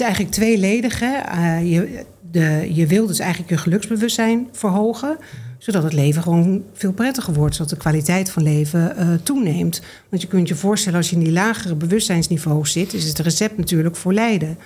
is 0.00 0.06
eigenlijk 0.06 0.34
tweeledig. 0.34 1.00
Hè? 1.00 1.16
Eh, 1.16 1.72
je, 1.72 2.04
de, 2.30 2.68
je 2.72 2.86
wil 2.86 3.06
dus 3.06 3.18
eigenlijk 3.18 3.50
je 3.50 3.58
geluksbewustzijn 3.58 4.48
verhogen 4.52 5.18
zodat 5.60 5.82
het 5.82 5.92
leven 5.92 6.22
gewoon 6.22 6.62
veel 6.72 6.92
prettiger 6.92 7.34
wordt, 7.34 7.54
zodat 7.54 7.70
de 7.70 7.76
kwaliteit 7.76 8.30
van 8.30 8.42
leven 8.42 8.94
uh, 8.98 9.08
toeneemt. 9.22 9.82
Want 10.08 10.22
je 10.22 10.28
kunt 10.28 10.48
je 10.48 10.54
voorstellen, 10.54 10.98
als 10.98 11.10
je 11.10 11.16
in 11.16 11.22
die 11.22 11.32
lagere 11.32 11.74
bewustzijnsniveaus 11.74 12.72
zit, 12.72 12.94
is 12.94 13.04
het 13.04 13.18
recept 13.18 13.56
natuurlijk 13.56 13.96
voor 13.96 14.12
lijden. 14.12 14.58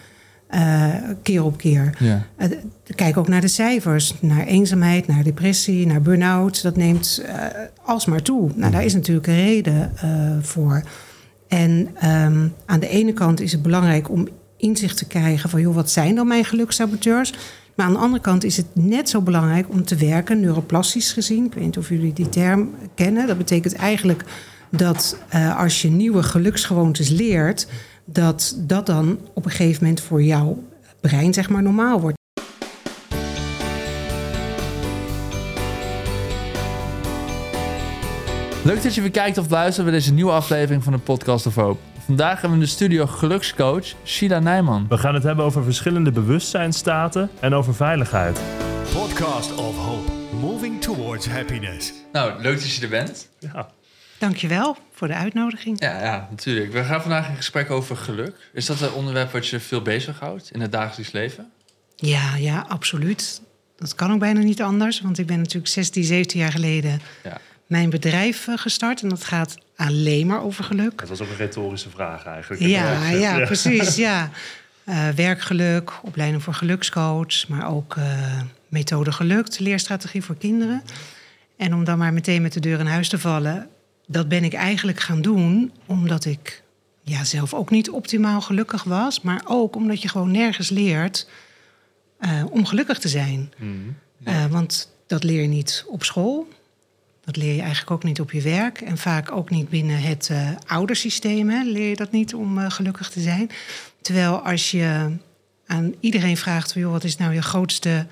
Uh, 0.50 0.94
keer 1.22 1.45
op 1.45 1.57
keer. 1.57 1.96
Ja. 1.98 2.27
Uh, 2.39 2.48
kijk 2.95 3.16
ook 3.16 3.29
naar 3.29 3.41
de 3.41 3.48
cijfers, 3.48 4.14
naar 4.21 4.46
eenzaamheid, 4.46 5.07
naar 5.07 5.23
depressie, 5.23 5.87
naar 5.87 6.03
burn-out. 6.03 6.62
Dat 6.62 6.77
neemt 6.77 7.25
alsmaar 7.85 8.23
toe. 8.23 8.51
Nou, 8.55 8.73
daar 8.73 8.85
is 8.85 8.95
natuurlijk 8.95 9.27
een 9.27 9.45
reden 9.45 9.93
voor. 10.43 10.82
En 11.48 11.71
um, 12.05 12.53
aan 12.66 12.80
de 12.80 12.89
ene 12.89 13.12
kant 13.12 13.41
is 13.41 13.53
het 13.53 13.62
belangrijk 13.62 14.11
om 14.11 14.29
inzicht 14.57 14.96
te 14.96 15.07
krijgen 15.07 15.50
van, 15.50 15.61
joh, 15.61 15.75
wat 15.75 15.91
zijn 15.91 16.14
dan 16.14 16.27
mijn 16.27 16.45
gelukssaboteurs? 16.45 17.33
Maar 17.74 17.87
aan 17.87 17.92
de 17.92 17.98
andere 17.98 18.23
kant 18.23 18.45
is 18.45 18.56
het 18.56 18.66
net 18.73 19.09
zo 19.09 19.20
belangrijk 19.20 19.69
om 19.69 19.84
te 19.84 19.97
werken, 19.97 20.41
neuroplastisch 20.41 21.12
gezien. 21.12 21.45
Ik 21.45 21.55
weet 21.55 21.65
niet 21.65 21.78
of 21.78 21.88
jullie 21.88 22.12
die 22.12 22.28
term 22.28 22.70
kennen. 22.95 23.27
Dat 23.27 23.38
betekent 23.38 23.75
eigenlijk 23.75 24.25
dat 24.70 25.16
uh, 25.34 25.59
als 25.59 25.83
je 25.83 25.88
nieuwe 25.88 26.23
geluksgewoontes 26.23 27.09
leert, 27.09 27.66
dat 28.05 28.56
dat 28.59 28.87
dan 28.87 29.19
op 29.34 29.45
een 29.45 29.51
gegeven 29.51 29.83
moment 29.83 30.01
voor 30.01 30.23
jouw 30.23 30.62
brein 31.00 31.34
zeg 31.34 31.48
maar 31.48 31.62
normaal 31.62 32.00
wordt. 32.00 32.16
Leuk 38.64 38.83
dat 38.83 38.95
je 38.95 39.00
weer 39.00 39.11
kijkt 39.11 39.39
of 39.39 39.50
luistert 39.50 39.86
bij 39.86 39.95
deze 39.95 40.12
nieuwe 40.12 40.33
aflevering 40.33 40.84
van 40.84 40.92
de 40.92 40.98
Podcast 40.98 41.47
of 41.47 41.55
Hope. 41.55 41.94
Vandaag 42.04 42.32
hebben 42.32 42.50
we 42.50 42.54
in 42.54 42.60
de 42.60 42.66
studio 42.66 43.06
gelukscoach 43.06 43.94
Sheila 44.04 44.38
Nijman. 44.38 44.86
We 44.88 44.98
gaan 44.98 45.14
het 45.14 45.22
hebben 45.22 45.44
over 45.44 45.64
verschillende 45.64 46.10
bewustzijnstaten 46.10 47.30
en 47.40 47.54
over 47.54 47.74
veiligheid. 47.74 48.40
Podcast 48.92 49.55
of 49.55 49.77
Hope, 49.77 50.11
moving 50.41 50.80
towards 50.80 51.28
happiness. 51.28 51.92
Nou, 52.12 52.42
leuk 52.42 52.61
dat 52.61 52.74
je 52.74 52.83
er 52.83 52.88
bent. 52.88 53.28
Ja. 53.38 53.70
Dankjewel 54.19 54.77
voor 54.92 55.08
de 55.08 55.14
uitnodiging. 55.14 55.80
Ja, 55.80 56.02
ja, 56.02 56.28
natuurlijk. 56.30 56.72
We 56.72 56.84
gaan 56.84 57.00
vandaag 57.00 57.28
in 57.28 57.36
gesprek 57.36 57.70
over 57.70 57.96
geluk. 57.96 58.50
Is 58.52 58.66
dat 58.66 58.80
een 58.80 58.92
onderwerp 58.92 59.33
wat 59.33 59.46
je 59.48 59.61
veel 59.61 59.83
bezighoudt 59.83 60.50
in 60.50 60.61
het 60.61 60.72
dagelijks 60.72 61.12
leven? 61.12 61.50
Ja, 61.96 62.36
ja, 62.36 62.64
absoluut. 62.68 63.41
Dat 63.77 63.94
kan 63.94 64.12
ook 64.12 64.18
bijna 64.18 64.41
niet 64.41 64.62
anders, 64.62 65.00
want 65.00 65.18
ik 65.18 65.27
ben 65.27 65.39
natuurlijk 65.39 65.68
16, 65.68 66.05
17 66.05 66.41
jaar 66.41 66.52
geleden 66.52 67.00
ja 67.22 67.41
mijn 67.67 67.91
bedrijf 67.91 68.48
eh, 68.48 68.57
gestart. 68.57 69.03
En 69.03 69.09
dat 69.09 69.25
gaat 69.25 69.57
alleen 69.77 70.27
maar 70.27 70.43
over 70.43 70.65
geluk. 70.65 70.98
Dat 70.98 71.09
was 71.09 71.20
ook 71.20 71.29
een 71.29 71.37
retorische 71.37 71.91
vraag 71.91 72.25
eigenlijk. 72.25 72.62
Ja, 72.62 73.09
ja, 73.09 73.45
precies. 73.45 73.97
Ja. 74.05 74.31
Uh, 74.89 75.09
werkgeluk, 75.09 75.92
opleiding 76.03 76.42
voor 76.42 76.55
gelukscoach, 76.55 77.48
maar 77.48 77.69
ook 77.69 77.97
uh, 77.97 78.41
methode 78.69 79.12
gelukt, 79.12 79.61
leerstrategie 79.61 80.23
voor 80.23 80.37
kinderen. 80.37 80.83
En 81.57 81.75
om 81.75 81.85
dan 81.85 81.98
maar 81.98 82.12
meteen 82.12 82.42
met 82.42 82.53
de 82.53 82.61
deur 82.61 82.79
in 82.79 82.87
huis 82.87 83.09
te 83.09 83.19
vallen, 83.19 83.69
dat 84.07 84.29
ben 84.29 84.45
ik 84.45 84.53
eigenlijk 84.53 85.01
gaan 85.01 85.23
doen 85.23 85.73
omdat 85.87 86.25
ik 86.25 86.62
ja, 87.03 87.25
zelf 87.25 87.55
ook 87.55 87.70
niet 87.70 87.91
optimaal 87.91 88.41
gelukkig 88.41 88.83
was, 88.83 89.20
maar 89.20 89.42
ook 89.45 89.77
omdat 89.77 90.03
je 90.03 90.09
gewoon 90.09 90.31
nergens 90.31 90.69
leert 90.70 91.29
uh, 92.20 92.45
om 92.51 92.67
gelukkig 92.67 92.98
te 92.98 93.09
zijn. 93.09 93.53
Mm, 93.57 93.97
want 94.51 94.92
dat 95.07 95.25
leer 95.25 95.42
je 95.42 95.48
niet 95.48 95.85
op 95.89 96.05
school. 96.05 96.48
Dat 97.25 97.36
leer 97.36 97.55
je 97.55 97.61
eigenlijk 97.61 97.91
ook 97.91 98.05
niet 98.05 98.20
op 98.20 98.33
je 98.33 98.41
werk 98.41 98.80
en 98.80 98.98
vaak 98.98 99.33
ook 99.33 99.50
niet 99.50 99.69
binnen 99.69 100.00
het 100.00 100.28
uh, 100.33 100.50
oudersysteem. 100.67 101.50
Hè, 101.50 101.62
leer 101.62 101.89
je 101.89 101.97
dat 101.97 102.11
niet 102.12 102.34
om 102.34 102.58
uh, 102.58 102.70
gelukkig 102.70 103.11
te 103.11 103.20
zijn. 103.20 103.50
Terwijl 104.03 104.39
als 104.39 104.70
je 104.70 105.17
aan 105.67 105.95
iedereen 106.00 106.36
vraagt: 106.36 106.75
joh, 106.75 106.91
wat 106.91 107.05
is 107.05 107.17
nou 107.17 107.34
je 107.34 107.42
grootste 107.42 108.06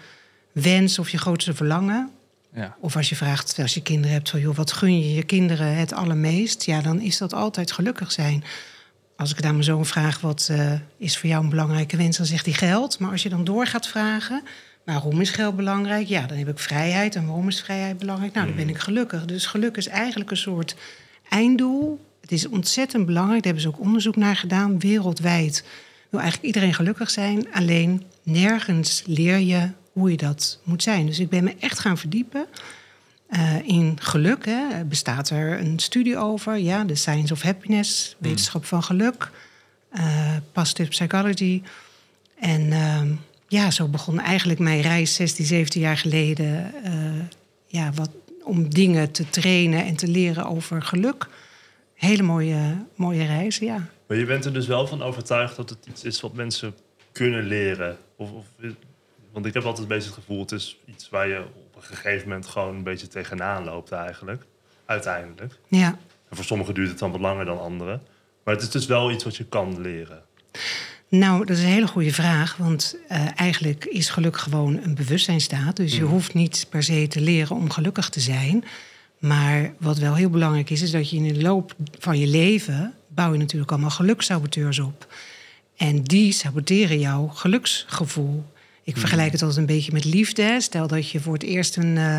wens 0.52 0.98
of 0.98 1.10
je 1.10 1.18
grootste 1.18 1.54
verlangen? 1.54 2.10
Ja. 2.54 2.76
Of 2.80 2.96
als 2.96 3.08
je 3.08 3.16
vraagt, 3.16 3.58
als 3.58 3.74
je 3.74 3.82
kinderen 3.82 4.12
hebt, 4.12 4.28
joh, 4.28 4.56
wat 4.56 4.72
gun 4.72 4.98
je 4.98 5.14
je 5.14 5.22
kinderen 5.22 5.76
het 5.76 5.92
allermeest? 5.92 6.62
Ja, 6.64 6.80
dan 6.80 7.00
is 7.00 7.18
dat 7.18 7.34
altijd 7.34 7.72
gelukkig 7.72 8.12
zijn. 8.12 8.44
Als 9.16 9.30
ik 9.30 9.42
daar 9.42 9.52
mijn 9.52 9.64
zoon 9.64 9.86
vraag, 9.86 10.20
wat 10.20 10.48
uh, 10.50 10.72
is 10.96 11.18
voor 11.18 11.28
jou 11.28 11.42
een 11.44 11.50
belangrijke 11.50 11.96
wens, 11.96 12.16
dan 12.16 12.26
zegt 12.26 12.44
hij 12.44 12.54
geld. 12.54 12.98
Maar 12.98 13.10
als 13.10 13.22
je 13.22 13.28
dan 13.28 13.44
door 13.44 13.66
gaat 13.66 13.86
vragen, 13.86 14.42
Waarom 14.84 15.20
is 15.20 15.30
geld 15.30 15.56
belangrijk? 15.56 16.06
Ja, 16.06 16.26
dan 16.26 16.36
heb 16.36 16.48
ik 16.48 16.58
vrijheid. 16.58 17.14
En 17.14 17.26
waarom 17.26 17.48
is 17.48 17.60
vrijheid 17.60 17.98
belangrijk? 17.98 18.32
Nou, 18.32 18.46
dan 18.46 18.56
ben 18.56 18.68
ik 18.68 18.74
mm. 18.74 18.80
gelukkig. 18.80 19.24
Dus 19.24 19.46
geluk 19.46 19.76
is 19.76 19.88
eigenlijk 19.88 20.30
een 20.30 20.36
soort 20.36 20.76
einddoel. 21.28 22.00
Het 22.20 22.32
is 22.32 22.48
ontzettend 22.48 23.06
belangrijk. 23.06 23.42
Daar 23.42 23.52
hebben 23.52 23.72
ze 23.72 23.78
ook 23.78 23.86
onderzoek 23.86 24.16
naar 24.16 24.36
gedaan, 24.36 24.78
wereldwijd. 24.78 25.64
Wil 26.10 26.20
eigenlijk 26.20 26.54
iedereen 26.54 26.74
gelukkig 26.74 27.10
zijn. 27.10 27.52
Alleen 27.52 28.02
nergens 28.22 29.02
leer 29.06 29.38
je 29.38 29.70
hoe 29.92 30.10
je 30.10 30.16
dat 30.16 30.58
moet 30.62 30.82
zijn. 30.82 31.06
Dus 31.06 31.18
ik 31.18 31.28
ben 31.28 31.44
me 31.44 31.54
echt 31.60 31.78
gaan 31.78 31.98
verdiepen. 31.98 32.46
Uh, 33.30 33.68
in 33.68 33.96
geluk 34.00 34.44
hè, 34.44 34.84
bestaat 34.84 35.30
er 35.30 35.60
een 35.60 35.78
studie 35.78 36.16
over. 36.16 36.58
Ja, 36.58 36.84
de 36.84 36.94
Science 36.94 37.32
of 37.32 37.42
Happiness, 37.42 38.16
mm. 38.18 38.28
wetenschap 38.28 38.64
van 38.64 38.82
geluk, 38.82 39.30
uh, 39.94 40.36
positive 40.52 40.88
psychology. 40.88 41.62
En 42.38 42.60
uh, 42.60 43.00
ja, 43.52 43.70
zo 43.70 43.88
begon 43.88 44.20
eigenlijk 44.20 44.58
mijn 44.58 44.80
reis 44.80 45.14
16, 45.14 45.44
17 45.44 45.80
jaar 45.80 45.96
geleden. 45.96 46.74
Uh, 46.84 47.22
ja, 47.66 47.92
wat, 47.92 48.10
om 48.44 48.68
dingen 48.68 49.10
te 49.10 49.28
trainen 49.28 49.84
en 49.84 49.96
te 49.96 50.08
leren 50.08 50.46
over 50.46 50.82
geluk. 50.82 51.28
Hele 51.94 52.22
mooie, 52.22 52.86
mooie 52.94 53.26
reis, 53.26 53.58
ja. 53.58 53.88
Maar 54.06 54.16
je 54.16 54.24
bent 54.24 54.44
er 54.44 54.52
dus 54.52 54.66
wel 54.66 54.86
van 54.86 55.02
overtuigd 55.02 55.56
dat 55.56 55.70
het 55.70 55.86
iets 55.86 56.04
is 56.04 56.20
wat 56.20 56.34
mensen 56.34 56.74
kunnen 57.12 57.44
leren? 57.44 57.96
Of, 58.16 58.32
of, 58.32 58.46
want 59.32 59.46
ik 59.46 59.54
heb 59.54 59.64
altijd 59.64 59.82
een 59.82 59.94
beetje 59.94 60.08
het 60.10 60.18
gevoel, 60.18 60.40
het 60.40 60.52
is 60.52 60.78
iets 60.86 61.08
waar 61.08 61.28
je 61.28 61.38
op 61.40 61.76
een 61.76 61.82
gegeven 61.82 62.28
moment 62.28 62.46
gewoon 62.46 62.74
een 62.74 62.82
beetje 62.82 63.08
tegenaan 63.08 63.64
loopt 63.64 63.92
eigenlijk. 63.92 64.44
Uiteindelijk. 64.84 65.58
Ja. 65.68 65.98
En 66.28 66.36
voor 66.36 66.44
sommigen 66.44 66.74
duurt 66.74 66.88
het 66.88 66.98
dan 66.98 67.10
wat 67.10 67.20
langer 67.20 67.44
dan 67.44 67.60
anderen. 67.60 68.02
Maar 68.44 68.54
het 68.54 68.62
is 68.62 68.70
dus 68.70 68.86
wel 68.86 69.10
iets 69.10 69.24
wat 69.24 69.36
je 69.36 69.44
kan 69.44 69.80
leren. 69.80 70.22
Nou, 71.18 71.44
dat 71.44 71.56
is 71.56 71.62
een 71.62 71.68
hele 71.68 71.86
goede 71.86 72.12
vraag. 72.12 72.56
Want 72.56 72.96
uh, 73.10 73.26
eigenlijk 73.36 73.84
is 73.84 74.08
geluk 74.08 74.36
gewoon 74.36 74.78
een 74.82 74.94
bewustzijnstaat. 74.94 75.76
Dus 75.76 75.96
je 75.96 76.02
mm. 76.02 76.08
hoeft 76.08 76.34
niet 76.34 76.66
per 76.68 76.82
se 76.82 77.06
te 77.08 77.20
leren 77.20 77.56
om 77.56 77.70
gelukkig 77.70 78.08
te 78.08 78.20
zijn. 78.20 78.64
Maar 79.18 79.72
wat 79.78 79.98
wel 79.98 80.14
heel 80.14 80.30
belangrijk 80.30 80.70
is, 80.70 80.82
is 80.82 80.90
dat 80.90 81.10
je 81.10 81.16
in 81.16 81.34
de 81.34 81.42
loop 81.42 81.74
van 81.98 82.18
je 82.18 82.26
leven 82.26 82.94
bouw 83.08 83.32
je 83.32 83.38
natuurlijk 83.38 83.70
allemaal 83.70 83.90
gelukssaboteurs 83.90 84.78
op. 84.78 85.14
En 85.76 86.02
die 86.02 86.32
saboteren 86.32 86.98
jouw 86.98 87.26
geluksgevoel. 87.26 88.44
Ik 88.82 88.94
mm. 88.94 89.00
vergelijk 89.00 89.32
het 89.32 89.42
altijd 89.42 89.60
een 89.60 89.74
beetje 89.74 89.92
met 89.92 90.04
liefde. 90.04 90.60
Stel 90.60 90.86
dat 90.86 91.10
je 91.10 91.20
voor 91.20 91.32
het 91.32 91.42
eerst 91.42 91.76
een, 91.76 91.96
uh, 91.96 92.18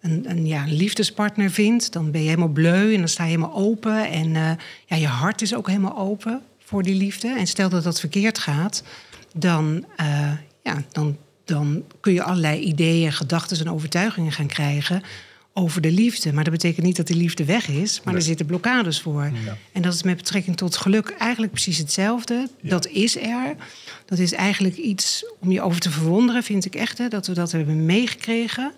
een, 0.00 0.30
een, 0.30 0.46
ja, 0.46 0.62
een 0.62 0.76
liefdespartner 0.76 1.50
vindt, 1.50 1.92
dan 1.92 2.10
ben 2.10 2.20
je 2.20 2.28
helemaal 2.28 2.48
bleu 2.48 2.92
en 2.92 2.98
dan 2.98 3.08
sta 3.08 3.22
je 3.22 3.30
helemaal 3.30 3.56
open. 3.56 4.10
En 4.10 4.28
uh, 4.28 4.50
ja, 4.86 4.96
je 4.96 5.06
hart 5.06 5.42
is 5.42 5.54
ook 5.54 5.66
helemaal 5.66 5.98
open 5.98 6.42
voor 6.68 6.82
die 6.82 6.94
liefde. 6.94 7.28
En 7.38 7.46
stel 7.46 7.68
dat 7.68 7.84
dat 7.84 8.00
verkeerd 8.00 8.38
gaat, 8.38 8.82
dan, 9.34 9.84
uh, 10.00 10.32
ja, 10.62 10.82
dan, 10.92 11.16
dan 11.44 11.84
kun 12.00 12.12
je 12.12 12.22
allerlei 12.22 12.60
ideeën, 12.60 13.12
gedachten 13.12 13.58
en 13.58 13.70
overtuigingen 13.70 14.32
gaan 14.32 14.46
krijgen 14.46 15.02
over 15.52 15.80
de 15.80 15.90
liefde. 15.90 16.32
Maar 16.32 16.44
dat 16.44 16.52
betekent 16.52 16.86
niet 16.86 16.96
dat 16.96 17.06
die 17.06 17.16
liefde 17.16 17.44
weg 17.44 17.68
is, 17.68 18.00
maar 18.04 18.14
er 18.14 18.22
zitten 18.22 18.46
blokkades 18.46 19.00
voor. 19.00 19.30
En 19.72 19.82
dat 19.82 19.94
is 19.94 20.02
met 20.02 20.16
betrekking 20.16 20.56
tot 20.56 20.76
geluk 20.76 21.10
eigenlijk 21.18 21.52
precies 21.52 21.78
hetzelfde. 21.78 22.48
Dat 22.62 22.86
is 22.86 23.16
er. 23.16 23.56
Dat 24.04 24.18
is 24.18 24.32
eigenlijk 24.32 24.76
iets 24.76 25.24
om 25.40 25.50
je 25.50 25.62
over 25.62 25.80
te 25.80 25.90
verwonderen, 25.90 26.42
vind 26.42 26.64
ik 26.64 26.74
echt, 26.74 26.98
hè, 26.98 27.08
dat 27.08 27.26
we 27.26 27.32
dat 27.32 27.52
hebben 27.52 27.84
meegekregen. 27.84 28.72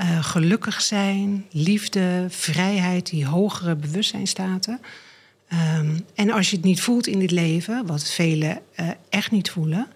Uh, 0.00 0.24
gelukkig 0.24 0.80
zijn, 0.80 1.46
liefde, 1.50 2.26
vrijheid, 2.28 3.10
die 3.10 3.26
hogere 3.26 3.76
bewustzijnstaten. 3.76 4.80
Ehm, 5.50 5.98
en 6.14 6.30
als 6.30 6.50
je 6.50 6.56
het 6.56 6.64
niet 6.64 6.80
voelt 6.80 7.06
in 7.06 7.18
dit 7.18 7.30
leven, 7.30 7.86
wat 7.86 8.08
velen 8.08 8.60
uh, 8.80 8.90
echt 9.08 9.30
niet 9.30 9.50
voelen, 9.50 9.86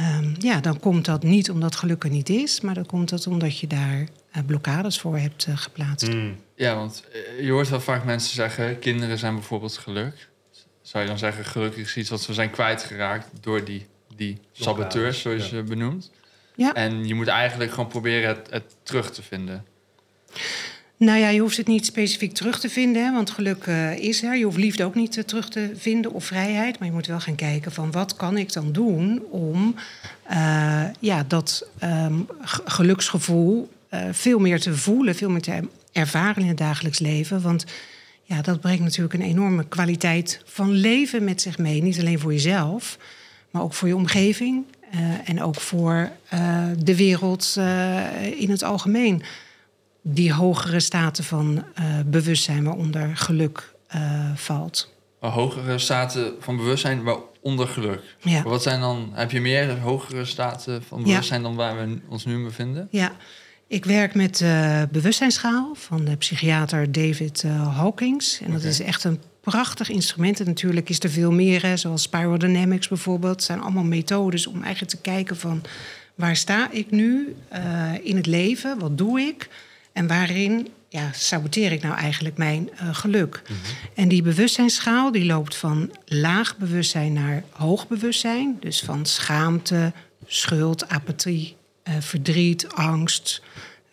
um, 0.00 0.34
ja, 0.38 0.60
dan 0.60 0.80
komt 0.80 1.04
dat 1.04 1.22
niet 1.22 1.50
omdat 1.50 1.76
geluk 1.76 2.04
er 2.04 2.10
niet 2.10 2.28
is, 2.28 2.60
maar 2.60 2.74
dan 2.74 2.86
komt 2.86 3.08
dat 3.08 3.26
omdat 3.26 3.58
je 3.58 3.66
daar 3.66 3.98
uh, 3.98 4.42
blokkades 4.46 5.00
voor 5.00 5.18
hebt 5.18 5.46
uh, 5.48 5.56
geplaatst. 5.56 6.08
Mm. 6.08 6.36
Ja, 6.54 6.74
want 6.74 7.04
je 7.40 7.50
hoort 7.50 7.68
wel 7.68 7.80
vaak 7.80 8.04
mensen 8.04 8.34
zeggen: 8.34 8.78
kinderen 8.78 9.18
zijn 9.18 9.34
bijvoorbeeld 9.34 9.76
geluk. 9.76 10.28
Zou 10.82 11.02
je 11.02 11.08
dan 11.08 11.18
zeggen, 11.18 11.44
gelukkig 11.44 11.82
is 11.82 11.96
iets 11.96 12.10
wat 12.10 12.26
we 12.26 12.34
zijn 12.34 12.50
kwijtgeraakt 12.50 13.28
door 13.40 13.64
die, 13.64 13.86
die 14.16 14.40
saboteurs, 14.52 15.20
zoals 15.20 15.50
je 15.50 15.62
benoemt. 15.62 16.10
Ja. 16.56 16.74
En 16.74 17.06
je 17.06 17.14
moet 17.14 17.28
eigenlijk 17.28 17.70
gewoon 17.70 17.88
proberen 17.88 18.28
het, 18.28 18.50
het 18.50 18.76
terug 18.82 19.10
te 19.10 19.22
vinden. 19.22 19.64
Nou 20.98 21.18
ja, 21.18 21.28
je 21.28 21.40
hoeft 21.40 21.56
het 21.56 21.66
niet 21.66 21.86
specifiek 21.86 22.32
terug 22.32 22.60
te 22.60 22.68
vinden, 22.68 23.04
hè, 23.04 23.12
want 23.12 23.30
geluk 23.30 23.66
uh, 23.66 23.98
is 23.98 24.22
er. 24.22 24.36
Je 24.36 24.44
hoeft 24.44 24.56
liefde 24.56 24.84
ook 24.84 24.94
niet 24.94 25.16
uh, 25.16 25.24
terug 25.24 25.48
te 25.48 25.70
vinden 25.74 26.12
of 26.12 26.24
vrijheid. 26.24 26.78
Maar 26.78 26.88
je 26.88 26.94
moet 26.94 27.06
wel 27.06 27.20
gaan 27.20 27.34
kijken 27.34 27.72
van 27.72 27.90
wat 27.90 28.16
kan 28.16 28.36
ik 28.36 28.52
dan 28.52 28.72
doen 28.72 29.22
om 29.30 29.74
uh, 30.30 30.82
ja, 31.00 31.24
dat 31.28 31.68
um, 31.84 32.26
geluksgevoel 32.64 33.68
veel 34.10 34.38
meer 34.38 34.60
te 34.60 34.76
voelen, 34.76 35.14
veel 35.14 35.30
meer 35.30 35.42
te 35.42 35.60
ervaren 35.92 36.42
in 36.42 36.48
het 36.48 36.56
dagelijks 36.58 36.98
leven. 36.98 37.42
Want 37.42 37.64
ja, 38.22 38.42
dat 38.42 38.60
brengt 38.60 38.82
natuurlijk 38.82 39.14
een 39.14 39.22
enorme 39.22 39.68
kwaliteit 39.68 40.40
van 40.44 40.70
leven 40.70 41.24
met 41.24 41.40
zich 41.40 41.58
mee. 41.58 41.82
Niet 41.82 41.98
alleen 41.98 42.18
voor 42.18 42.32
jezelf, 42.32 42.98
maar 43.50 43.62
ook 43.62 43.74
voor 43.74 43.88
je 43.88 43.96
omgeving 43.96 44.64
en 45.24 45.42
ook 45.42 45.60
voor 45.60 46.10
de 46.78 46.96
wereld 46.96 47.56
in 48.36 48.50
het 48.50 48.62
algemeen. 48.62 49.22
Die 50.08 50.32
hogere 50.32 50.80
staten 50.80 51.24
van 51.24 51.64
bewustzijn, 52.06 52.64
waaronder 52.64 53.16
geluk 53.16 53.74
valt. 54.34 54.94
Hogere 55.18 55.78
staten 55.78 56.32
van 56.40 56.56
bewustzijn, 56.56 57.02
waaronder 57.02 57.68
geluk. 57.68 58.02
Ja. 58.20 58.42
wat 58.42 58.62
zijn 58.62 58.80
dan, 58.80 59.10
heb 59.12 59.30
je 59.30 59.40
meer 59.40 59.78
hogere 59.78 60.24
staten 60.24 60.82
van 60.82 61.02
bewustzijn 61.02 61.42
dan 61.42 61.54
waar 61.54 61.76
we 61.76 61.98
ons 62.08 62.24
nu 62.24 62.44
bevinden? 62.44 62.88
Ja, 62.90 63.12
ik 63.66 63.84
werk 63.84 64.14
met 64.14 64.36
de 64.36 64.88
bewustzijnsschaal 64.92 65.74
van 65.74 66.04
de 66.04 66.16
psychiater 66.16 66.92
David 66.92 67.42
uh, 67.46 67.76
Hawkins. 67.76 68.40
En 68.44 68.52
dat 68.52 68.62
is 68.62 68.80
echt 68.80 69.04
een 69.04 69.20
prachtig 69.40 69.88
instrument. 69.88 70.40
En 70.40 70.46
natuurlijk 70.46 70.88
is 70.88 71.00
er 71.00 71.10
veel 71.10 71.32
meer, 71.32 71.62
hè, 71.62 71.76
zoals 71.76 72.02
Spirodynamics 72.02 72.88
bijvoorbeeld. 72.88 73.34
Het 73.34 73.44
zijn 73.44 73.60
allemaal 73.60 73.84
methodes 73.84 74.46
om 74.46 74.62
eigenlijk 74.62 74.94
te 74.94 75.00
kijken 75.00 75.36
van... 75.36 75.62
waar 76.14 76.36
sta 76.36 76.70
ik 76.70 76.90
nu 76.90 77.36
uh, 77.52 77.92
in 78.02 78.16
het 78.16 78.26
leven? 78.26 78.78
Wat 78.78 78.98
doe 78.98 79.20
ik? 79.20 79.48
En 79.96 80.06
waarin 80.06 80.68
ja, 80.88 81.10
saboteer 81.12 81.72
ik 81.72 81.82
nou 81.82 81.96
eigenlijk 81.96 82.36
mijn 82.36 82.70
uh, 82.72 82.94
geluk? 82.94 83.42
Mm 83.48 83.56
-hmm. 83.56 83.64
En 83.94 84.08
die 84.08 84.22
bewustzijnsschaal 84.22 85.12
die 85.12 85.24
loopt 85.24 85.56
van 85.56 85.90
laag 86.04 86.56
bewustzijn 86.56 87.12
naar 87.12 87.44
hoog 87.50 87.88
bewustzijn. 87.88 88.56
Dus 88.60 88.80
van 88.80 89.06
schaamte, 89.06 89.92
schuld, 90.26 90.88
apathie, 90.88 91.56
uh, 91.88 91.94
verdriet, 92.00 92.68
angst, 92.68 93.42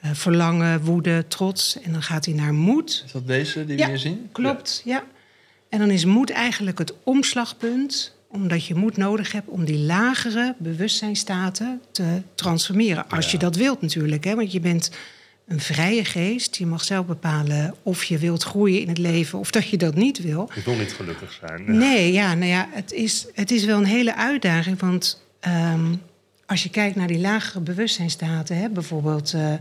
uh, 0.05 0.11
verlangen, 0.13 0.81
woede, 0.81 1.25
trots. 1.27 1.81
En 1.81 1.91
dan 1.91 2.03
gaat 2.03 2.25
hij 2.25 2.33
naar 2.33 2.53
moed. 2.53 3.03
Is 3.05 3.11
dat 3.11 3.27
deze 3.27 3.65
die 3.65 3.77
ja, 3.77 3.83
we 3.83 3.89
hier 3.89 3.99
zien? 3.99 4.29
Klopt, 4.31 4.81
ja. 4.85 4.95
ja. 4.95 5.03
En 5.69 5.79
dan 5.79 5.89
is 5.89 6.05
moed 6.05 6.29
eigenlijk 6.29 6.77
het 6.77 6.93
omslagpunt 7.03 8.15
omdat 8.27 8.65
je 8.65 8.75
moed 8.75 8.97
nodig 8.97 9.31
hebt 9.31 9.47
om 9.47 9.65
die 9.65 9.79
lagere 9.79 10.55
bewustzijnstaten 10.57 11.81
te 11.91 12.21
transformeren. 12.35 13.09
Als 13.09 13.25
ja. 13.25 13.31
je 13.31 13.37
dat 13.37 13.55
wilt 13.55 13.81
natuurlijk, 13.81 14.23
hè, 14.23 14.35
want 14.35 14.51
je 14.51 14.59
bent 14.59 14.91
een 15.47 15.59
vrije 15.59 16.05
geest. 16.05 16.55
Je 16.55 16.65
mag 16.65 16.83
zelf 16.83 17.05
bepalen 17.05 17.75
of 17.83 18.03
je 18.03 18.17
wilt 18.17 18.43
groeien 18.43 18.81
in 18.81 18.87
het 18.87 18.97
leven 18.97 19.39
of 19.39 19.51
dat 19.51 19.67
je 19.67 19.77
dat 19.77 19.95
niet 19.95 20.21
wil. 20.21 20.49
Je 20.55 20.61
wil 20.65 20.75
niet 20.75 20.93
gelukkig 20.93 21.39
zijn. 21.45 21.77
Nee, 21.77 22.11
ja, 22.11 22.33
nou 22.33 22.49
ja, 22.49 22.67
het 22.71 22.91
is, 22.91 23.27
het 23.33 23.51
is 23.51 23.65
wel 23.65 23.77
een 23.77 23.85
hele 23.85 24.15
uitdaging. 24.15 24.79
Want 24.79 25.21
um, 25.47 26.01
als 26.45 26.63
je 26.63 26.69
kijkt 26.69 26.95
naar 26.95 27.07
die 27.07 27.19
lagere 27.19 27.59
bewustzijnstaten, 27.59 28.57
hè, 28.57 28.69
bijvoorbeeld 28.69 29.33
uh, 29.33 29.53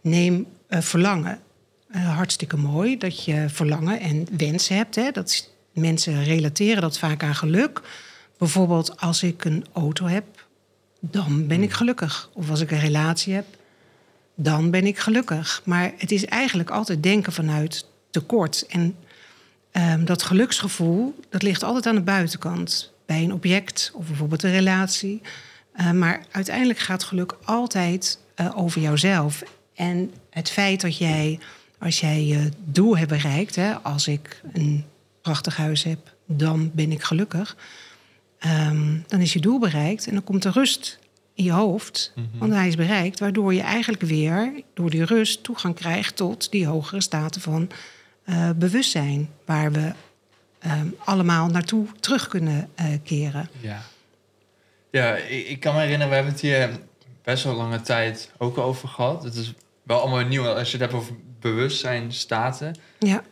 neem 0.00 0.46
uh, 0.68 0.80
verlangen. 0.80 1.38
Uh, 1.90 2.16
hartstikke 2.16 2.56
mooi 2.56 2.98
dat 2.98 3.24
je 3.24 3.44
verlangen 3.48 4.00
en 4.00 4.26
wensen 4.36 4.76
hebt. 4.76 4.94
Hè. 4.94 5.10
Dat 5.10 5.50
mensen 5.72 6.24
relateren 6.24 6.82
dat 6.82 6.98
vaak 6.98 7.22
aan 7.22 7.34
geluk. 7.34 7.80
Bijvoorbeeld 8.38 9.00
als 9.00 9.22
ik 9.22 9.44
een 9.44 9.64
auto 9.72 10.06
heb, 10.06 10.46
dan 11.00 11.46
ben 11.46 11.62
ik 11.62 11.72
gelukkig. 11.72 12.30
Of 12.32 12.50
als 12.50 12.60
ik 12.60 12.70
een 12.70 12.80
relatie 12.80 13.34
heb, 13.34 13.46
dan 14.40 14.70
ben 14.70 14.86
ik 14.86 14.98
gelukkig. 14.98 15.62
Maar 15.64 15.92
het 15.96 16.10
is 16.10 16.24
eigenlijk 16.24 16.70
altijd 16.70 17.02
denken 17.02 17.32
vanuit 17.32 17.86
tekort. 18.10 18.66
En 18.68 18.96
um, 19.72 20.04
dat 20.04 20.22
geluksgevoel, 20.22 21.14
dat 21.28 21.42
ligt 21.42 21.62
altijd 21.62 21.86
aan 21.86 21.94
de 21.94 22.00
buitenkant. 22.00 22.92
Bij 23.06 23.22
een 23.22 23.32
object 23.32 23.90
of 23.94 24.06
bijvoorbeeld 24.06 24.42
een 24.42 24.50
relatie. 24.50 25.20
Uh, 25.76 25.90
maar 25.90 26.22
uiteindelijk 26.30 26.78
gaat 26.78 27.04
geluk 27.04 27.36
altijd 27.44 28.18
uh, 28.36 28.58
over 28.58 28.80
jouzelf. 28.80 29.42
En 29.74 30.12
het 30.30 30.50
feit 30.50 30.80
dat 30.80 30.98
jij, 30.98 31.38
als 31.78 32.00
jij 32.00 32.24
je 32.24 32.48
doel 32.64 32.96
hebt 32.96 33.10
bereikt, 33.10 33.56
hè, 33.56 33.74
als 33.74 34.08
ik 34.08 34.40
een 34.52 34.84
prachtig 35.22 35.56
huis 35.56 35.82
heb, 35.82 36.14
dan 36.26 36.70
ben 36.74 36.92
ik 36.92 37.02
gelukkig. 37.02 37.56
Um, 38.46 39.04
dan 39.06 39.20
is 39.20 39.32
je 39.32 39.40
doel 39.40 39.58
bereikt 39.58 40.06
en 40.06 40.12
dan 40.12 40.24
komt 40.24 40.42
de 40.42 40.50
rust 40.50 40.98
in 41.38 41.44
je 41.44 41.52
hoofd. 41.52 42.12
Mm 42.14 42.28
-hmm. 42.30 42.38
Want 42.38 42.52
hij 42.52 42.68
is 42.68 42.76
bereikt, 42.76 43.18
waardoor 43.18 43.54
je 43.54 43.60
eigenlijk 43.60 44.02
weer 44.02 44.62
door 44.74 44.90
die 44.90 45.04
rust 45.04 45.42
toegang 45.42 45.74
krijgt 45.74 46.16
tot 46.16 46.50
die 46.50 46.66
hogere 46.66 47.00
staten 47.00 47.40
van 47.40 47.70
uh, 48.24 48.50
bewustzijn, 48.56 49.30
waar 49.44 49.72
we 49.72 49.92
um, 50.66 50.94
allemaal 51.04 51.48
naartoe 51.48 51.86
terug 52.00 52.28
kunnen 52.28 52.70
uh, 52.80 52.86
keren. 53.04 53.48
Ja, 53.60 53.82
ja 54.90 55.16
ik, 55.16 55.48
ik, 55.48 55.60
kan 55.60 55.74
me 55.74 55.80
herinneren, 55.80 56.08
we 56.08 56.14
hebben 56.14 56.32
het 56.32 56.42
hier 56.42 56.70
best 57.22 57.44
wel 57.44 57.54
lange 57.54 57.80
tijd 57.80 58.30
ook 58.38 58.58
over 58.58 58.88
gehad. 58.88 59.22
Het 59.22 59.34
is 59.34 59.54
wel 59.82 60.00
allemaal 60.00 60.24
nieuw 60.24 60.46
als 60.46 60.70
je 60.70 60.76
het 60.76 60.90
hebt 60.90 61.02
over 61.02 61.14
bewustzijnstaten. 61.40 62.76
Ja. 62.98 63.22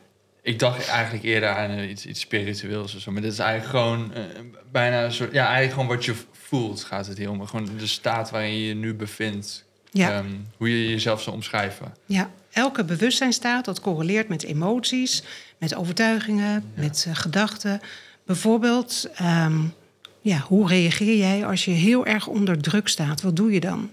Ik 0.46 0.58
dacht 0.58 0.88
eigenlijk 0.88 1.25
eerder 1.25 1.48
aan 1.48 1.78
iets, 1.78 2.06
iets 2.06 2.20
spiritueels 2.20 2.94
of 2.94 3.00
zo. 3.00 3.12
Maar 3.12 3.22
dit 3.22 3.32
is 3.32 3.38
eigenlijk 3.38 3.70
gewoon 3.70 4.12
uh, 4.16 4.25
bijna 4.70 5.04
een 5.04 5.12
soort... 5.12 5.32
Ja, 5.32 5.44
eigenlijk 5.44 5.72
gewoon 5.72 5.96
wat 5.96 6.04
je 6.04 6.14
voelt 6.32 6.84
gaat 6.84 7.06
het 7.06 7.19
hier 7.19 7.31
om. 7.31 7.46
Gewoon 7.46 7.69
de 7.78 7.87
staat 7.87 8.31
waarin 8.31 8.52
je 8.52 8.66
je 8.66 8.75
nu 8.75 8.94
bevindt. 8.94 9.64
Ja. 9.90 10.19
Um, 10.19 10.46
hoe 10.56 10.70
je 10.70 10.90
jezelf 10.90 11.22
zou 11.22 11.37
omschrijven. 11.37 11.94
Ja, 12.04 12.31
elke 12.50 12.84
bewustzijnstaat 12.84 13.64
dat 13.64 13.81
correleert 13.81 14.28
met 14.28 14.43
emoties, 14.43 15.22
met 15.58 15.75
overtuigingen, 15.75 16.52
ja. 16.52 16.82
met 16.82 17.04
uh, 17.08 17.14
gedachten. 17.14 17.81
Bijvoorbeeld, 18.25 19.08
um, 19.22 19.75
ja, 20.20 20.38
hoe 20.38 20.69
reageer 20.69 21.16
jij 21.16 21.46
als 21.46 21.64
je 21.64 21.70
heel 21.70 22.06
erg 22.06 22.26
onder 22.26 22.62
druk 22.62 22.88
staat? 22.88 23.22
Wat 23.22 23.37
doe 23.37 23.52
je 23.52 23.60
dan? 23.60 23.90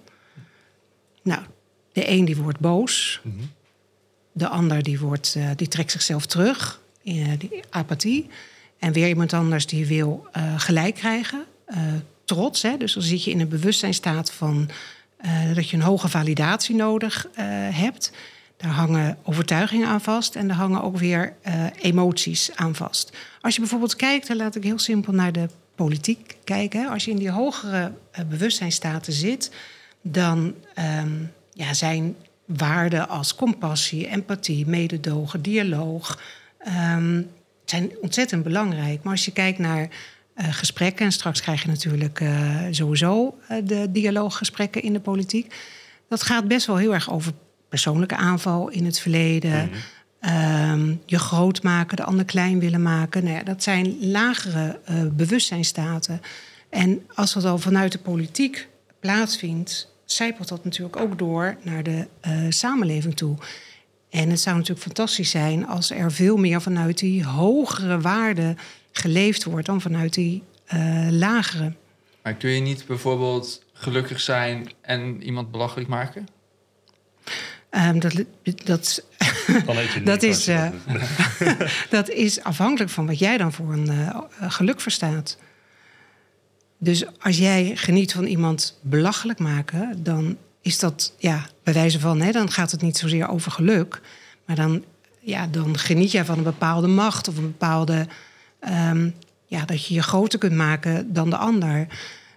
Nou, 1.21 1.41
de 1.91 2.09
een 2.09 2.25
die 2.25 2.37
wordt 2.37 2.59
boos. 2.59 3.19
Mm 3.23 3.31
-hmm. 3.37 3.51
De 4.35 4.47
ander 4.47 4.83
die, 4.83 4.99
wordt, 4.99 5.35
uh, 5.37 5.49
die 5.55 5.67
trekt 5.67 5.91
zichzelf 5.91 6.25
terug, 6.25 6.81
uh, 7.03 7.27
die 7.37 7.63
apathie. 7.69 8.29
En 8.79 8.93
weer 8.93 9.07
iemand 9.07 9.33
anders 9.33 9.65
die 9.65 9.85
wil 9.85 10.27
uh, 10.37 10.59
gelijk 10.59 10.95
krijgen, 10.95 11.45
trots. 12.25 12.61
Hè? 12.61 12.77
Dus 12.77 12.93
dan 12.93 13.03
zit 13.03 13.23
je 13.23 13.31
in 13.31 13.39
een 13.39 13.47
bewustzijnstaat 13.47 14.31
van 14.31 14.69
dat 15.53 15.69
je 15.69 15.77
een 15.77 15.83
hoge 15.83 16.09
validatie 16.09 16.75
nodig 16.75 17.27
hebt. 17.71 18.11
Daar 18.57 18.71
hangen 18.71 19.17
overtuigingen 19.23 19.87
aan 19.87 20.01
vast 20.01 20.35
en 20.35 20.47
daar 20.47 20.57
hangen 20.57 20.81
ook 20.81 20.97
weer 20.97 21.35
emoties 21.81 22.51
aan 22.55 22.75
vast. 22.75 23.17
Als 23.41 23.53
je 23.53 23.59
bijvoorbeeld 23.59 23.95
kijkt, 23.95 24.27
dan 24.27 24.37
laat 24.37 24.55
ik 24.55 24.63
heel 24.63 24.79
simpel 24.79 25.13
naar 25.13 25.31
de 25.31 25.49
politiek 25.75 26.37
kijken. 26.43 26.89
Als 26.89 27.05
je 27.05 27.11
in 27.11 27.17
die 27.17 27.31
hogere 27.31 27.91
bewustzijnstaten 28.27 29.13
zit, 29.13 29.51
dan 30.01 30.53
um, 31.03 31.31
ja, 31.53 31.73
zijn 31.73 32.15
waarden 32.45 33.09
als 33.09 33.35
compassie, 33.35 34.07
empathie, 34.07 34.67
mededogen, 34.67 35.41
dialoog 35.41 36.21
um, 36.95 37.29
zijn 37.65 37.91
ontzettend 38.01 38.43
belangrijk. 38.43 39.03
Maar 39.03 39.11
als 39.11 39.25
je 39.25 39.31
kijkt 39.31 39.59
naar 39.59 39.81
uh, 39.81 40.53
gesprekken, 40.53 41.05
en 41.05 41.11
straks 41.11 41.41
krijg 41.41 41.61
je 41.61 41.67
natuurlijk 41.67 42.19
uh, 42.19 42.59
sowieso 42.71 43.37
uh, 43.49 43.57
de 43.63 43.91
dialooggesprekken 43.91 44.81
in 44.81 44.93
de 44.93 44.99
politiek, 44.99 45.55
dat 46.09 46.23
gaat 46.23 46.47
best 46.47 46.67
wel 46.67 46.77
heel 46.77 46.93
erg 46.93 47.11
over 47.11 47.31
persoonlijke 47.69 48.15
aanval 48.15 48.69
in 48.69 48.85
het 48.85 48.99
verleden. 48.99 49.51
Mm-hmm. 49.51 49.81
Um, 50.71 51.01
je 51.05 51.19
groot 51.19 51.63
maken, 51.63 51.97
de 51.97 52.03
ander 52.03 52.25
klein 52.25 52.59
willen 52.59 52.81
maken. 52.81 53.23
Nou 53.23 53.35
ja, 53.35 53.43
dat 53.43 53.63
zijn 53.63 53.97
lagere 53.99 54.79
bewustzijnstaten. 55.13 56.21
En 56.69 57.01
als 57.15 57.33
dat 57.33 57.45
al 57.45 57.57
vanuit 57.57 57.91
de 57.91 57.97
politiek 57.97 58.67
plaatsvindt, 58.99 59.92
zijpelt 60.05 60.47
dat 60.47 60.63
natuurlijk 60.63 60.97
ook 60.97 61.17
door 61.17 61.57
naar 61.61 61.83
de 61.83 62.07
uh, 62.27 62.45
samenleving 62.49 63.15
toe. 63.15 63.37
En 64.09 64.29
het 64.29 64.39
zou 64.39 64.55
natuurlijk 64.55 64.85
fantastisch 64.85 65.29
zijn 65.29 65.67
als 65.67 65.91
er 65.91 66.11
veel 66.11 66.37
meer 66.37 66.61
vanuit 66.61 66.97
die 66.97 67.25
hogere 67.25 68.01
waarden 68.01 68.57
geleefd 68.91 69.43
wordt 69.43 69.65
dan 69.65 69.81
vanuit 69.81 70.13
die 70.13 70.43
uh, 70.73 71.07
lagere. 71.09 71.73
Maar 72.23 72.33
kun 72.33 72.49
je 72.49 72.61
niet 72.61 72.85
bijvoorbeeld 72.85 73.63
gelukkig 73.73 74.19
zijn 74.19 74.71
en 74.81 75.23
iemand 75.23 75.51
belachelijk 75.51 75.89
maken? 75.89 76.27
Um, 77.71 77.99
dat, 77.99 78.23
dat, 78.43 79.03
dat, 80.03 80.23
is, 80.23 80.47
uh, 80.49 80.69
dat 81.89 82.09
is 82.09 82.43
afhankelijk 82.43 82.91
van 82.91 83.05
wat 83.05 83.19
jij 83.19 83.37
dan 83.37 83.53
voor 83.53 83.73
een 83.73 83.91
uh, 83.91 84.19
geluk 84.39 84.81
verstaat. 84.81 85.37
Dus 86.83 87.03
als 87.19 87.37
jij 87.37 87.71
geniet 87.75 88.13
van 88.13 88.25
iemand 88.25 88.79
belachelijk 88.81 89.39
maken, 89.39 90.03
dan 90.03 90.37
is 90.61 90.79
dat, 90.79 91.13
ja, 91.17 91.45
bij 91.63 91.73
wijze 91.73 91.99
van, 91.99 92.21
hè, 92.21 92.31
dan 92.31 92.51
gaat 92.51 92.71
het 92.71 92.81
niet 92.81 92.97
zozeer 92.97 93.29
over 93.29 93.51
geluk. 93.51 94.01
Maar 94.45 94.55
dan, 94.55 94.83
ja, 95.19 95.47
dan 95.47 95.77
geniet 95.77 96.11
jij 96.11 96.25
van 96.25 96.37
een 96.37 96.43
bepaalde 96.43 96.87
macht 96.87 97.27
of 97.27 97.37
een 97.37 97.51
bepaalde, 97.51 98.07
um, 98.89 99.15
ja, 99.45 99.65
dat 99.65 99.85
je 99.85 99.93
je 99.93 100.03
groter 100.03 100.39
kunt 100.39 100.55
maken 100.55 101.13
dan 101.13 101.29
de 101.29 101.37
ander. 101.37 101.87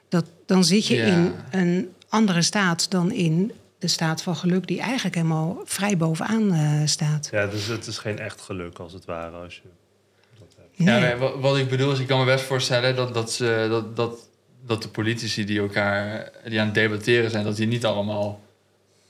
Dat, 0.09 0.25
dan 0.47 0.65
zit 0.65 0.87
je 0.87 0.97
ja. 0.97 1.05
in 1.07 1.33
een 1.51 1.89
andere 2.09 2.43
staat 2.43 2.91
dan 2.91 3.13
in 3.13 3.53
de 3.79 3.89
staat 3.89 4.23
van 4.23 4.37
geluk, 4.37 4.67
die 4.67 4.81
eigenlijk 4.81 5.15
helemaal 5.15 5.61
vrij 5.65 5.97
bovenaan 5.97 6.55
uh, 6.55 6.81
staat. 6.85 7.29
Ja, 7.33 7.47
dus 7.47 7.67
het 7.67 7.87
is 7.87 7.99
geen 7.99 8.19
echt 8.19 8.41
geluk 8.41 8.79
als 8.79 8.93
het 8.93 9.05
ware. 9.05 9.37
Als 9.37 9.55
je 9.55 9.69
Nee. 10.77 11.01
Ja, 11.01 11.17
wat 11.39 11.57
ik 11.57 11.69
bedoel 11.69 11.93
is, 11.93 11.99
ik 11.99 12.07
kan 12.07 12.19
me 12.19 12.25
best 12.25 12.45
voorstellen 12.45 12.97
dat, 12.97 13.15
dat, 13.15 13.33
ze, 13.33 13.67
dat, 13.71 13.97
dat 13.97 14.26
dat 14.67 14.83
de 14.83 14.89
politici 14.89 15.45
die 15.45 15.59
elkaar 15.59 16.31
die 16.49 16.61
aan 16.61 16.67
het 16.67 16.75
debatteren 16.75 17.31
zijn, 17.31 17.45
dat 17.45 17.57
die 17.57 17.67
niet 17.67 17.85
allemaal, 17.85 18.41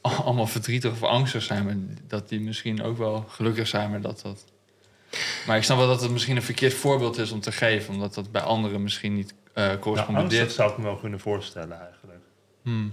allemaal 0.01 0.47
verdrietig 0.47 0.91
of 0.91 1.03
angstig 1.03 1.43
zijn, 1.43 1.65
maar 1.65 1.77
dat 2.09 2.29
die 2.29 2.41
misschien 2.41 2.83
ook 2.83 2.99
wel 2.99 3.25
gelukkig 3.29 3.69
zijn, 3.69 3.91
maar 3.91 4.01
dat 4.01 4.21
dat. 4.23 4.45
Maar 5.47 5.57
ik 5.57 5.63
snap 5.63 5.79
wel 5.79 5.87
dat 5.87 6.01
het 6.01 6.11
misschien 6.11 6.37
een 6.37 6.43
verkeerd 6.43 6.75
voorbeeld 6.75 7.19
is 7.19 7.31
om 7.31 7.41
te 7.41 7.53
geven, 7.53 7.95
omdat 7.95 8.15
dat 8.15 8.33
bij 8.33 8.43
anderen 8.43 8.83
misschien 8.83 9.15
niet 9.15 9.35
uh, 9.55 9.71
correspondeert. 9.81 10.47
dat 10.47 10.53
zou 10.53 10.71
ik 10.71 10.79
me 10.79 10.85
wel 10.85 10.97
kunnen 10.97 11.21
voorstellen 11.21 11.81
eigenlijk. 11.81 12.21
Hmm. 12.63 12.93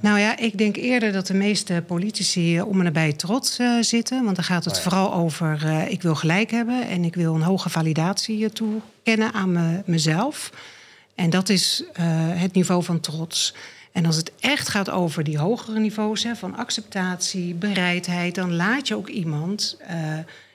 Nou 0.00 0.18
ja, 0.18 0.38
ik 0.38 0.58
denk 0.58 0.76
eerder 0.76 1.12
dat 1.12 1.26
de 1.26 1.34
meeste 1.34 1.82
politici 1.86 2.60
om 2.60 2.78
en 2.78 2.84
nabij 2.84 3.12
trots 3.12 3.58
uh, 3.58 3.82
zitten. 3.82 4.24
Want 4.24 4.36
dan 4.36 4.44
gaat 4.44 4.64
het 4.64 4.76
oh 4.76 4.82
vooral 4.82 5.14
over: 5.14 5.62
uh, 5.64 5.90
ik 5.90 6.02
wil 6.02 6.14
gelijk 6.14 6.50
hebben 6.50 6.88
en 6.88 7.04
ik 7.04 7.14
wil 7.14 7.34
een 7.34 7.42
hoge 7.42 7.68
validatie 7.68 8.50
toekennen 8.52 9.32
aan 9.32 9.52
me, 9.52 9.82
mezelf. 9.84 10.50
En 11.16 11.30
dat 11.30 11.48
is 11.48 11.82
uh, 11.82 12.04
het 12.40 12.52
niveau 12.52 12.82
van 12.82 13.00
trots. 13.00 13.54
En 13.92 14.06
als 14.06 14.16
het 14.16 14.32
echt 14.40 14.68
gaat 14.68 14.90
over 14.90 15.24
die 15.24 15.38
hogere 15.38 15.78
niveaus 15.78 16.22
hè, 16.22 16.36
van 16.36 16.56
acceptatie, 16.56 17.54
bereidheid, 17.54 18.34
dan 18.34 18.54
laat 18.54 18.88
je 18.88 18.96
ook 18.96 19.08
iemand 19.08 19.78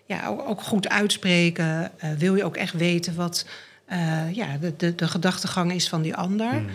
ja, 0.06 0.28
ook 0.28 0.62
goed 0.62 0.90
uitspreken. 0.90 1.92
wil 2.18 2.36
je 2.36 2.44
ook 2.44 2.58
echt 2.58 2.74
weten 2.74 3.16
wat 3.16 3.46
ja, 4.32 4.58
de, 4.58 4.74
de, 4.78 4.96
de 4.96 5.08
gedachtegang 5.08 5.72
is 5.72 5.90
van 5.90 6.02
die 6.02 6.16
ander. 6.16 6.54
Mm. 6.54 6.70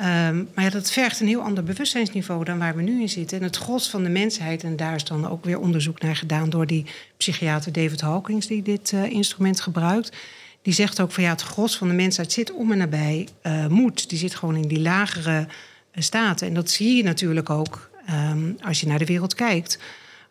Um, 0.00 0.48
maar 0.54 0.64
ja, 0.64 0.70
dat 0.70 0.90
vergt 0.90 1.20
een 1.20 1.26
heel 1.26 1.42
ander 1.42 1.64
bewustzijnsniveau 1.64 2.44
dan 2.44 2.58
waar 2.58 2.76
we 2.76 2.82
nu 2.82 3.00
in 3.00 3.08
zitten. 3.08 3.38
En 3.38 3.44
het 3.44 3.56
gros 3.56 3.90
van 3.90 4.02
de 4.02 4.08
mensheid, 4.08 4.64
en 4.64 4.76
daar 4.76 4.94
is 4.94 5.04
dan 5.04 5.28
ook 5.28 5.44
weer 5.44 5.58
onderzoek 5.58 6.00
naar 6.00 6.16
gedaan 6.16 6.50
door 6.50 6.66
die 6.66 6.86
psychiater 7.16 7.72
David 7.72 8.00
Hawkins, 8.00 8.46
die 8.46 8.62
dit 8.62 8.92
instrument 8.92 9.60
gebruikt. 9.60 10.16
Die 10.62 10.72
zegt 10.72 11.00
ook 11.00 11.12
van 11.12 11.22
ja, 11.22 11.30
het 11.30 11.42
gros 11.42 11.76
van 11.76 11.88
de 11.88 11.94
mensheid 11.94 12.32
zit 12.32 12.52
om 12.52 12.72
en 12.72 12.78
nabij 12.78 13.28
uh, 13.42 13.66
moed. 13.66 14.08
Die 14.08 14.18
zit 14.18 14.34
gewoon 14.34 14.56
in 14.56 14.68
die 14.68 14.80
lagere 14.80 15.38
uh, 15.38 16.02
staten. 16.02 16.46
En 16.46 16.54
dat 16.54 16.70
zie 16.70 16.96
je 16.96 17.02
natuurlijk 17.02 17.50
ook 17.50 17.90
um, 18.10 18.56
als 18.64 18.80
je 18.80 18.86
naar 18.86 18.98
de 18.98 19.04
wereld 19.04 19.34
kijkt. 19.34 19.78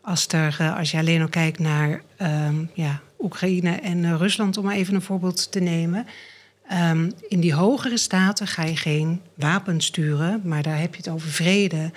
Als, 0.01 0.27
er, 0.27 0.74
als 0.77 0.91
je 0.91 0.98
alleen 0.98 1.21
al 1.21 1.29
kijkt 1.29 1.59
naar 1.59 2.01
um, 2.21 2.69
ja, 2.74 3.01
Oekraïne 3.19 3.71
en 3.71 4.17
Rusland, 4.17 4.57
om 4.57 4.65
maar 4.65 4.75
even 4.75 4.95
een 4.95 5.01
voorbeeld 5.01 5.51
te 5.51 5.59
nemen. 5.59 6.05
Um, 6.91 7.12
in 7.27 7.39
die 7.39 7.53
hogere 7.53 7.98
staten 7.98 8.48
ga 8.48 8.63
je 8.63 8.75
geen 8.75 9.21
wapens 9.33 9.86
sturen, 9.86 10.41
maar 10.43 10.63
daar 10.63 10.79
heb 10.79 10.95
je 10.95 11.01
het 11.01 11.13
over 11.13 11.29
vrede. 11.29 11.91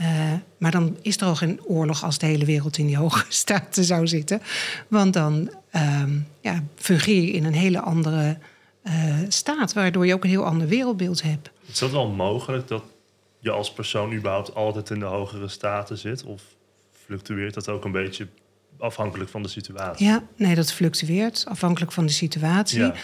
Uh, 0.00 0.32
maar 0.58 0.70
dan 0.70 0.96
is 1.02 1.16
er 1.16 1.26
al 1.26 1.36
geen 1.36 1.64
oorlog 1.64 2.04
als 2.04 2.18
de 2.18 2.26
hele 2.26 2.44
wereld 2.44 2.78
in 2.78 2.86
die 2.86 2.96
hogere 2.96 3.32
staten 3.44 3.84
zou 3.84 4.06
zitten. 4.06 4.42
Want 4.88 5.12
dan 5.12 5.50
um, 5.72 6.26
ja, 6.40 6.62
fungeer 6.74 7.22
je 7.22 7.30
in 7.30 7.44
een 7.44 7.54
hele 7.54 7.80
andere 7.80 8.38
uh, 8.82 9.14
staat, 9.28 9.72
waardoor 9.72 10.06
je 10.06 10.14
ook 10.14 10.24
een 10.24 10.30
heel 10.30 10.44
ander 10.44 10.68
wereldbeeld 10.68 11.22
hebt. 11.22 11.50
Is 11.66 11.78
dat 11.78 11.90
wel 11.90 12.08
mogelijk 12.08 12.68
dat 12.68 12.82
je 13.38 13.50
als 13.50 13.72
persoon 13.72 14.12
überhaupt 14.12 14.54
altijd 14.54 14.90
in 14.90 14.98
de 14.98 15.04
hogere 15.04 15.48
staten 15.48 15.98
zit? 15.98 16.24
Of 16.24 16.42
fluctueert 16.92 17.54
dat 17.54 17.68
ook 17.68 17.84
een 17.84 17.92
beetje 17.92 18.28
afhankelijk 18.78 19.30
van 19.30 19.42
de 19.42 19.48
situatie? 19.48 20.06
Ja, 20.06 20.22
nee, 20.36 20.54
dat 20.54 20.72
fluctueert 20.72 21.44
afhankelijk 21.48 21.92
van 21.92 22.06
de 22.06 22.12
situatie. 22.12 22.78
Ja. 22.78 22.94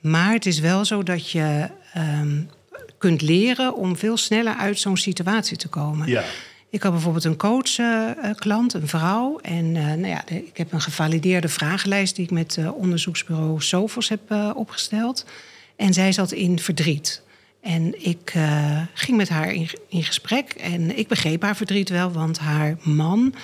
Maar 0.00 0.32
het 0.32 0.46
is 0.46 0.58
wel 0.58 0.84
zo 0.84 1.02
dat 1.02 1.30
je 1.30 1.68
um, 1.96 2.50
kunt 2.98 3.22
leren 3.22 3.74
om 3.74 3.96
veel 3.96 4.16
sneller 4.16 4.54
uit 4.54 4.78
zo'n 4.78 4.96
situatie 4.96 5.56
te 5.56 5.68
komen. 5.68 6.08
Ja. 6.08 6.24
Ik 6.70 6.82
had 6.82 6.92
bijvoorbeeld 6.92 7.24
een 7.24 7.36
coach-klant, 7.36 8.74
uh, 8.74 8.80
een 8.80 8.88
vrouw. 8.88 9.38
En 9.38 9.64
uh, 9.64 9.84
nou 9.86 10.06
ja, 10.06 10.22
de, 10.26 10.46
ik 10.46 10.56
heb 10.56 10.72
een 10.72 10.80
gevalideerde 10.80 11.48
vragenlijst 11.48 12.16
die 12.16 12.24
ik 12.24 12.30
met 12.30 12.56
uh, 12.58 12.74
onderzoeksbureau 12.74 13.62
Sophos 13.62 14.08
heb 14.08 14.34
opgesteld. 14.54 15.24
En 15.76 15.92
zij 15.92 16.12
zat 16.12 16.32
in 16.32 16.58
verdriet. 16.58 17.22
En 17.60 18.04
ik 18.04 18.34
ging 18.94 19.16
met 19.16 19.28
haar 19.28 19.52
in, 19.52 19.68
in, 19.88 20.02
gesprek. 20.02 20.50
En 20.50 20.98
ik 20.98 21.08
begreep 21.08 21.42
haar 21.42 21.56
verdriet 21.56 21.88
wel, 21.88 22.10
want 22.12 22.38
haar 22.38 22.76
man 22.82 23.34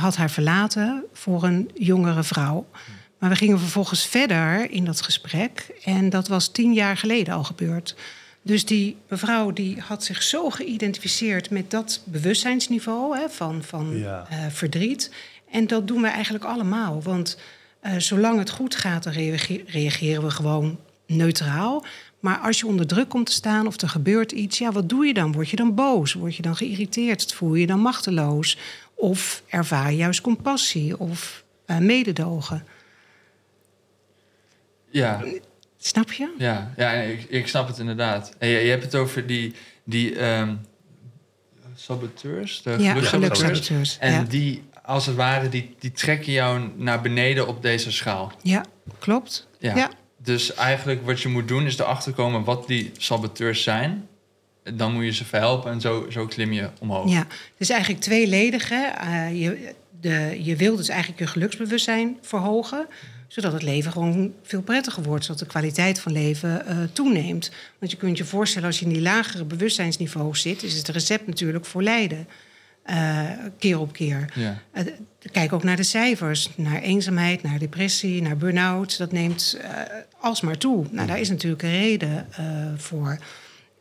had 0.00 0.16
haar 0.16 0.30
verlaten 0.30 1.04
voor 1.12 1.44
een 1.44 1.70
jongere 1.74 2.22
vrouw. 2.22 2.66
Maar 3.18 3.30
we 3.30 3.36
gingen 3.36 3.58
vervolgens 3.58 4.06
verder 4.06 4.70
in 4.70 4.84
dat 4.84 5.00
gesprek. 5.00 5.66
En 5.84 6.10
dat 6.10 6.28
was 6.28 6.48
tien 6.48 6.72
jaar 6.72 6.96
geleden 6.96 7.34
al 7.34 7.44
gebeurd. 7.44 7.96
Dus 8.46 8.64
die 8.64 8.96
mevrouw 9.08 9.52
die 9.52 9.80
had 9.80 10.04
zich 10.04 10.22
zo 10.22 10.50
geïdentificeerd 10.50 11.50
met 11.50 11.70
dat 11.70 12.00
bewustzijnsniveau 12.04 13.18
hè, 13.18 13.28
van, 13.28 13.62
van 13.62 13.98
ja. 13.98 14.26
uh, 14.30 14.46
verdriet. 14.48 15.10
En 15.50 15.66
dat 15.66 15.86
doen 15.86 16.02
we 16.02 16.08
eigenlijk 16.08 16.44
allemaal. 16.44 17.02
Want 17.02 17.38
uh, 17.82 17.96
zolang 17.96 18.38
het 18.38 18.50
goed 18.50 18.74
gaat, 18.74 19.02
dan 19.02 19.12
reageren 19.66 20.22
we 20.22 20.30
gewoon 20.30 20.78
neutraal. 21.06 21.84
Maar 22.20 22.38
als 22.38 22.58
je 22.58 22.66
onder 22.66 22.86
druk 22.86 23.08
komt 23.08 23.26
te 23.26 23.32
staan 23.32 23.66
of 23.66 23.80
er 23.80 23.88
gebeurt 23.88 24.32
iets, 24.32 24.58
ja, 24.58 24.72
wat 24.72 24.88
doe 24.88 25.06
je 25.06 25.14
dan? 25.14 25.32
Word 25.32 25.48
je 25.48 25.56
dan 25.56 25.74
boos? 25.74 26.12
Word 26.12 26.36
je 26.36 26.42
dan 26.42 26.56
geïrriteerd? 26.56 27.34
Voel 27.34 27.54
je 27.54 27.60
je 27.60 27.66
dan 27.66 27.80
machteloos? 27.80 28.58
Of 28.94 29.42
ervaar 29.46 29.90
je 29.90 29.96
juist 29.96 30.20
compassie 30.20 30.98
of 30.98 31.44
uh, 31.66 31.78
mededogen? 31.78 32.64
Ja. 34.90 35.24
Snap 35.86 36.12
je? 36.12 36.34
Ja, 36.38 36.72
ja 36.76 36.92
ik, 36.92 37.26
ik 37.28 37.48
snap 37.48 37.66
het 37.68 37.78
inderdaad. 37.78 38.34
En 38.38 38.48
je, 38.48 38.58
je 38.58 38.70
hebt 38.70 38.82
het 38.82 38.94
over 38.94 39.26
die, 39.26 39.54
die 39.84 40.24
um, 40.24 40.60
saboteurs, 41.74 42.62
de 42.62 42.76
ja. 42.78 42.94
En 43.98 44.26
die, 44.26 44.62
als 44.82 45.06
het 45.06 45.16
ware, 45.16 45.48
die, 45.48 45.74
die 45.78 45.92
trekken 45.92 46.32
jou 46.32 46.70
naar 46.76 47.00
beneden 47.00 47.46
op 47.46 47.62
deze 47.62 47.92
schaal. 47.92 48.32
Ja, 48.42 48.64
klopt. 48.98 49.48
Ja. 49.58 49.76
ja. 49.76 49.90
Dus 50.16 50.54
eigenlijk 50.54 51.06
wat 51.06 51.20
je 51.20 51.28
moet 51.28 51.48
doen 51.48 51.66
is 51.66 51.78
erachter 51.78 52.12
komen 52.12 52.44
wat 52.44 52.66
die 52.66 52.90
saboteurs 52.96 53.62
zijn. 53.62 54.08
Dan 54.74 54.92
moet 54.92 55.04
je 55.04 55.12
ze 55.12 55.24
verhelpen 55.24 55.72
en 55.72 55.80
zo, 55.80 56.06
zo 56.10 56.26
klim 56.26 56.52
je 56.52 56.70
omhoog. 56.80 57.10
Ja, 57.10 57.26
dus 57.58 57.68
eigenlijk 57.68 58.02
tweeledig. 58.02 58.68
Hè? 58.68 58.86
Uh, 59.04 59.42
je, 59.42 59.74
de, 60.00 60.40
je 60.42 60.56
wil 60.56 60.76
dus 60.76 60.88
eigenlijk 60.88 61.20
je 61.20 61.26
geluksbewustzijn 61.26 62.18
verhogen 62.22 62.86
zodat 63.28 63.52
het 63.52 63.62
leven 63.62 63.92
gewoon 63.92 64.32
veel 64.42 64.62
prettiger 64.62 65.02
wordt, 65.02 65.24
zodat 65.24 65.38
de 65.38 65.46
kwaliteit 65.46 66.00
van 66.00 66.12
leven 66.12 66.62
uh, 66.68 66.76
toeneemt. 66.92 67.50
Want 67.78 67.90
je 67.92 67.96
kunt 67.96 68.18
je 68.18 68.24
voorstellen, 68.24 68.66
als 68.66 68.78
je 68.78 68.84
in 68.84 68.92
die 68.92 69.02
lagere 69.02 69.44
bewustzijnsniveau 69.44 70.36
zit, 70.36 70.62
is 70.62 70.76
het 70.76 70.88
recept 70.88 71.26
natuurlijk 71.26 71.64
voor 71.64 71.82
lijden. 71.82 72.28
Uh, 72.90 73.30
keer 73.58 73.78
op 73.78 73.92
keer. 73.92 74.32
Ja. 74.34 74.62
Uh, 74.74 74.82
kijk 75.32 75.52
ook 75.52 75.62
naar 75.62 75.76
de 75.76 75.82
cijfers, 75.82 76.50
naar 76.56 76.80
eenzaamheid, 76.82 77.42
naar 77.42 77.58
depressie, 77.58 78.22
naar 78.22 78.36
burn-out. 78.36 78.98
Dat 78.98 79.12
neemt 79.12 79.58
alsmaar 80.20 80.58
toe. 80.58 80.86
Nou, 80.90 81.06
daar 81.06 81.20
is 81.20 81.28
natuurlijk 81.28 81.62
een 81.62 81.78
reden 81.80 82.26
voor. 82.76 83.18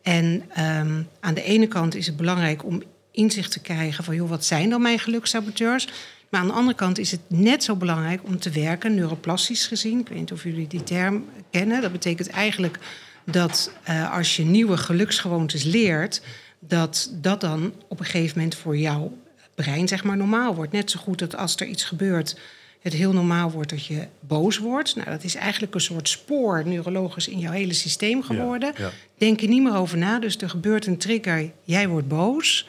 En 0.01 0.25
um, 0.59 1.07
aan 1.19 1.33
de 1.33 1.43
ene 1.43 1.67
kant 1.67 1.95
is 1.95 2.05
het 2.05 2.17
belangrijk 2.17 2.65
om 2.65 2.83
inzicht 3.11 3.51
te 3.51 3.59
krijgen 3.59 4.03
van... 4.03 4.15
joh, 4.15 4.29
wat 4.29 4.45
zijn 4.45 4.69
dan 4.69 4.81
mijn 4.81 4.99
gelukssaboteurs? 4.99 5.87
Maar 6.35 6.43
aan 6.43 6.49
de 6.49 6.59
andere 6.59 6.77
kant 6.77 6.97
is 6.97 7.11
het 7.11 7.21
net 7.27 7.63
zo 7.63 7.75
belangrijk 7.75 8.23
om 8.23 8.39
te 8.39 8.49
werken, 8.49 8.95
neuroplastisch 8.95 9.67
gezien. 9.67 9.99
Ik 9.99 10.07
weet 10.07 10.17
niet 10.17 10.31
of 10.31 10.43
jullie 10.43 10.67
die 10.67 10.83
term 10.83 11.25
kennen. 11.49 11.81
Dat 11.81 11.91
betekent 11.91 12.29
eigenlijk 12.29 12.79
dat 13.23 13.71
uh, 13.89 14.13
als 14.13 14.35
je 14.35 14.43
nieuwe 14.43 14.77
geluksgewoontes 14.77 15.63
leert, 15.63 16.21
dat 16.59 17.11
dat 17.21 17.41
dan 17.41 17.73
op 17.87 17.99
een 17.99 18.05
gegeven 18.05 18.37
moment 18.37 18.55
voor 18.55 18.77
jouw 18.77 19.17
brein 19.55 19.87
zeg 19.87 20.03
maar 20.03 20.17
normaal 20.17 20.55
wordt. 20.55 20.71
Net 20.71 20.91
zo 20.91 20.99
goed 20.99 21.19
dat 21.19 21.35
als 21.35 21.55
er 21.55 21.67
iets 21.67 21.83
gebeurt, 21.83 22.39
het 22.79 22.93
heel 22.93 23.13
normaal 23.13 23.51
wordt 23.51 23.69
dat 23.69 23.85
je 23.85 24.07
boos 24.19 24.57
wordt. 24.57 24.95
Nou, 24.95 25.09
dat 25.09 25.23
is 25.23 25.35
eigenlijk 25.35 25.73
een 25.73 25.81
soort 25.81 26.09
spoor 26.09 26.63
neurologisch 26.65 27.27
in 27.27 27.39
jouw 27.39 27.51
hele 27.51 27.73
systeem 27.73 28.23
geworden. 28.23 28.73
Ja, 28.77 28.83
ja. 28.83 28.91
Denk 29.17 29.39
je 29.39 29.47
niet 29.47 29.63
meer 29.63 29.75
over 29.75 29.97
na, 29.97 30.19
dus 30.19 30.37
er 30.37 30.49
gebeurt 30.49 30.85
een 30.85 30.97
trigger, 30.97 31.51
jij 31.63 31.87
wordt 31.87 32.07
boos. 32.07 32.67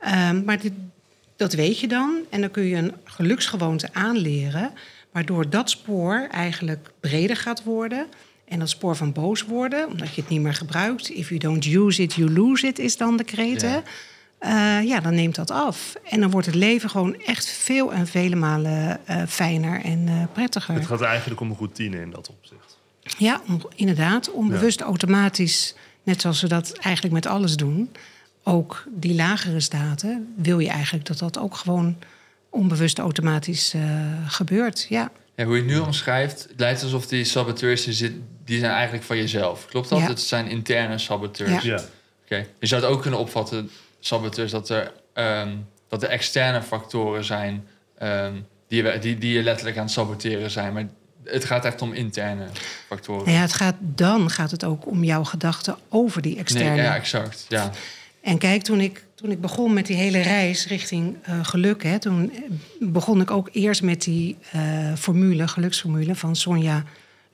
Um, 0.00 0.44
maar 0.44 0.60
dit, 0.60 0.72
dat 1.36 1.52
weet 1.52 1.80
je 1.80 1.88
dan. 1.88 2.18
En 2.30 2.40
dan 2.40 2.50
kun 2.50 2.64
je 2.64 2.76
een 2.76 2.92
geluksgewoonte 3.04 3.88
aanleren. 3.92 4.72
Waardoor 5.12 5.50
dat 5.50 5.70
spoor 5.70 6.26
eigenlijk 6.30 6.90
breder 7.00 7.36
gaat 7.36 7.62
worden. 7.62 8.06
En 8.48 8.58
dat 8.58 8.68
spoor 8.68 8.96
van 8.96 9.12
boos 9.12 9.42
worden, 9.42 9.88
omdat 9.88 10.14
je 10.14 10.20
het 10.20 10.30
niet 10.30 10.40
meer 10.40 10.54
gebruikt. 10.54 11.10
If 11.10 11.28
you 11.28 11.40
don't 11.40 11.66
use 11.66 12.02
it, 12.02 12.14
you 12.14 12.32
lose 12.32 12.66
it, 12.66 12.78
is 12.78 12.96
dan 12.96 13.16
de 13.16 13.24
kreet. 13.24 13.60
Ja. 13.60 13.82
Uh, 14.40 14.88
ja, 14.88 15.00
dan 15.00 15.14
neemt 15.14 15.34
dat 15.34 15.50
af. 15.50 15.94
En 16.04 16.20
dan 16.20 16.30
wordt 16.30 16.46
het 16.46 16.54
leven 16.54 16.90
gewoon 16.90 17.20
echt 17.20 17.46
veel 17.46 17.92
en 17.92 18.06
vele 18.06 18.36
malen 18.36 19.00
uh, 19.10 19.22
fijner 19.28 19.80
en 19.80 20.06
uh, 20.06 20.22
prettiger. 20.32 20.74
Het 20.74 20.86
gaat 20.86 21.00
eigenlijk 21.00 21.40
om 21.40 21.50
een 21.50 21.56
routine 21.56 22.00
in 22.00 22.10
dat 22.10 22.28
opzicht. 22.28 22.78
Ja, 23.18 23.40
om, 23.48 23.60
inderdaad. 23.74 24.30
Onbewust 24.30 24.78
ja. 24.78 24.84
automatisch, 24.84 25.74
net 26.02 26.20
zoals 26.20 26.40
we 26.40 26.48
dat 26.48 26.72
eigenlijk 26.72 27.14
met 27.14 27.26
alles 27.26 27.56
doen 27.56 27.90
ook 28.44 28.84
die 28.90 29.14
lagere 29.14 29.60
staten, 29.60 30.34
wil 30.36 30.58
je 30.58 30.68
eigenlijk 30.68 31.06
dat 31.06 31.18
dat 31.18 31.38
ook 31.38 31.56
gewoon 31.56 31.96
onbewust 32.50 32.98
automatisch 32.98 33.74
uh, 33.74 33.82
gebeurt. 34.26 34.86
Ja. 34.88 35.10
ja. 35.34 35.44
Hoe 35.44 35.54
je 35.56 35.62
het 35.62 35.70
nu 35.70 35.78
omschrijft, 35.78 36.42
het 36.42 36.60
lijkt 36.60 36.82
alsof 36.82 37.06
die 37.06 37.24
saboteurs 37.24 37.84
die, 37.84 37.94
zit, 37.94 38.12
die 38.44 38.58
zijn 38.58 38.72
eigenlijk 38.72 39.04
van 39.04 39.16
jezelf. 39.16 39.66
Klopt 39.66 39.88
dat? 39.88 39.98
Ja. 39.98 40.06
Het 40.06 40.20
zijn 40.20 40.46
interne 40.46 40.98
saboteurs. 40.98 41.64
Ja. 41.64 41.80
Oké. 42.24 42.46
Je 42.58 42.66
zou 42.66 42.82
het 42.82 42.90
ook 42.90 43.02
kunnen 43.02 43.20
opvatten, 43.20 43.70
saboteurs, 44.00 44.50
dat 44.50 44.68
er, 44.68 44.92
um, 45.14 45.66
dat 45.88 46.02
er 46.02 46.08
externe 46.08 46.62
factoren 46.62 47.24
zijn 47.24 47.66
um, 48.02 48.46
die, 48.68 48.82
je, 48.82 48.98
die, 48.98 49.18
die 49.18 49.32
je 49.32 49.42
letterlijk 49.42 49.76
aan 49.76 49.84
het 49.84 49.92
saboteren 49.92 50.50
zijn. 50.50 50.72
Maar 50.72 50.86
het 51.24 51.44
gaat 51.44 51.64
echt 51.64 51.82
om 51.82 51.92
interne 51.92 52.46
factoren. 52.86 53.32
Ja, 53.32 53.40
het 53.40 53.52
gaat, 53.52 53.74
dan 53.78 54.30
gaat 54.30 54.50
het 54.50 54.64
ook 54.64 54.86
om 54.86 55.04
jouw 55.04 55.24
gedachten 55.24 55.76
over 55.88 56.22
die 56.22 56.36
externe. 56.36 56.70
Nee, 56.70 56.82
ja, 56.82 56.94
exact. 56.94 57.46
Ja. 57.48 57.70
En 58.24 58.38
kijk, 58.38 58.62
toen 58.62 58.80
ik, 58.80 59.04
toen 59.14 59.30
ik 59.30 59.40
begon 59.40 59.72
met 59.72 59.86
die 59.86 59.96
hele 59.96 60.20
reis 60.20 60.66
richting 60.66 61.16
uh, 61.28 61.44
geluk, 61.44 61.82
hè, 61.82 61.98
toen 61.98 62.32
begon 62.80 63.20
ik 63.20 63.30
ook 63.30 63.48
eerst 63.52 63.82
met 63.82 64.02
die 64.02 64.36
uh, 64.54 64.94
formule, 64.94 65.48
geluksformule 65.48 66.14
van 66.14 66.36
Sonja 66.36 66.84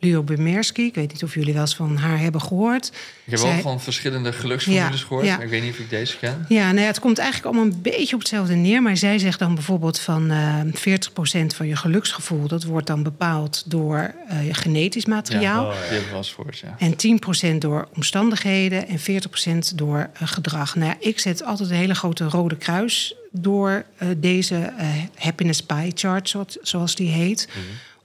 Leo 0.01 0.23
Bemerski. 0.23 0.87
Ik 0.87 0.95
weet 0.95 1.13
niet 1.13 1.23
of 1.23 1.35
jullie 1.35 1.53
wel 1.53 1.63
eens 1.63 1.75
van 1.75 1.97
haar 1.97 2.19
hebben 2.19 2.41
gehoord. 2.41 2.93
Ik 3.25 3.31
heb 3.31 3.41
wel 3.41 3.61
van 3.61 3.81
verschillende 3.81 4.33
geluksformules 4.33 5.03
gehoord. 5.03 5.27
Ja. 5.27 5.41
Ik 5.41 5.49
weet 5.49 5.63
niet 5.63 5.73
of 5.73 5.79
ik 5.79 5.91
deze 5.91 6.17
ken. 6.17 6.45
Ja, 6.49 6.67
nou 6.67 6.81
ja, 6.81 6.87
het 6.87 7.01
komt 7.01 7.19
eigenlijk 7.19 7.49
allemaal 7.49 7.73
een 7.73 7.83
beetje 7.83 8.15
op 8.15 8.21
hetzelfde 8.21 8.55
neer. 8.55 8.83
Maar 8.83 8.97
zij 8.97 9.19
zegt 9.19 9.39
dan 9.39 9.55
bijvoorbeeld 9.55 9.99
van 9.99 10.31
uh, 10.31 10.61
eh, 10.61 11.01
40% 11.45 11.57
van 11.57 11.67
je 11.67 11.77
geluksgevoel... 11.77 12.47
dat 12.47 12.65
wordt 12.65 12.87
dan 12.87 13.03
bepaald 13.03 13.63
door 13.67 14.15
uh, 14.31 14.47
je 14.47 14.55
genetisch 14.55 15.07
materiaal. 15.07 15.65
Ja, 15.65 15.71
oh, 15.71 15.93
ja. 16.09 16.13
was 16.13 16.33
voor, 16.33 16.47
ja. 16.63 16.77
En 16.79 17.55
10% 17.55 17.59
door 17.59 17.89
omstandigheden 17.95 18.89
en 18.89 18.99
40% 18.99 19.75
door 19.75 19.99
uh, 19.99 20.29
gedrag. 20.29 20.75
Nou 20.77 20.95
ik 20.99 21.19
zet 21.19 21.45
altijd 21.45 21.71
een 21.71 21.77
hele 21.77 21.95
grote 21.95 22.25
rode 22.25 22.57
kruis 22.57 23.15
door 23.33 23.85
deze 24.17 24.73
happiness 25.15 25.63
pie 25.63 25.93
chart, 25.95 26.37
zoals 26.63 26.95
die 26.95 27.09
heet... 27.09 27.49
Mhm 27.49 27.59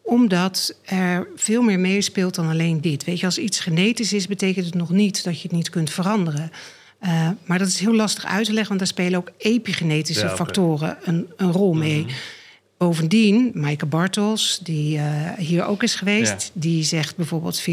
omdat 0.06 0.76
er 0.84 1.28
veel 1.36 1.62
meer 1.62 1.80
meespeelt 1.80 2.36
dan 2.36 2.50
alleen 2.50 2.82
dit. 2.82 3.04
Weet 3.04 3.20
je, 3.20 3.26
als 3.26 3.38
iets 3.38 3.60
genetisch 3.60 4.14
is, 4.14 4.28
betekent 4.28 4.66
het 4.66 4.76
nog 4.76 4.90
niet 4.90 5.24
dat 5.24 5.36
je 5.36 5.48
het 5.48 5.58
niet 5.58 5.70
kunt 5.70 5.90
veranderen. 5.90 6.52
Uh, 7.04 7.30
maar 7.46 7.60
dat 7.60 7.68
is 7.68 7.80
heel 7.80 7.96
lastig 7.96 8.26
uit 8.26 8.46
te 8.46 8.52
leggen, 8.54 8.68
want 8.68 8.80
daar 8.80 8.90
spelen 8.90 9.20
ook 9.20 9.32
epigenetische 9.38 10.30
factoren 10.30 10.98
een, 11.04 11.28
een, 11.38 11.52
rol 11.52 11.74
mee. 11.74 12.02
Mhm. 12.02 12.14
Bovendien, 12.78 13.52
Maaike 13.54 13.86
Bartels, 13.86 14.60
die 14.64 14.98
uh, 14.98 15.32
hier 15.38 15.66
ook 15.66 15.84
is 15.84 15.96
geweest, 15.96 16.52
die 16.54 16.84
zegt 16.84 17.16
bijvoorbeeld 17.16 17.62
40% 17.62 17.64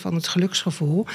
van 0.00 0.14
het 0.14 0.28
geluksgevoel 0.28 1.06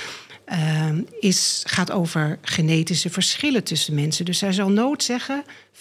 uh, 0.51 0.89
is, 1.19 1.63
gaat 1.67 1.91
over 1.91 2.39
genetische 2.41 3.09
verschillen 3.09 3.63
tussen 3.63 3.93
mensen. 3.93 4.25
Dus 4.25 4.37
zij 4.37 4.51
zal 4.51 4.69
nooit 4.69 5.03
zeggen 5.03 5.43
40% 5.73 5.79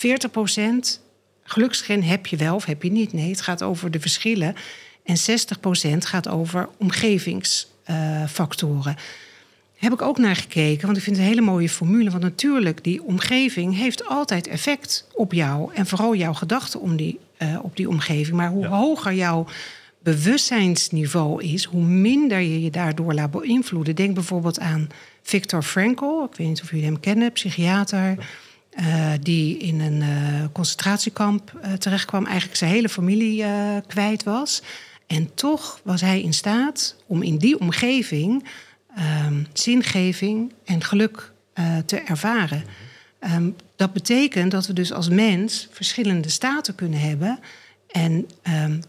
geluksgen 1.50 2.02
heb 2.02 2.26
je 2.26 2.36
wel 2.36 2.54
of 2.54 2.64
heb 2.64 2.82
je 2.82 2.90
niet. 2.90 3.12
Nee, 3.12 3.30
het 3.30 3.40
gaat 3.40 3.62
over 3.62 3.90
de 3.90 4.00
verschillen. 4.00 4.54
En 5.04 5.16
60% 5.16 5.20
gaat 5.98 6.28
over 6.28 6.68
omgevingsfactoren. 6.76 8.96
heb 9.76 9.92
ik 9.92 10.02
ook 10.02 10.18
naar 10.18 10.36
gekeken, 10.36 10.86
want 10.86 10.96
ik 10.96 11.02
vind 11.02 11.16
het 11.16 11.24
een 11.24 11.32
hele 11.32 11.46
mooie 11.46 11.68
formule. 11.68 12.10
Want 12.10 12.22
natuurlijk, 12.22 12.84
die 12.84 13.02
omgeving 13.02 13.76
heeft 13.76 14.06
altijd 14.06 14.46
effect 14.46 15.06
op 15.12 15.32
jou. 15.32 15.74
En 15.74 15.86
vooral 15.86 16.14
jouw 16.14 16.32
gedachten 16.32 16.80
om 16.80 16.96
die, 16.96 17.18
uh, 17.38 17.58
op 17.62 17.76
die 17.76 17.88
omgeving. 17.88 18.36
Maar 18.36 18.50
hoe 18.50 18.66
hoger 18.66 19.14
jouw 19.14 19.46
bewustzijnsniveau 20.02 21.42
is, 21.42 21.64
hoe 21.64 21.82
minder 21.82 22.40
je 22.40 22.62
je 22.62 22.70
daardoor 22.70 23.14
laat 23.14 23.30
beïnvloeden. 23.30 23.94
Denk 23.94 24.14
bijvoorbeeld 24.14 24.58
aan 24.58 24.88
Viktor 25.22 25.62
Frankl. 25.62 26.24
Ik 26.30 26.36
weet 26.36 26.48
niet 26.48 26.62
of 26.62 26.70
jullie 26.70 26.84
hem 26.84 27.00
kennen, 27.00 27.32
psychiater. 27.32 28.16
Uh, 28.78 29.12
die 29.20 29.58
in 29.58 29.80
een 29.80 30.00
uh, 30.00 30.44
concentratiekamp 30.52 31.60
uh, 31.64 31.72
terechtkwam, 31.72 32.26
eigenlijk 32.26 32.56
zijn 32.56 32.70
hele 32.70 32.88
familie 32.88 33.44
kwijt 33.86 34.22
was. 34.22 34.62
En 35.06 35.34
toch 35.34 35.80
was 35.84 36.00
hij 36.00 36.22
in 36.22 36.34
staat 36.34 36.96
om 37.06 37.22
in 37.22 37.38
die 37.38 37.60
omgeving 37.60 38.44
um, 39.26 39.46
zingeving 39.52 40.52
en 40.64 40.84
geluk 40.84 41.32
te 41.86 41.96
ervaren. 41.96 42.64
Um, 43.20 43.56
dat 43.76 43.92
betekent 43.92 44.50
dat 44.50 44.66
we 44.66 44.72
dus 44.72 44.92
als 44.92 45.08
mens 45.08 45.68
verschillende 45.70 46.28
staten 46.28 46.74
kunnen 46.74 47.00
hebben. 47.00 47.38
En 47.90 48.26
um, 48.64 48.80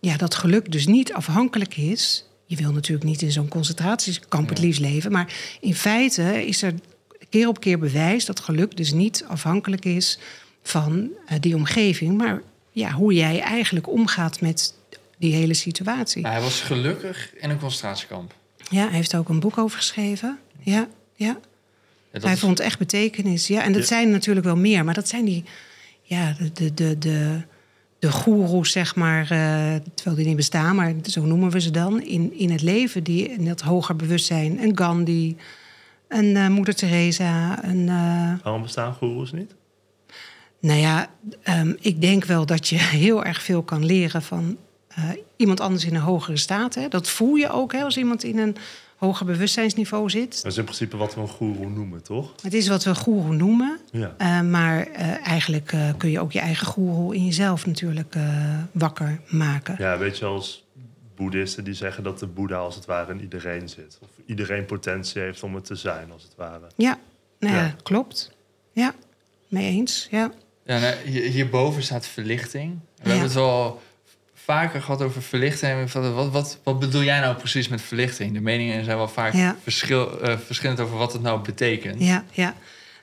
ja, 0.00 0.16
dat 0.16 0.34
geluk 0.34 0.72
dus 0.72 0.86
niet 0.86 1.12
afhankelijk 1.12 1.76
is. 1.76 2.24
Je 2.46 2.56
wil 2.56 2.72
natuurlijk 2.72 3.06
niet 3.06 3.22
in 3.22 3.32
zo'n 3.32 3.48
concentratiekamp 3.48 4.48
het 4.48 4.58
liefst 4.58 4.80
leven. 4.80 5.12
Maar 5.12 5.34
in 5.60 5.74
feite 5.74 6.46
is 6.46 6.62
er 6.62 6.74
keer 7.28 7.48
op 7.48 7.60
keer 7.60 7.78
bewijst 7.78 8.26
dat 8.26 8.40
geluk 8.40 8.76
dus 8.76 8.92
niet 8.92 9.24
afhankelijk 9.28 9.84
is 9.84 10.18
van 10.62 11.10
uh, 11.30 11.36
die 11.40 11.54
omgeving, 11.54 12.16
maar 12.16 12.42
ja, 12.70 12.92
hoe 12.92 13.12
jij 13.14 13.40
eigenlijk 13.40 13.88
omgaat 13.88 14.40
met 14.40 14.74
die 15.18 15.34
hele 15.34 15.54
situatie. 15.54 16.26
hij 16.26 16.40
was 16.40 16.60
gelukkig 16.60 17.30
in 17.36 17.50
een 17.50 17.58
concentratiekamp. 17.58 18.34
Ja, 18.70 18.84
hij 18.86 18.96
heeft 18.96 19.16
ook 19.16 19.28
een 19.28 19.40
boek 19.40 19.58
over 19.58 19.78
geschreven. 19.78 20.38
Ja, 20.58 20.88
ja. 21.14 21.38
hij 22.10 22.36
vond 22.36 22.60
echt 22.60 22.78
betekenis. 22.78 23.46
Ja, 23.46 23.62
en 23.62 23.72
dat 23.72 23.86
zijn 23.86 24.10
natuurlijk 24.10 24.46
wel 24.46 24.56
meer, 24.56 24.84
maar 24.84 24.94
dat 24.94 25.08
zijn 25.08 25.24
die, 25.24 25.44
ja, 26.02 26.36
de, 26.38 26.52
de, 26.52 26.74
de, 26.74 26.98
de, 26.98 27.40
de 27.98 28.12
goeroes, 28.12 28.72
zeg 28.72 28.94
maar, 28.94 29.22
uh, 29.22 29.74
terwijl 29.94 30.16
die 30.16 30.26
niet 30.26 30.36
bestaan, 30.36 30.76
maar 30.76 30.94
zo 31.02 31.24
noemen 31.24 31.50
we 31.50 31.60
ze 31.60 31.70
dan, 31.70 32.02
in, 32.02 32.38
in 32.38 32.50
het 32.50 32.62
leven, 32.62 33.04
die 33.04 33.28
in 33.28 33.44
dat 33.44 33.60
hoger 33.60 33.96
bewustzijn. 33.96 34.58
En 34.58 34.78
Gandhi, 34.78 35.36
een 36.08 36.36
uh, 36.36 36.48
moeder 36.48 36.74
Teresa. 36.74 37.64
Een, 37.64 37.86
uh... 37.86 38.32
Waarom 38.42 38.62
bestaan 38.62 38.94
goeroes 38.94 39.32
niet? 39.32 39.54
Nou 40.60 40.80
ja, 40.80 41.10
um, 41.48 41.76
ik 41.80 42.00
denk 42.00 42.24
wel 42.24 42.46
dat 42.46 42.68
je 42.68 42.76
heel 43.04 43.24
erg 43.24 43.42
veel 43.42 43.62
kan 43.62 43.84
leren 43.84 44.22
van 44.22 44.56
uh, 44.98 45.04
iemand 45.36 45.60
anders 45.60 45.84
in 45.84 45.94
een 45.94 46.00
hogere 46.00 46.36
staat. 46.36 46.74
Hè. 46.74 46.88
Dat 46.88 47.08
voel 47.08 47.34
je 47.34 47.50
ook 47.50 47.72
hè, 47.72 47.82
als 47.82 47.96
iemand 47.96 48.24
in 48.24 48.38
een 48.38 48.56
hoger 48.96 49.26
bewustzijnsniveau 49.26 50.10
zit. 50.10 50.42
Dat 50.42 50.52
is 50.52 50.58
in 50.58 50.64
principe 50.64 50.96
wat 50.96 51.14
we 51.14 51.20
een 51.20 51.28
goeroe 51.28 51.68
noemen, 51.68 52.02
toch? 52.02 52.32
Het 52.42 52.54
is 52.54 52.68
wat 52.68 52.84
we 52.84 52.90
een 52.90 52.96
goeroe 52.96 53.34
noemen. 53.34 53.78
Ja. 53.92 54.42
maar 54.42 54.86
eigenlijk 55.22 55.74
kun 55.96 56.10
je 56.10 56.20
ook 56.20 56.32
je 56.32 56.38
eigen 56.38 56.66
goeroe 56.66 57.14
in 57.14 57.24
jezelf 57.24 57.66
natuurlijk 57.66 58.14
wakker 58.72 59.20
maken. 59.26 59.74
Ja, 59.78 59.98
weet 59.98 60.18
je, 60.18 60.24
als 60.24 60.65
boeddhisten 61.16 61.64
die 61.64 61.74
zeggen 61.74 62.02
dat 62.02 62.18
de 62.18 62.26
boeddha 62.26 62.56
als 62.56 62.74
het 62.74 62.84
ware 62.84 63.12
in 63.12 63.20
iedereen 63.20 63.68
zit. 63.68 63.98
Of 64.02 64.08
iedereen 64.26 64.64
potentie 64.64 65.22
heeft 65.22 65.42
om 65.42 65.54
het 65.54 65.64
te 65.64 65.74
zijn, 65.74 66.12
als 66.12 66.22
het 66.22 66.32
ware. 66.36 66.66
Ja, 66.76 66.98
nou 67.38 67.54
ja, 67.54 67.74
klopt. 67.82 68.32
Ja, 68.72 68.94
mee 69.48 69.70
eens, 69.70 70.08
ja. 70.10 70.32
Ja, 70.64 70.78
nou, 70.78 70.94
hierboven 71.08 71.82
staat 71.82 72.06
verlichting. 72.06 72.78
We 73.02 73.08
hebben 73.08 73.24
het 73.24 73.32
wel 73.32 73.82
vaker 74.34 74.82
gehad 74.82 75.02
over 75.02 75.22
verlichting. 75.22 75.92
Wat, 75.92 76.30
wat, 76.30 76.58
wat 76.62 76.78
bedoel 76.78 77.02
jij 77.02 77.20
nou 77.20 77.36
precies 77.36 77.68
met 77.68 77.82
verlichting? 77.82 78.32
De 78.32 78.40
meningen 78.40 78.84
zijn 78.84 78.96
wel 78.96 79.08
vaak 79.08 79.54
verschil, 79.62 80.28
uh, 80.28 80.38
verschillend 80.38 80.80
over 80.80 80.96
wat 80.96 81.12
het 81.12 81.22
nou 81.22 81.40
betekent. 81.40 82.00
Ja, 82.02 82.24
ja. 82.32 82.54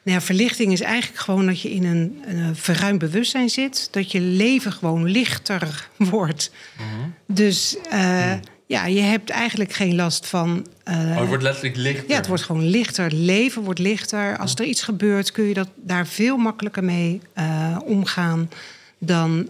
Nou 0.04 0.18
ja, 0.18 0.24
verlichting 0.26 0.72
is 0.72 0.82
eigenlijk 0.82 1.22
gewoon 1.22 1.46
dat 1.46 1.62
je 1.62 1.72
in 1.72 1.84
een, 1.84 2.24
een 2.26 2.56
verruimd 2.56 3.00
bewustzijn 3.00 3.50
zit. 3.50 3.88
Dat 3.92 4.12
je 4.12 4.20
leven 4.20 4.72
gewoon 4.72 5.04
lichter 5.04 5.88
wordt. 5.98 6.52
Mhm. 6.78 7.10
Dus 7.28 7.78
uh, 7.94 8.34
ja, 8.66 8.86
je 8.86 9.02
hebt 9.02 9.30
eigenlijk 9.30 9.74
geen 9.74 9.96
last 9.96 10.28
van. 10.28 10.68
Uh, 10.88 10.96
oh, 10.96 11.18
het 11.18 11.28
wordt 11.28 11.44
letterlijk 11.44 11.76
lichter. 11.76 12.10
Ja, 12.10 12.16
het 12.16 12.28
wordt 12.28 12.44
gewoon 12.44 12.66
lichter. 12.66 13.14
Leven 13.14 13.62
wordt 13.62 13.80
lichter. 13.80 14.38
Als 14.38 14.56
er 14.56 14.66
iets 14.66 14.82
gebeurt, 14.82 15.32
kun 15.32 15.44
je 15.44 15.54
dat, 15.54 15.70
daar 15.76 16.08
veel 16.08 16.38
makkelijker 16.38 16.84
mee 16.84 17.22
uh, 17.38 17.78
omgaan 17.86 18.50
dan. 18.98 19.50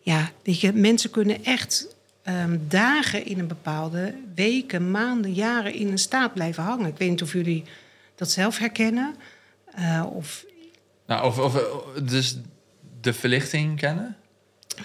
ja, 0.00 0.30
weet 0.42 0.60
je, 0.60 0.72
mensen 0.72 1.10
kunnen 1.10 1.44
echt 1.44 1.86
um, 2.28 2.60
dagen 2.68 3.26
in 3.26 3.38
een 3.38 3.46
bepaalde 3.46 4.14
weken, 4.34 4.90
maanden, 4.90 5.32
jaren 5.32 5.74
in 5.74 5.88
een 5.88 5.98
staat 5.98 6.34
blijven 6.34 6.62
hangen. 6.62 6.86
Ik 6.86 6.98
weet 6.98 7.10
niet 7.10 7.22
of 7.22 7.32
jullie 7.32 7.64
dat 8.14 8.30
zelf 8.30 8.58
herkennen. 8.58 9.14
Uh, 9.78 10.04
of... 10.12 10.44
Nou, 11.06 11.24
of, 11.24 11.38
of, 11.38 11.54
dus 12.02 12.38
de 13.00 13.12
verlichting 13.12 13.76
kennen? 13.76 14.16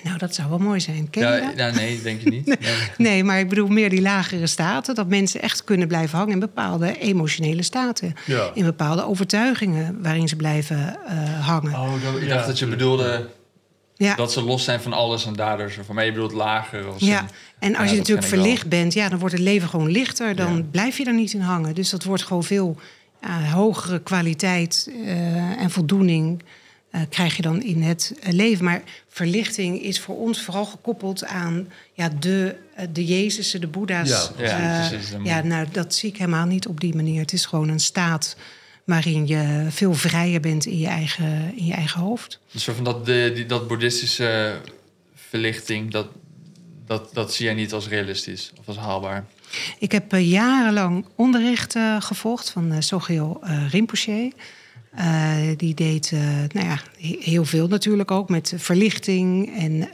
Nou, 0.03 0.17
dat 0.17 0.35
zou 0.35 0.49
wel 0.49 0.57
mooi 0.57 0.79
zijn. 0.79 1.09
Ken 1.09 1.23
ja, 1.23 1.35
je 1.35 1.41
dat? 1.41 1.55
Nou, 1.55 1.75
nee, 1.75 2.01
denk 2.01 2.21
je 2.21 2.29
niet. 2.29 2.45
nee, 2.47 2.57
nee, 2.97 3.23
maar 3.23 3.39
ik 3.39 3.49
bedoel 3.49 3.67
meer 3.67 3.89
die 3.89 4.01
lagere 4.01 4.47
staten. 4.47 4.95
Dat 4.95 5.07
mensen 5.07 5.41
echt 5.41 5.63
kunnen 5.63 5.87
blijven 5.87 6.17
hangen 6.17 6.33
in 6.33 6.39
bepaalde 6.39 6.97
emotionele 6.97 7.63
staten. 7.63 8.13
Ja. 8.25 8.51
In 8.53 8.63
bepaalde 8.63 9.05
overtuigingen 9.05 10.01
waarin 10.01 10.27
ze 10.27 10.35
blijven 10.35 10.97
uh, 11.05 11.47
hangen. 11.47 11.73
Oh, 11.73 12.21
ik 12.21 12.29
dacht 12.29 12.47
dat 12.47 12.59
je 12.59 12.67
bedoelde 12.67 13.29
ja. 13.95 14.15
dat 14.15 14.31
ze 14.31 14.43
los 14.43 14.63
zijn 14.63 14.81
van 14.81 14.93
alles 14.93 15.25
en 15.25 15.33
daardoor 15.33 15.71
zo 15.71 15.81
van 15.83 15.95
mij 15.95 16.05
je 16.05 16.11
bedoelt 16.11 16.33
lager. 16.33 16.87
Of 16.87 16.95
ja, 16.99 17.25
en 17.59 17.75
als 17.75 17.89
je 17.89 17.97
natuurlijk 17.97 18.27
verlicht 18.27 18.69
bent, 18.69 18.93
ja, 18.93 19.09
dan 19.09 19.19
wordt 19.19 19.33
het 19.33 19.43
leven 19.43 19.69
gewoon 19.69 19.91
lichter. 19.91 20.35
Dan 20.35 20.69
blijf 20.69 20.97
je 20.97 21.05
er 21.05 21.13
niet 21.13 21.33
in 21.33 21.41
hangen. 21.41 21.75
Dus 21.75 21.89
dat 21.89 22.03
wordt 22.03 22.23
gewoon 22.23 22.43
veel 22.43 22.77
hogere 23.51 23.99
kwaliteit 23.99 24.89
uh, 24.89 25.61
en 25.61 25.69
voldoening 25.69 26.43
uh, 26.91 27.01
krijg 27.09 27.35
je 27.35 27.41
dan 27.41 27.61
in 27.61 27.81
het 27.81 28.13
leven. 28.29 28.65
Maar 28.65 28.81
verlichting 29.07 29.81
is 29.81 29.99
voor 29.99 30.17
ons 30.17 30.41
vooral 30.41 30.65
gekoppeld 30.65 31.25
aan 31.25 31.67
ja, 31.93 32.09
de, 32.19 32.55
de 32.91 33.05
Jezusen, 33.05 33.61
de 33.61 33.67
Boeddha's. 33.67 34.31
Ja, 34.37 34.45
ja, 34.45 34.91
ja, 35.23 35.41
nou, 35.41 35.67
dat 35.71 35.93
zie 35.93 36.09
ik 36.09 36.17
helemaal 36.17 36.45
niet 36.45 36.67
op 36.67 36.79
die 36.79 36.95
manier. 36.95 37.19
Het 37.19 37.33
is 37.33 37.45
gewoon 37.45 37.69
een 37.69 37.79
staat 37.79 38.35
waarin 38.83 39.27
je 39.27 39.65
veel 39.69 39.93
vrijer 39.93 40.39
bent 40.39 40.65
in 40.65 40.77
je 40.77 40.87
eigen, 40.87 41.57
in 41.57 41.65
je 41.65 41.73
eigen 41.73 42.01
hoofd. 42.01 42.39
Dus 42.51 42.63
van 42.63 42.83
dat, 42.83 43.05
de, 43.05 43.31
die, 43.35 43.45
dat 43.45 43.67
boeddhistische 43.67 44.61
verlichting, 45.15 45.91
dat, 45.91 46.07
dat, 46.85 47.13
dat 47.13 47.33
zie 47.33 47.45
jij 47.45 47.53
niet 47.53 47.73
als 47.73 47.87
realistisch 47.87 48.51
of 48.59 48.67
als 48.67 48.77
haalbaar? 48.77 49.25
Ik 49.79 49.91
heb 49.91 50.13
uh, 50.13 50.29
jarenlang 50.29 51.05
onderricht 51.15 51.75
uh, 51.75 52.01
gevolgd 52.01 52.49
van 52.49 52.71
uh, 52.71 52.77
Sogyal 52.79 53.41
Rinpoche. 53.71 54.31
die 55.57 55.73
deed 55.73 56.11
nou 56.51 56.67
ja, 56.67 56.79
heel 57.19 57.45
veel 57.45 57.67
natuurlijk 57.67 58.11
ook 58.11 58.29
met 58.29 58.53
verlichting. 58.57 59.57
En 59.57 59.89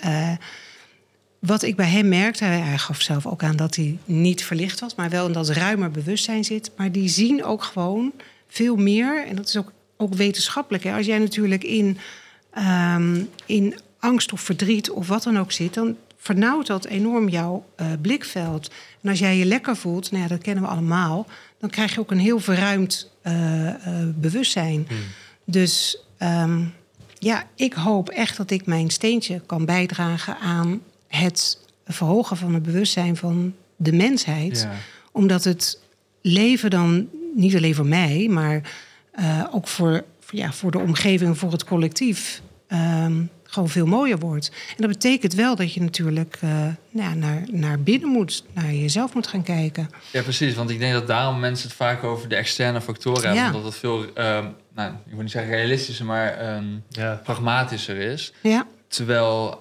wat 1.40 1.64
ik 1.64 1.76
bij 1.76 1.90
hem 1.90 2.08
merkte, 2.08 2.44
hij 2.44 2.78
gaf 2.78 3.02
zelf 3.02 3.26
ook 3.26 3.44
aan 3.44 3.56
dat 3.56 3.76
hij 3.76 3.98
niet 4.06 4.44
verlicht 4.44 4.80
was, 4.80 4.96
maar 4.96 5.10
wel 5.10 5.26
in 5.28 5.32
dat 5.32 5.50
ruimer 5.50 5.92
bewustzijn 5.92 6.44
zit. 6.44 6.72
Maar 6.78 6.92
die 6.92 7.10
zien 7.10 7.44
ook 7.44 7.64
gewoon 7.64 8.14
veel 8.48 8.76
meer. 8.76 9.26
En 9.28 9.36
dat 9.36 9.48
is 9.48 9.58
ook, 9.58 9.72
ook 9.98 10.14
wetenschappelijk. 10.14 10.84
Hè. 10.84 10.94
Als 10.96 11.06
jij 11.06 11.20
natuurlijk 11.20 11.64
in, 11.64 11.98
um, 12.98 13.30
in 13.46 13.76
angst 14.00 14.34
of 14.34 14.42
verdriet 14.42 14.90
of 14.90 15.08
wat 15.08 15.24
dan 15.24 15.40
ook 15.40 15.52
zit, 15.52 15.74
dan 15.74 15.98
vernauwt 16.26 16.68
dat 16.68 16.86
enorm 16.86 17.30
jouw 17.30 17.66
uh, 17.82 17.88
blikveld. 18.02 18.72
En 19.02 19.10
als 19.10 19.20
jij 19.20 19.38
je 19.38 19.46
lekker 19.46 19.76
voelt, 19.76 20.12
nou 20.12 20.24
ja, 20.24 20.30
dat 20.30 20.42
kennen 20.42 20.64
we 20.64 20.70
allemaal, 20.70 21.28
dan 21.60 21.70
krijg 21.70 21.94
je 21.94 22.00
ook 22.00 22.12
een 22.12 22.20
heel 22.20 22.40
verruimd 22.40 23.12
uh, 23.24 23.74
bewustzijn. 24.16 24.86
Hmm. 24.88 24.98
Dus 25.44 26.00
ehm, 26.18 26.64
ja, 27.20 27.44
ik 27.56 27.74
hoop 27.74 28.10
echt 28.10 28.38
dat 28.38 28.52
ik 28.52 28.66
mijn 28.66 28.90
steentje 28.90 29.42
kan 29.46 29.66
bijdragen 29.66 30.38
aan 30.38 30.82
het 31.08 31.60
verhogen 31.86 32.38
van 32.38 32.54
het 32.54 32.64
bewustzijn 32.64 33.16
van 33.16 33.54
de 33.76 33.94
mensheid. 33.94 34.68
Omdat 35.12 35.44
het 35.44 35.80
leven 36.22 36.70
dan 36.70 37.08
niet 37.36 37.56
alleen 37.56 37.76
voor 37.76 37.86
mij, 37.86 38.28
maar 38.30 38.62
ook 39.52 39.68
voor, 39.68 40.04
ja, 40.30 40.54
voor 40.54 40.72
de 40.72 40.80
omgeving, 40.80 41.38
voor 41.38 41.52
het 41.52 41.64
collectief. 41.64 42.42
Ehm, 42.68 43.22
gewoon 43.56 43.70
veel 43.70 43.86
mooier 43.86 44.18
wordt. 44.18 44.50
En 44.50 44.76
dat 44.78 44.90
betekent 44.90 45.34
wel 45.34 45.56
dat 45.56 45.74
je 45.74 45.82
natuurlijk 45.82 46.38
uh, 46.44 46.68
nou, 46.90 47.16
naar, 47.16 47.44
naar 47.52 47.80
binnen 47.80 48.10
moet, 48.10 48.44
naar 48.54 48.74
jezelf 48.74 49.14
moet 49.14 49.28
gaan 49.28 49.44
kijken. 49.44 49.90
Ja, 50.12 50.22
precies. 50.22 50.56
Want 50.56 50.70
ik 50.70 50.80
denk 50.80 50.94
dat 50.94 51.08
daarom 51.08 51.40
mensen 51.40 51.68
het 51.68 51.78
vaak 51.78 52.04
over 52.04 52.30
de 52.30 52.36
externe 52.36 52.82
factoren 52.82 53.22
hebben. 53.22 53.42
Ja. 53.42 53.48
Omdat 53.48 53.64
het 53.64 53.76
veel, 53.76 54.04
uh, 54.04 54.46
nou, 54.76 54.92
ik 55.06 55.12
wil 55.12 55.22
niet 55.22 55.32
zeggen 55.32 55.52
realistischer, 55.52 56.06
maar 56.06 56.56
um, 56.56 56.84
ja. 56.90 57.22
pragmatischer 57.24 57.98
is. 57.98 58.34
Ja. 58.42 58.68
Terwijl 58.88 59.60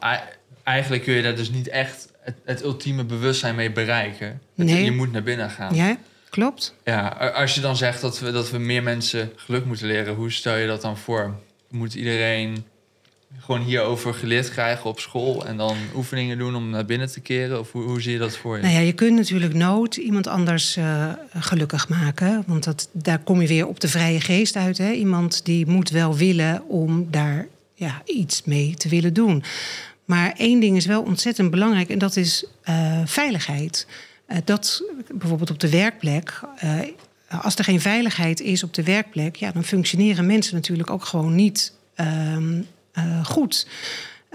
eigenlijk 0.63 1.03
kun 1.03 1.15
je 1.15 1.23
daar 1.23 1.37
dus 1.37 1.51
niet 1.51 1.69
echt 1.69 2.09
het, 2.21 2.37
het 2.45 2.63
ultieme 2.63 3.05
bewustzijn 3.05 3.55
mee 3.55 3.73
bereiken. 3.73 4.41
Nee. 4.55 4.85
Je 4.85 4.93
moet 4.93 5.13
naar 5.13 5.23
binnen 5.23 5.51
gaan. 5.51 5.75
Ja, 5.75 5.97
klopt. 6.31 6.75
Ja, 6.85 7.09
als 7.35 7.55
je 7.55 7.61
dan 7.61 7.77
zegt 7.77 8.01
dat 8.01 8.19
we, 8.19 8.33
dat 8.33 8.51
we 8.51 8.59
meer 8.59 8.83
mensen 8.83 9.33
geluk 9.37 9.65
moeten 9.65 9.87
leren, 9.87 10.15
hoe 10.15 10.33
stel 10.33 10.57
je 10.57 10.67
dat 10.67 10.83
dan 10.83 10.97
voor? 10.97 11.35
Moet 11.71 11.95
iedereen 11.95 12.65
gewoon 13.39 13.63
hierover 13.63 14.15
geleerd 14.15 14.51
krijgen 14.51 14.91
op 14.91 15.01
school 15.01 15.47
en 15.47 15.57
dan 15.57 15.77
oefeningen 15.95 16.39
doen 16.39 16.55
om 16.55 16.71
naar 16.71 16.85
binnen 16.85 17.13
te 17.13 17.21
keren? 17.21 17.61
Of 17.61 17.73
hoe, 17.73 17.83
hoe 17.83 18.03
zie 18.03 18.13
je 18.13 18.19
dat 18.19 18.37
voor 18.37 18.57
je? 18.57 18.63
Nou 18.63 18.75
ja, 18.75 18.81
je 18.81 18.93
kunt 18.93 19.17
natuurlijk 19.17 19.55
nood 19.55 19.97
iemand 19.97 20.27
anders 20.27 20.77
uh, 20.77 21.13
gelukkig 21.35 21.89
maken. 21.89 22.45
Want 22.47 22.65
dat, 22.65 22.89
daar 22.93 23.19
kom 23.19 23.41
je 23.41 23.49
weer 23.49 23.67
op 23.67 23.81
de 23.81 23.89
vrije 23.89 24.21
geest 24.21 24.57
uit. 24.57 24.79
Hè? 24.79 24.91
Iemand 24.91 25.45
die 25.45 25.67
moet 25.67 25.91
wel 25.91 26.17
willen 26.17 26.69
om 26.69 27.11
daar 27.11 27.47
ja, 27.75 28.03
iets 28.05 28.43
mee 28.45 28.75
te 28.75 28.89
willen 28.89 29.13
doen. 29.13 29.43
Maar 30.05 30.33
één 30.37 30.61
ding 30.61 30.77
is 30.77 30.87
wel 30.87 31.03
ontzettend 31.03 31.51
belangrijk 31.51 31.89
en 31.89 31.99
dat 31.99 32.17
is 32.17 32.45
uh, 32.69 33.01
veiligheid. 33.05 33.87
Uh, 34.29 34.37
dat 34.45 34.83
bijvoorbeeld 35.15 35.51
op 35.51 35.61
de 35.61 35.71
werkplek 35.71 36.41
als 37.43 37.57
er 37.57 37.65
geen 37.65 37.81
veiligheid 37.81 38.41
is 38.41 38.63
op 38.63 38.75
de 38.75 38.83
werkplek, 38.83 39.37
ja, 39.37 39.53
dan 39.53 39.65
functioneren 39.65 40.27
mensen 40.27 40.55
natuurlijk 40.55 40.91
ook 40.91 41.05
gewoon 41.05 41.35
niet 41.35 41.73
ehm, 41.95 42.61
uh, 42.99 43.25
goed. 43.25 43.67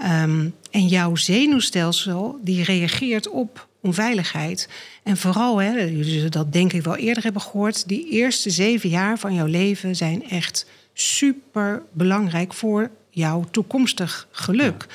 Um, 0.02 0.54
en 0.70 0.86
jouw 0.86 1.16
zenuwstelsel 1.16 2.38
die 2.42 2.64
reageert 2.64 3.28
op 3.28 3.68
onveiligheid. 3.80 4.68
En 5.02 5.16
vooral, 5.16 5.58
hè, 5.58 5.80
jullie 5.82 6.28
dat 6.28 6.52
denk 6.52 6.72
ik 6.72 6.82
wel 6.82 6.96
eerder 6.96 7.22
hebben 7.22 7.42
gehoord, 7.42 7.88
die 7.88 8.08
eerste 8.08 8.50
zeven 8.50 8.88
jaar 8.88 9.18
van 9.18 9.34
jouw 9.34 9.46
leven 9.46 9.96
zijn 9.96 10.28
echt 10.28 10.66
super 10.92 11.82
belangrijk 11.92 12.54
voor 12.54 12.90
jouw 13.10 13.44
toekomstig 13.50 14.28
geluk. 14.30 14.86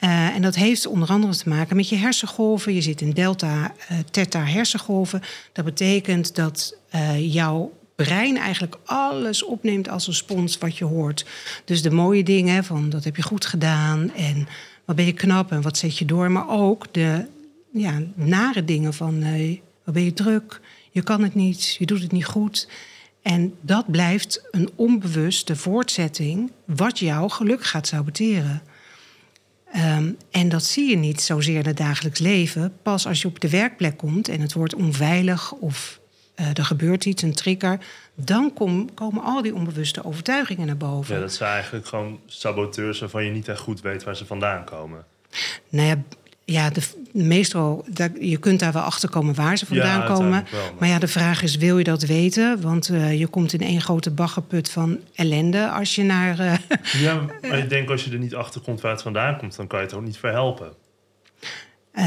Uh, 0.00 0.34
en 0.34 0.42
dat 0.42 0.54
heeft 0.54 0.86
onder 0.86 1.08
andere 1.08 1.36
te 1.36 1.48
maken 1.48 1.76
met 1.76 1.88
je 1.88 1.96
hersengolven. 1.96 2.74
Je 2.74 2.80
zit 2.80 3.00
in 3.00 3.10
delta, 3.10 3.74
uh, 3.90 3.98
theta 4.10 4.44
hersengolven. 4.44 5.22
Dat 5.52 5.64
betekent 5.64 6.34
dat 6.34 6.76
uh, 6.94 7.34
jouw 7.34 7.72
brein 8.04 8.36
eigenlijk 8.36 8.76
alles 8.84 9.44
opneemt 9.44 9.88
als 9.88 10.06
een 10.06 10.14
spons 10.14 10.58
wat 10.58 10.78
je 10.78 10.84
hoort. 10.84 11.26
Dus 11.64 11.82
de 11.82 11.90
mooie 11.90 12.22
dingen 12.22 12.64
van 12.64 12.90
dat 12.90 13.04
heb 13.04 13.16
je 13.16 13.22
goed 13.22 13.46
gedaan 13.46 14.14
en 14.14 14.48
wat 14.84 14.96
ben 14.96 15.04
je 15.04 15.12
knap 15.12 15.52
en 15.52 15.62
wat 15.62 15.76
zet 15.76 15.98
je 15.98 16.04
door. 16.04 16.30
Maar 16.30 16.48
ook 16.48 16.86
de 16.90 17.26
ja, 17.72 18.02
nare 18.14 18.64
dingen 18.64 18.94
van 18.94 19.24
wat 19.84 19.94
ben 19.94 20.04
je 20.04 20.12
druk, 20.12 20.60
je 20.90 21.02
kan 21.02 21.22
het 21.22 21.34
niet, 21.34 21.74
je 21.74 21.86
doet 21.86 22.02
het 22.02 22.12
niet 22.12 22.24
goed. 22.24 22.68
En 23.22 23.54
dat 23.60 23.90
blijft 23.90 24.42
een 24.50 24.70
onbewuste 24.74 25.56
voortzetting 25.56 26.50
wat 26.64 26.98
jouw 26.98 27.28
geluk 27.28 27.64
gaat 27.64 27.86
saboteren. 27.86 28.62
Um, 29.76 30.16
en 30.30 30.48
dat 30.48 30.64
zie 30.64 30.90
je 30.90 30.96
niet 30.96 31.20
zozeer 31.20 31.58
in 31.58 31.66
het 31.66 31.76
dagelijks 31.76 32.18
leven. 32.18 32.72
Pas 32.82 33.06
als 33.06 33.22
je 33.22 33.28
op 33.28 33.40
de 33.40 33.50
werkplek 33.50 33.96
komt 33.96 34.28
en 34.28 34.40
het 34.40 34.52
wordt 34.52 34.74
onveilig 34.74 35.52
of 35.52 35.99
uh, 36.40 36.58
er 36.58 36.64
gebeurt 36.64 37.04
iets, 37.04 37.22
een 37.22 37.34
trigger, 37.34 37.78
dan 38.14 38.52
kom, 38.54 38.94
komen 38.94 39.22
al 39.22 39.42
die 39.42 39.54
onbewuste 39.54 40.04
overtuigingen 40.04 40.66
naar 40.66 40.76
boven. 40.76 41.14
Ja, 41.14 41.20
dat 41.20 41.32
zijn 41.32 41.52
eigenlijk 41.52 41.86
gewoon 41.86 42.20
saboteurs 42.26 43.00
waarvan 43.00 43.24
je 43.24 43.30
niet 43.30 43.48
echt 43.48 43.60
goed 43.60 43.80
weet 43.80 44.04
waar 44.04 44.16
ze 44.16 44.26
vandaan 44.26 44.64
komen. 44.64 45.04
Nou 45.68 45.86
ja, 45.86 46.02
ja 46.44 46.70
de, 46.70 46.80
meestal, 47.12 47.84
je 48.20 48.36
kunt 48.36 48.60
daar 48.60 48.72
wel 48.72 48.82
achter 48.82 49.08
komen 49.08 49.34
waar 49.34 49.58
ze 49.58 49.66
vandaan 49.66 50.06
komen. 50.06 50.46
maar... 50.78 50.88
ja, 50.88 50.98
de 50.98 51.08
vraag 51.08 51.42
is, 51.42 51.56
wil 51.56 51.78
je 51.78 51.84
dat 51.84 52.02
weten? 52.02 52.60
Want 52.60 52.88
uh, 52.88 53.18
je 53.18 53.26
komt 53.26 53.52
in 53.52 53.60
één 53.60 53.80
grote 53.80 54.10
baggerput 54.10 54.70
van 54.70 54.98
ellende 55.14 55.70
als 55.70 55.94
je 55.94 56.02
naar... 56.02 56.40
Uh, 56.40 56.54
ja, 57.06 57.14
maar 57.48 57.58
ik 57.58 57.68
denk 57.68 57.90
als 57.90 58.04
je 58.04 58.10
er 58.10 58.18
niet 58.18 58.34
achter 58.34 58.60
komt 58.60 58.80
waar 58.80 58.92
het 58.92 59.02
vandaan 59.02 59.36
komt... 59.38 59.56
dan 59.56 59.66
kan 59.66 59.78
je 59.78 59.84
het 59.84 59.94
ook 59.94 60.04
niet 60.04 60.18
verhelpen. 60.18 60.72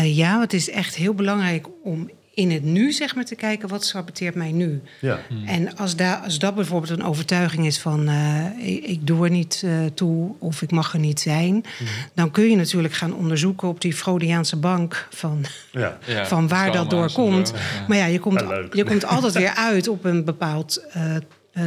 ja, 0.03 0.39
het 0.39 0.53
is 0.53 0.69
echt 0.69 0.95
heel 0.95 1.13
belangrijk 1.13 1.67
om 1.83 2.09
in 2.33 2.51
het 2.51 2.63
nu 2.63 2.91
zeg 2.91 3.15
maar 3.15 3.25
te 3.25 3.35
kijken 3.35 3.69
wat 3.69 3.85
saboteert 3.85 4.35
mij 4.35 4.51
nu. 4.51 4.81
Ja. 4.99 5.19
Hmm. 5.27 5.45
En 5.45 5.77
als, 5.77 5.95
daar, 5.95 6.17
als 6.17 6.39
dat 6.39 6.55
bijvoorbeeld 6.55 6.99
een 6.99 7.05
overtuiging 7.05 7.65
is 7.65 7.79
van 7.79 8.09
uh, 8.09 8.45
ik, 8.57 8.83
ik, 8.83 9.07
doe 9.07 9.23
er 9.23 9.31
niet 9.31 9.61
uh, 9.65 9.85
toe 9.93 10.35
of 10.39 10.61
ik 10.61 10.71
mag 10.71 10.93
er 10.93 10.99
niet 10.99 11.19
zijn, 11.19 11.51
hmm. 11.51 11.87
dan 12.13 12.31
kun 12.31 12.49
je 12.49 12.55
natuurlijk 12.55 12.93
gaan 12.93 13.15
onderzoeken 13.15 13.67
op 13.67 13.81
die 13.81 13.93
Freudiaanse 13.93 14.55
bank 14.55 15.07
van, 15.09 15.45
ja. 15.71 15.97
van 16.25 16.47
waar 16.47 16.71
dat 16.71 16.89
door 16.89 17.11
komt. 17.11 17.53
Maar 17.87 17.97
ja, 17.97 18.05
je 18.05 18.19
komt, 18.19 18.43
je 18.71 18.83
komt 18.83 19.05
altijd 19.05 19.33
weer 19.33 19.53
uit 19.55 19.87
op 19.87 20.03
een 20.03 20.25
bepaald 20.25 20.85
uh, 20.97 21.15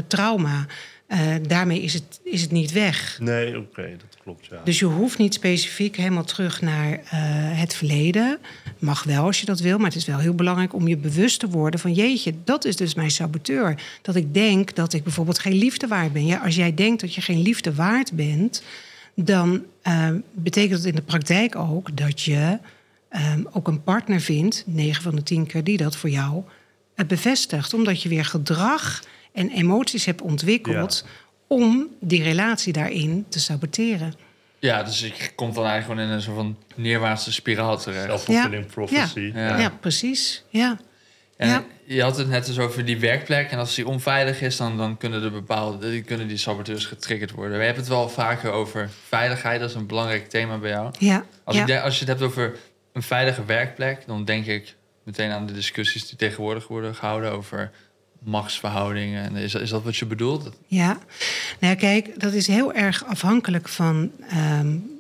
trauma. 0.07 0.67
daarmee 1.43 1.81
is 1.81 1.93
het, 1.93 2.21
is 2.25 2.43
het 2.43 2.51
niet 2.51 2.73
weg. 2.73 3.19
Nee, 3.21 3.59
oké, 3.59 3.83
dat 3.83 4.16
klopt. 4.27 4.47
Ja. 4.47 4.61
Dus 4.65 4.79
je 4.79 4.85
hoeft 4.85 5.19
niet 5.19 5.35
specifiek 5.35 5.97
helemaal 5.97 6.25
terug 6.25 6.61
naar 6.61 7.01
het 7.57 7.75
verleden. 7.75 8.39
Mag 8.79 9.03
wel 9.03 9.25
als 9.25 9.41
je 9.41 9.47
dat 9.47 9.61
wil, 9.61 9.77
maar 9.77 9.87
het 9.87 9.97
is 9.97 10.07
wel 10.07 10.19
heel 10.19 10.35
belangrijk 10.35 10.75
om 10.75 10.89
je 10.89 10.97
bewust 10.97 11.41
te 11.41 11.49
worden 11.49 11.81
van 11.81 11.93
jeetje, 11.93 12.35
dat 12.45 12.65
is 12.65 12.77
dus 12.77 12.95
mijn 12.95 13.11
saboteur. 13.11 13.83
Dat 14.03 14.17
ik 14.17 14.35
denk 14.35 14.75
dat 14.75 14.93
ik 14.93 15.03
bijvoorbeeld 15.03 15.39
geen 15.39 15.55
liefde 15.55 15.87
waard 15.87 16.13
ben. 16.13 16.27
Ja, 16.27 16.39
als 16.39 16.57
jij 16.57 16.75
denkt 16.75 17.01
dat 17.01 17.15
je 17.15 17.21
geen 17.21 17.43
liefde 17.43 17.75
waard 17.75 18.13
bent, 18.13 18.63
dan 19.15 19.65
uh, 19.85 20.09
betekent 20.33 20.79
dat 20.79 20.85
in 20.85 20.95
de 20.95 21.03
praktijk 21.03 21.57
ook 21.57 21.97
dat 21.97 22.21
je 22.21 22.59
uh, 23.11 23.35
ook 23.53 23.69
een 23.69 23.83
partner 23.83 24.21
vindt, 24.21 24.65
9 24.67 25.03
van 25.03 25.15
de 25.15 25.23
10 25.23 25.47
keer, 25.47 25.65
die 25.65 25.77
dat 25.77 25.97
voor 25.97 26.11
jou 26.11 26.43
uh, 26.97 27.07
bevestigt. 27.07 27.75
Omdat 27.75 28.03
je 28.03 28.09
weer 28.09 28.25
gedrag 28.25 29.05
en 29.33 29.51
emoties 29.51 30.05
hebt 30.05 30.23
ontwikkeld 30.23 31.05
ja. 31.05 31.11
Om 31.47 31.89
die 32.01 32.23
relatie 32.23 32.73
daarin 32.73 33.27
te 33.29 33.41
saboteren. 33.41 34.15
Ja, 34.59 34.83
dus 34.83 35.03
ik 35.03 35.33
kom 35.35 35.55
dan 35.55 35.65
eigenlijk 35.65 35.85
gewoon 36.01 36.11
in 36.11 36.17
een 36.17 36.23
soort 36.23 36.37
van 36.37 36.57
neerwaartse 36.75 37.33
spiraal 37.33 37.79
terecht. 37.79 38.05
Self-fulfilling 38.05 38.65
ja. 38.65 38.73
prophecy. 38.73 39.33
Ja. 39.35 39.59
ja. 39.59 39.71
precies. 39.81 40.45
Ja. 40.49 40.79
En 41.37 41.65
je 41.85 42.03
had 42.03 42.17
het 42.17 42.29
net 42.29 42.47
dus 42.47 42.59
over 42.59 42.85
die 42.85 42.99
werkplek. 42.99 43.51
En 43.51 43.59
als 43.59 43.75
die 43.75 43.87
onveilig 43.87 44.41
is, 44.41 44.57
dan, 44.57 44.77
dan 44.77 44.97
kunnen, 44.97 45.23
de 45.23 45.31
bepaalde, 45.31 46.03
kunnen 46.03 46.29
die 46.29 46.37
saboteurs 46.37 46.85
getriggerd 46.85 47.31
worden. 47.31 47.59
We 47.59 47.65
hebben 47.65 47.83
het 47.83 47.93
wel 47.93 48.09
vaker 48.09 48.51
over 48.51 48.91
veiligheid. 49.09 49.61
Dat 49.61 49.69
is 49.69 49.75
een 49.75 49.87
belangrijk 49.87 50.29
thema 50.29 50.59
bij 50.59 50.71
jou. 50.71 50.91
Ja. 50.99 51.25
Als, 51.45 51.57
Ik, 51.57 51.71
als 51.71 51.95
je 51.95 52.01
het 52.01 52.09
hebt 52.09 52.23
over 52.23 52.57
een 52.93 53.03
veilige 53.03 53.45
werkplek, 53.45 54.07
dan 54.07 54.25
denk 54.25 54.47
ik 54.47 54.75
meteen 55.03 55.31
aan 55.31 55.47
de 55.47 55.53
discussies 55.53 56.09
die 56.09 56.19
tegenwoordig 56.19 56.69
worden 56.69 56.95
gehouden 56.95 57.33
over 57.33 57.71
machtsverhoudingen. 58.23 59.37
Is, 59.37 59.55
is 59.55 59.71
dat 59.71 59.83
wat 59.83 59.97
je 59.97 60.07
bedoelt? 60.07 60.51
Ja, 60.67 60.99
nou 61.61 61.73
ja, 61.73 61.75
kijk, 61.75 62.21
dat 62.21 62.33
is 62.33 62.47
heel 62.47 62.73
erg 62.73 63.05
afhankelijk 63.05 63.69
van 63.69 64.11
um, 64.61 64.97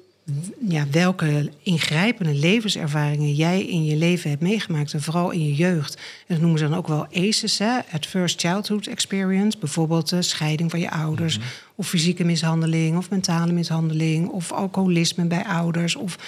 ja, 0.69 0.87
welke 0.91 1.51
ingrijpende 1.63 2.35
levenservaringen 2.35 3.35
jij 3.35 3.65
in 3.65 3.85
je 3.85 3.97
leven 3.97 4.31
hebt 4.31 4.43
meegemaakt. 4.43 4.93
En 4.93 5.03
vooral 5.03 5.31
in 5.31 5.47
je 5.47 5.55
jeugd. 5.55 5.95
En 5.95 6.35
dat 6.35 6.41
noemen 6.41 6.59
ze 6.59 6.69
dan 6.69 6.79
ook 6.79 6.89
wel 6.89 7.07
ACEs, 7.13 7.59
hè? 7.59 7.79
Adverse 7.93 8.39
Childhood 8.39 8.87
Experience. 8.87 9.59
Bijvoorbeeld 9.59 10.09
de 10.09 10.23
scheiding 10.23 10.71
van 10.71 10.81
je 10.81 10.91
ouders. 10.91 11.39
Mhm. 11.39 11.47
Of 11.75 11.89
fysieke 11.89 12.25
mishandeling, 12.25 12.97
of 12.97 13.11
mentale 13.11 13.53
mishandeling. 13.53 14.29
Of 14.29 14.53
alcoholisme 14.53 15.25
bij 15.25 15.45
ouders. 15.45 15.97
Of 15.97 16.19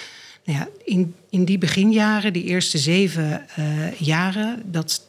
nou 0.45 0.59
ja, 0.59 0.69
in, 0.85 1.15
in 1.31 1.45
die 1.45 1.59
beginjaren, 1.59 2.33
die 2.33 2.45
eerste 2.45 2.79
zeven 2.79 3.47
uh, 3.59 3.93
jaren, 3.93 4.63
dat 4.65 5.07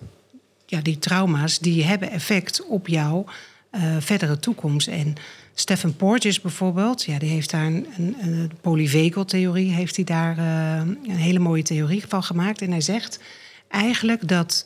ja, 0.69 0.81
die 0.81 0.99
trauma's 0.99 1.59
die 1.59 1.83
hebben 1.83 2.11
effect 2.11 2.65
op 2.65 2.87
jouw 2.87 3.25
uh, 3.71 3.95
verdere 3.99 4.39
toekomst. 4.39 4.87
En 4.87 5.15
Stephen 5.53 5.95
Porges 5.95 6.41
bijvoorbeeld, 6.41 7.03
ja, 7.03 7.19
die 7.19 7.29
heeft 7.29 7.51
daar 7.51 7.65
een, 7.65 7.87
een, 7.97 8.51
een 8.63 9.71
heeft 9.71 9.95
hij 9.95 10.05
daar 10.05 10.37
uh, 10.37 10.75
een 10.75 11.17
hele 11.17 11.39
mooie 11.39 11.63
theorie 11.63 12.03
van 12.07 12.23
gemaakt. 12.23 12.61
En 12.61 12.71
hij 12.71 12.81
zegt 12.81 13.19
eigenlijk 13.67 14.27
dat 14.27 14.65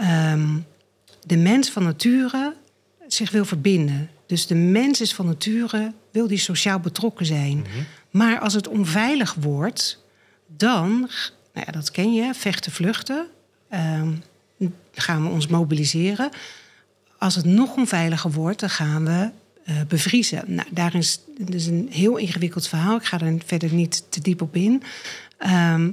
um, 0.00 0.66
de 1.26 1.36
mens 1.36 1.70
van 1.70 1.82
nature 1.82 2.54
zich 3.06 3.30
wil 3.30 3.44
verbinden. 3.44 4.10
Dus 4.26 4.46
de 4.46 4.54
mens 4.54 5.00
is 5.00 5.14
van 5.14 5.26
nature, 5.26 5.92
wil 6.10 6.26
die 6.26 6.38
sociaal 6.38 6.80
betrokken 6.80 7.26
zijn. 7.26 7.56
Mm 7.56 7.64
-hmm. 7.64 7.86
Maar 8.10 8.38
als 8.38 8.54
het 8.54 8.68
onveilig 8.68 9.34
wordt, 9.34 10.04
dan, 10.46 10.90
nou 11.52 11.66
ja, 11.66 11.72
dat 11.72 11.90
ken 11.90 12.14
je, 12.14 12.34
vechten, 12.34 12.72
vluchten. 12.72 13.26
Ehm, 13.68 14.12
gaan 14.94 15.22
we 15.22 15.28
ons 15.28 15.46
mobiliseren. 15.46 16.30
Als 17.18 17.34
het 17.34 17.44
nog 17.44 17.76
onveiliger 17.76 18.30
wordt, 18.30 18.60
dan 18.60 18.70
gaan 18.70 19.04
we 19.04 19.30
uh, 19.68 19.76
bevriezen. 19.88 20.42
Nou, 20.46 20.68
daar 20.70 20.94
is, 20.94 21.20
een 21.46 21.88
heel 21.90 22.16
ingewikkeld 22.16 22.68
verhaal. 22.68 22.96
Ik 22.96 23.04
ga 23.04 23.20
er 23.20 23.36
verder 23.46 23.72
niet 23.72 24.04
te 24.08 24.20
diep 24.20 24.42
op 24.42 24.56
in. 24.56 24.82
Ehm, 25.38 25.92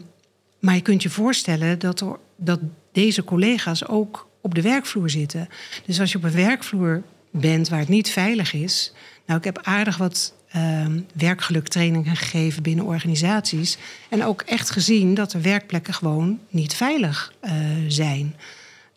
maar 0.59 0.75
je 0.75 0.81
kunt 0.81 1.03
je 1.03 1.09
voorstellen 1.09 1.79
dat, 1.79 2.05
dat 2.35 2.59
deze 2.91 3.23
collega's 3.23 3.87
ook 3.87 4.29
op 4.41 4.55
de 4.55 4.61
werkvloer 4.61 5.09
zitten. 5.09 5.49
Dus 5.85 5.99
als 5.99 6.11
je 6.11 6.17
op 6.17 6.23
een 6.23 6.31
werkvloer 6.31 7.03
bent 7.31 7.69
waar 7.69 7.79
het 7.79 7.87
niet 7.87 8.09
veilig 8.09 8.53
is. 8.53 8.93
Nou, 9.25 9.39
ik 9.39 9.45
heb 9.45 9.59
aardig 9.63 9.97
wat 9.97 10.33
uh, 10.55 10.85
werkgeluktrainingen 11.13 12.15
gegeven 12.15 12.63
binnen 12.63 12.85
organisaties. 12.85 13.77
En 14.09 14.23
ook 14.23 14.41
echt 14.41 14.69
gezien 14.69 15.13
dat 15.13 15.33
er 15.33 15.41
werkplekken 15.41 15.93
gewoon 15.93 16.39
niet 16.49 16.73
veilig 16.73 17.33
uh, 17.43 17.51
zijn. 17.87 18.35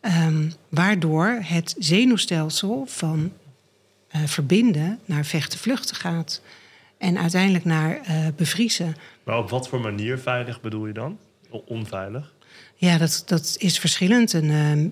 Um, 0.07 0.53
waardoor 0.69 1.39
het 1.41 1.75
zenuwstelsel 1.77 2.85
van 2.87 3.31
uh, 4.15 4.21
verbinden 4.25 4.99
naar 5.05 5.25
vechten 5.25 5.59
vluchten 5.59 5.95
gaat. 5.95 6.41
En 6.97 7.17
uiteindelijk 7.17 7.65
naar 7.65 7.99
uh, 8.09 8.27
bevriezen. 8.35 8.95
Maar 9.23 9.37
op 9.37 9.49
wat 9.49 9.67
voor 9.67 9.81
manier 9.81 10.17
veilig 10.17 10.61
bedoel 10.61 10.87
je 10.87 10.93
dan? 10.93 11.17
Onveilig? 11.49 12.33
Ja, 12.75 12.97
dat, 12.97 13.23
dat 13.25 13.55
is 13.57 13.79
verschillend. 13.79 14.33
Een 14.33 14.49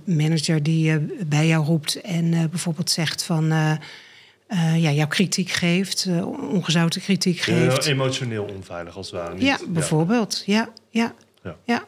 uh, 0.07 0.15
manager 0.15 0.63
die 0.63 0.99
bij 1.25 1.47
jou 1.47 1.65
roept 1.65 2.01
en 2.01 2.49
bijvoorbeeld 2.49 2.89
zegt 2.89 3.23
van 3.23 3.45
ja, 4.75 4.91
jouw 4.91 5.07
kritiek 5.07 5.49
geeft, 5.49 6.07
ongezouten 6.51 7.01
kritiek 7.01 7.39
geeft. 7.39 7.85
emotioneel 7.85 8.43
onveilig 8.43 8.95
als 8.95 9.11
het 9.11 9.15
ware. 9.19 9.33
Niet. 9.33 9.43
Ja, 9.43 9.59
bijvoorbeeld. 9.67 10.43
Ja, 10.45 10.69
ja, 10.89 11.13
ja. 11.43 11.57
ja. 11.65 11.83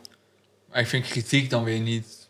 Maar 0.69 0.79
ik 0.79 0.87
vind 0.87 1.07
kritiek 1.07 1.49
dan 1.49 1.63
weer 1.63 1.79
niet 1.79 2.24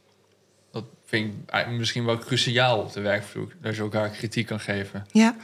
vind 1.05 1.33
ik 1.51 1.67
misschien 1.67 2.05
wel 2.05 2.17
cruciaal 2.17 2.79
op 2.79 2.93
de 2.93 3.01
werkvloer. 3.01 3.51
Dat 3.61 3.75
je 3.75 3.81
elkaar 3.81 4.09
kritiek 4.09 4.45
kan 4.45 4.59
geven. 4.59 5.05
Ja, 5.11 5.35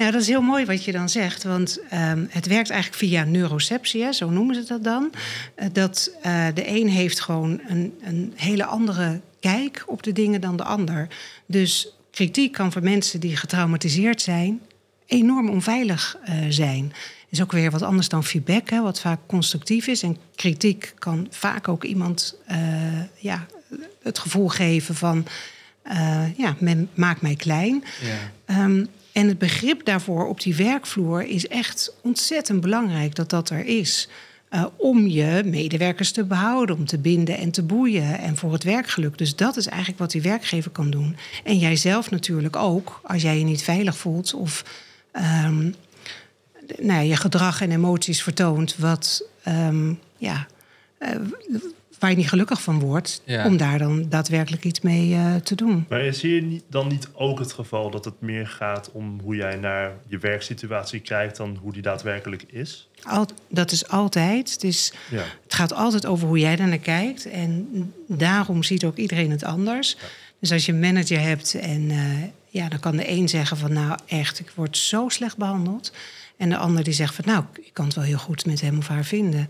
nou, 0.00 0.12
dat 0.12 0.20
is 0.20 0.26
heel 0.26 0.42
mooi 0.42 0.64
wat 0.64 0.84
je 0.84 0.92
dan 0.92 1.08
zegt. 1.08 1.42
Want 1.42 1.78
um, 1.92 2.26
het 2.30 2.46
werkt 2.46 2.70
eigenlijk 2.70 3.02
via 3.02 3.24
neuroceptie, 3.24 4.12
zo 4.12 4.30
noemen 4.30 4.54
ze 4.54 4.64
dat 4.64 4.84
dan. 4.84 5.12
Uh, 5.56 5.66
dat 5.72 6.10
uh, 6.26 6.46
de 6.54 6.68
een 6.68 6.88
heeft 6.88 7.20
gewoon 7.20 7.60
een, 7.66 7.94
een 8.02 8.32
hele 8.36 8.64
andere 8.64 9.20
kijk 9.40 9.84
op 9.86 10.02
de 10.02 10.12
dingen 10.12 10.40
dan 10.40 10.56
de 10.56 10.64
ander. 10.64 11.08
Dus 11.46 11.94
kritiek 12.10 12.52
kan 12.52 12.72
voor 12.72 12.82
mensen 12.82 13.20
die 13.20 13.36
getraumatiseerd 13.36 14.22
zijn 14.22 14.60
enorm 15.06 15.48
onveilig 15.48 16.16
uh, 16.28 16.34
zijn. 16.48 16.92
Is 17.28 17.42
ook 17.42 17.52
weer 17.52 17.70
wat 17.70 17.82
anders 17.82 18.08
dan 18.08 18.24
feedback, 18.24 18.70
hè, 18.70 18.80
wat 18.80 19.00
vaak 19.00 19.18
constructief 19.26 19.86
is. 19.86 20.02
En 20.02 20.16
kritiek 20.34 20.94
kan 20.98 21.26
vaak 21.30 21.68
ook 21.68 21.84
iemand 21.84 22.38
ja, 23.18 23.46
het 24.02 24.18
gevoel 24.18 24.48
geven 24.48 24.94
van, 24.94 25.26
uh, 25.86 26.36
ja, 26.36 26.56
men 26.58 26.88
maakt 26.94 27.20
mij 27.20 27.36
klein. 27.36 27.84
Ja. 28.46 28.64
Um, 28.64 28.86
en 29.12 29.28
het 29.28 29.38
begrip 29.38 29.84
daarvoor 29.84 30.28
op 30.28 30.40
die 30.40 30.54
werkvloer 30.54 31.22
is 31.22 31.46
echt 31.48 31.94
ontzettend 32.02 32.60
belangrijk 32.60 33.14
dat 33.14 33.30
dat 33.30 33.50
er 33.50 33.64
is. 33.64 34.08
Uh, 34.50 34.66
om 34.76 35.06
je 35.06 35.42
medewerkers 35.44 36.12
te 36.12 36.24
behouden, 36.24 36.76
om 36.76 36.86
te 36.86 36.98
binden 36.98 37.36
en 37.38 37.50
te 37.50 37.62
boeien 37.62 38.18
en 38.18 38.36
voor 38.36 38.52
het 38.52 38.64
werkgeluk. 38.64 39.18
Dus 39.18 39.36
dat 39.36 39.56
is 39.56 39.66
eigenlijk 39.66 39.98
wat 39.98 40.10
die 40.10 40.22
werkgever 40.22 40.70
kan 40.70 40.90
doen. 40.90 41.16
En 41.44 41.58
jijzelf 41.58 42.10
natuurlijk 42.10 42.56
ook, 42.56 43.00
als 43.02 43.22
jij 43.22 43.38
je 43.38 43.44
niet 43.44 43.62
veilig 43.62 43.96
voelt 43.96 44.34
of 44.34 44.64
um, 45.44 45.74
nou, 46.78 47.04
je 47.04 47.16
gedrag 47.16 47.60
en 47.60 47.70
emoties 47.70 48.22
vertoont, 48.22 48.76
wat 48.76 49.24
um, 49.48 49.98
ja, 50.16 50.46
uh, 50.98 51.08
waar 52.00 52.10
je 52.10 52.16
niet 52.16 52.28
gelukkig 52.28 52.62
van 52.62 52.78
wordt, 52.78 53.22
om 53.44 53.56
daar 53.56 53.78
dan 53.78 54.08
daadwerkelijk 54.08 54.64
iets 54.64 54.80
mee 54.80 55.08
uh, 55.08 55.34
te 55.34 55.54
doen. 55.54 55.86
Maar 55.88 56.14
zie 56.14 56.34
je 56.34 56.42
niet, 56.42 56.64
dan 56.68 56.88
niet 56.88 57.08
ook 57.12 57.38
het 57.38 57.52
geval 57.52 57.90
dat 57.90 58.04
het 58.04 58.20
meer 58.20 58.46
gaat 58.46 58.90
om 58.92 59.20
hoe 59.22 59.36
jij 59.36 59.56
naar 59.56 59.92
je 60.06 60.18
werksituatie 60.18 61.00
kijkt 61.00 61.36
dan 61.36 61.58
hoe 61.60 61.72
die 61.72 61.82
daadwerkelijk 61.82 62.42
is? 62.42 62.88
Al, 63.02 63.26
dat 63.48 63.72
is 63.72 63.88
altijd. 63.88 64.52
Het, 64.52 64.64
is, 64.64 64.92
ja. 65.10 65.24
het 65.42 65.54
gaat 65.54 65.72
altijd 65.72 66.06
over 66.06 66.28
hoe 66.28 66.38
jij 66.38 66.56
naar 66.56 66.78
kijkt. 66.78 67.30
En 67.30 67.92
daarom 68.06 68.62
ziet 68.62 68.84
ook 68.84 68.96
iedereen 68.96 69.30
het 69.30 69.44
anders. 69.44 69.96
Ja. 70.00 70.06
Dus 70.40 70.52
als 70.52 70.66
je 70.66 70.72
een 70.72 70.80
manager 70.80 71.20
hebt 71.20 71.54
en 71.54 71.80
uh, 71.90 72.22
ja, 72.48 72.68
dan 72.68 72.80
kan 72.80 72.96
de 72.96 73.10
een 73.10 73.28
zeggen 73.28 73.56
van 73.56 73.72
nou 73.72 73.98
echt, 74.06 74.40
ik 74.40 74.52
word 74.54 74.76
zo 74.76 75.08
slecht 75.08 75.36
behandeld. 75.36 75.92
En 76.36 76.48
de 76.48 76.56
ander 76.56 76.84
die 76.84 76.92
zegt 76.92 77.14
van 77.14 77.24
nou, 77.26 77.44
ik 77.60 77.70
kan 77.72 77.84
het 77.84 77.94
wel 77.94 78.04
heel 78.04 78.18
goed 78.18 78.46
met 78.46 78.60
hem 78.60 78.78
of 78.78 78.88
haar 78.88 79.04
vinden. 79.04 79.48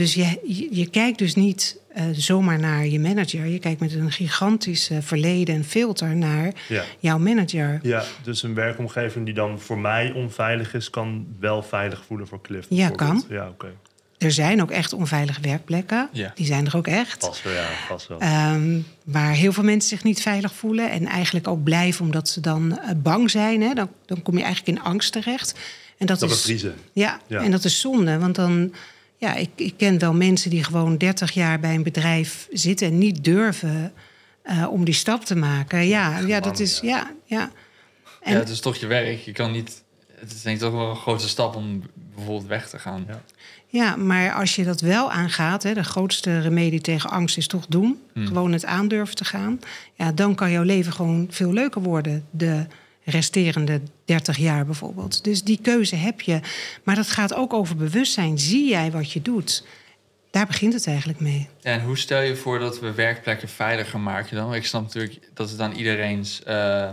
Dus 0.00 0.14
je, 0.14 0.68
je, 0.70 0.90
kijkt 0.90 1.18
dus 1.18 1.34
niet 1.34 1.76
uh, 1.96 2.04
zomaar 2.12 2.58
naar 2.58 2.86
je 2.86 3.00
manager. 3.00 3.46
Je 3.46 3.58
kijkt 3.58 3.80
met 3.80 3.94
een 3.94 4.12
gigantisch 4.12 4.90
verleden 5.00 5.54
en 5.54 5.64
filter 5.64 6.16
naar 6.16 6.52
ja. 6.68 6.84
jouw 6.98 7.18
manager. 7.18 7.78
Ja, 7.82 8.04
dus 8.22 8.42
een 8.42 8.54
werkomgeving 8.54 9.24
die 9.24 9.34
dan 9.34 9.60
voor 9.60 9.78
mij 9.78 10.12
onveilig 10.12 10.74
is, 10.74 10.90
kan 10.90 11.26
wel 11.40 11.62
veilig 11.62 12.04
voelen 12.06 12.26
voor 12.26 12.40
Cliff. 12.40 12.66
Ja, 12.70 12.88
kan. 12.88 13.24
Ja, 13.28 13.48
oké. 13.48 13.66
Er 14.18 14.32
zijn 14.32 14.62
ook 14.62 14.70
echt 14.70 14.92
onveilige 14.92 15.40
werkplekken. 15.40 16.08
Ja. 16.12 16.32
Die 16.34 16.46
zijn 16.46 16.66
er 16.66 16.76
ook 16.76 16.86
echt. 16.86 17.24
Vast 17.24 17.42
wel, 17.42 17.52
ja, 17.52 17.68
vast 17.88 18.08
wel. 18.08 18.22
Um, 18.22 18.86
waar 19.04 19.32
heel 19.32 19.52
veel 19.52 19.64
mensen 19.64 19.88
zich 19.88 20.04
niet 20.04 20.22
veilig 20.22 20.54
voelen. 20.54 20.90
En 20.90 21.06
eigenlijk 21.06 21.48
ook 21.48 21.62
blijven 21.62 22.04
omdat 22.04 22.28
ze 22.28 22.40
dan 22.40 22.78
uh, 22.82 22.90
bang 22.96 23.30
zijn. 23.30 23.62
Hè? 23.62 23.74
Dan, 23.74 23.90
dan 24.06 24.22
kom 24.22 24.36
je 24.36 24.44
eigenlijk 24.44 24.78
in 24.78 24.84
angst 24.84 25.12
terecht. 25.12 25.54
En 25.98 26.06
dat, 26.06 26.20
dat 26.20 26.30
is. 26.30 26.66
Ja, 26.92 27.20
ja, 27.26 27.42
en 27.42 27.50
dat 27.50 27.64
is 27.64 27.80
zonde. 27.80 28.18
Want 28.18 28.34
dan 28.34 28.72
ja, 29.20 29.34
ik, 29.34 29.50
ik 29.56 29.74
ken 29.76 29.98
wel 29.98 30.14
mensen 30.14 30.50
die 30.50 30.64
gewoon 30.64 30.96
30 30.96 31.30
jaar 31.30 31.60
bij 31.60 31.74
een 31.74 31.82
bedrijf 31.82 32.48
zitten 32.50 32.86
en 32.86 32.98
niet 32.98 33.24
durven 33.24 33.92
uh, 34.44 34.66
om 34.70 34.84
die 34.84 34.94
stap 34.94 35.24
te 35.24 35.36
maken. 35.36 35.86
Ja, 35.86 36.18
ja 36.18 36.40
dat 36.40 36.60
is. 36.60 36.80
Ja, 36.80 37.10
ja. 37.24 37.50
En, 38.20 38.32
ja, 38.32 38.38
het 38.38 38.48
is 38.48 38.60
toch 38.60 38.76
je 38.76 38.86
werk. 38.86 39.18
Je 39.18 39.32
kan 39.32 39.52
niet. 39.52 39.82
Het 40.14 40.32
is 40.32 40.42
denk 40.42 40.56
ik 40.56 40.62
toch 40.62 40.72
wel 40.72 40.90
een 40.90 40.96
grote 40.96 41.28
stap 41.28 41.56
om 41.56 41.82
bijvoorbeeld 42.14 42.46
weg 42.46 42.68
te 42.68 42.78
gaan. 42.78 43.04
Ja, 43.08 43.22
ja 43.66 43.96
maar 43.96 44.32
als 44.32 44.56
je 44.56 44.64
dat 44.64 44.80
wel 44.80 45.10
aangaat, 45.10 45.62
hè, 45.62 45.74
de 45.74 45.84
grootste 45.84 46.40
remedie 46.40 46.80
tegen 46.80 47.10
angst 47.10 47.36
is 47.36 47.46
toch 47.46 47.66
doen. 47.66 48.02
Hmm. 48.12 48.26
Gewoon 48.26 48.52
het 48.52 48.64
aandurven 48.64 49.16
te 49.16 49.24
gaan. 49.24 49.60
Ja, 49.94 50.12
dan 50.12 50.34
kan 50.34 50.50
jouw 50.50 50.62
leven 50.62 50.92
gewoon 50.92 51.26
veel 51.30 51.52
leuker 51.52 51.82
worden. 51.82 52.26
De 52.30 52.66
resterende 53.04 53.80
30 54.04 54.36
jaar 54.36 54.66
bijvoorbeeld. 54.66 55.24
Dus 55.24 55.42
die 55.42 55.58
keuze 55.62 55.96
heb 55.96 56.20
je. 56.20 56.40
Maar 56.82 56.94
dat 56.94 57.10
gaat 57.10 57.34
ook 57.34 57.52
over 57.52 57.76
bewustzijn. 57.76 58.38
Zie 58.38 58.68
jij 58.68 58.90
wat 58.90 59.12
je 59.12 59.22
doet? 59.22 59.64
Daar 60.30 60.46
begint 60.46 60.72
het 60.72 60.86
eigenlijk 60.86 61.20
mee. 61.20 61.48
en 61.62 61.82
hoe 61.82 61.98
stel 61.98 62.20
je 62.20 62.36
voor 62.36 62.58
dat 62.58 62.80
we 62.80 62.94
werkplekken 62.94 63.48
veiliger 63.48 64.00
maken 64.00 64.36
dan? 64.36 64.54
Ik 64.54 64.66
snap 64.66 64.82
natuurlijk 64.82 65.18
dat 65.34 65.50
het 65.50 65.60
aan 65.60 65.72
iedereen's... 65.72 66.40
Uh, 66.48 66.90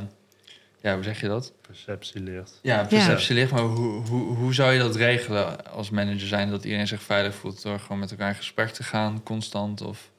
ja, 0.82 0.94
hoe 0.94 1.04
zeg 1.04 1.22
je 1.22 1.28
dat? 1.28 1.54
Perceptie 1.62 2.22
ligt. 2.22 2.60
Ja, 2.62 2.84
perceptie 2.84 3.36
ligt. 3.36 3.52
Maar 3.52 3.62
hoe, 3.62 4.06
hoe, 4.08 4.36
hoe 4.36 4.54
zou 4.54 4.74
je 4.74 4.80
dat 4.80 4.96
regelen 4.96 5.72
als 5.72 5.90
manager 5.90 6.28
zijn... 6.28 6.50
dat 6.50 6.64
iedereen 6.64 6.88
zich 6.88 7.02
veilig 7.02 7.36
voelt 7.36 7.62
door 7.62 7.80
gewoon 7.80 8.00
met 8.00 8.12
elkaar 8.12 8.30
in 8.30 8.36
gesprek 8.36 8.70
te 8.70 8.84
gaan, 8.84 9.24
constant? 9.24 9.82
Of... 9.82 10.12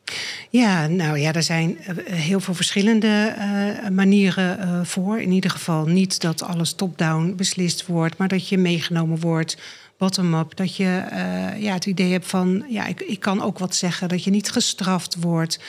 Ja, 0.50 0.86
nou 0.86 1.18
ja, 1.18 1.32
er 1.32 1.42
zijn 1.42 1.78
eh, 1.78 2.14
heel 2.14 2.40
veel 2.40 2.54
verschillende 2.54 3.34
uh, 3.38 3.88
manieren 3.88 4.58
uh, 4.60 4.84
voor. 4.84 5.20
In 5.20 5.30
ieder 5.30 5.50
geval 5.50 5.86
niet 5.86 6.20
dat 6.20 6.42
alles 6.42 6.72
top-down 6.72 7.34
beslist 7.36 7.86
wordt, 7.86 8.16
maar 8.16 8.28
dat 8.28 8.48
je 8.48 8.58
meegenomen 8.58 9.20
wordt 9.20 9.56
bottom-up. 9.98 10.56
Dat 10.56 10.76
je 10.76 11.02
uh, 11.12 11.62
ja, 11.62 11.72
het 11.72 11.86
idee 11.86 12.12
hebt 12.12 12.26
van, 12.26 12.64
ja, 12.68 12.86
ik, 12.86 13.00
ik 13.00 13.20
kan 13.20 13.42
ook 13.42 13.58
wat 13.58 13.74
zeggen, 13.74 14.08
dat 14.08 14.24
je 14.24 14.30
niet 14.30 14.50
gestraft 14.50 15.16
wordt. 15.20 15.60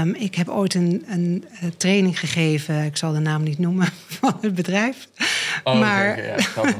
Um, 0.00 0.14
ik 0.14 0.34
heb 0.34 0.48
ooit 0.48 0.74
een, 0.74 1.04
een, 1.08 1.44
training 1.76 2.18
gegeven, 2.18 2.84
ik 2.84 2.96
zal 2.96 3.12
de 3.12 3.18
naam 3.18 3.42
niet 3.42 3.58
noemen 3.58 3.88
van 4.20 4.38
het 4.40 4.54
bedrijf. 4.54 5.08
Oh, 5.64 5.80
maar 5.80 6.12
okay, 6.12 6.74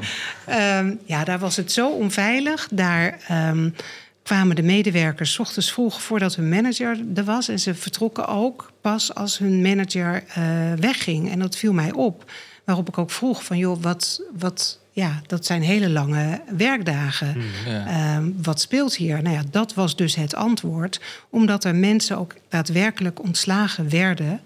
ja, 0.46 0.78
um, 0.78 0.98
ja, 1.06 1.24
daar 1.24 1.38
was 1.38 1.56
het 1.56 1.72
zo 1.72 1.90
onveilig. 1.90 2.68
Daar. 2.70 3.18
Um, 3.48 3.74
kwamen 4.28 4.56
de 4.56 4.62
medewerkers 4.62 5.38
ochtends 5.38 5.72
vroeg 5.72 6.02
voordat 6.02 6.34
hun 6.34 6.48
manager 6.48 6.98
er 7.14 7.24
was. 7.24 7.48
En 7.48 7.58
ze 7.58 7.74
vertrokken 7.74 8.28
ook 8.28 8.72
pas 8.80 9.14
als 9.14 9.38
hun 9.38 9.62
manager 9.62 10.24
uh, 10.38 10.72
wegging. 10.72 11.30
En 11.30 11.38
dat 11.38 11.56
viel 11.56 11.72
mij 11.72 11.92
op. 11.92 12.30
Waarop 12.64 12.88
ik 12.88 12.98
ook 12.98 13.10
vroeg 13.10 13.44
van, 13.44 13.58
joh, 13.58 13.82
wat, 13.82 14.22
wat 14.38 14.78
ja, 14.92 15.20
dat 15.26 15.46
zijn 15.46 15.62
hele 15.62 15.90
lange 15.90 16.40
werkdagen. 16.56 17.32
Hmm, 17.32 17.42
ja. 17.66 18.16
um, 18.16 18.36
wat 18.42 18.60
speelt 18.60 18.96
hier? 18.96 19.22
Nou 19.22 19.36
ja, 19.36 19.42
dat 19.50 19.74
was 19.74 19.96
dus 19.96 20.14
het 20.14 20.34
antwoord. 20.34 21.00
Omdat 21.30 21.64
er 21.64 21.74
mensen 21.74 22.18
ook 22.18 22.34
daadwerkelijk 22.48 23.22
ontslagen 23.22 23.90
werden... 23.90 24.40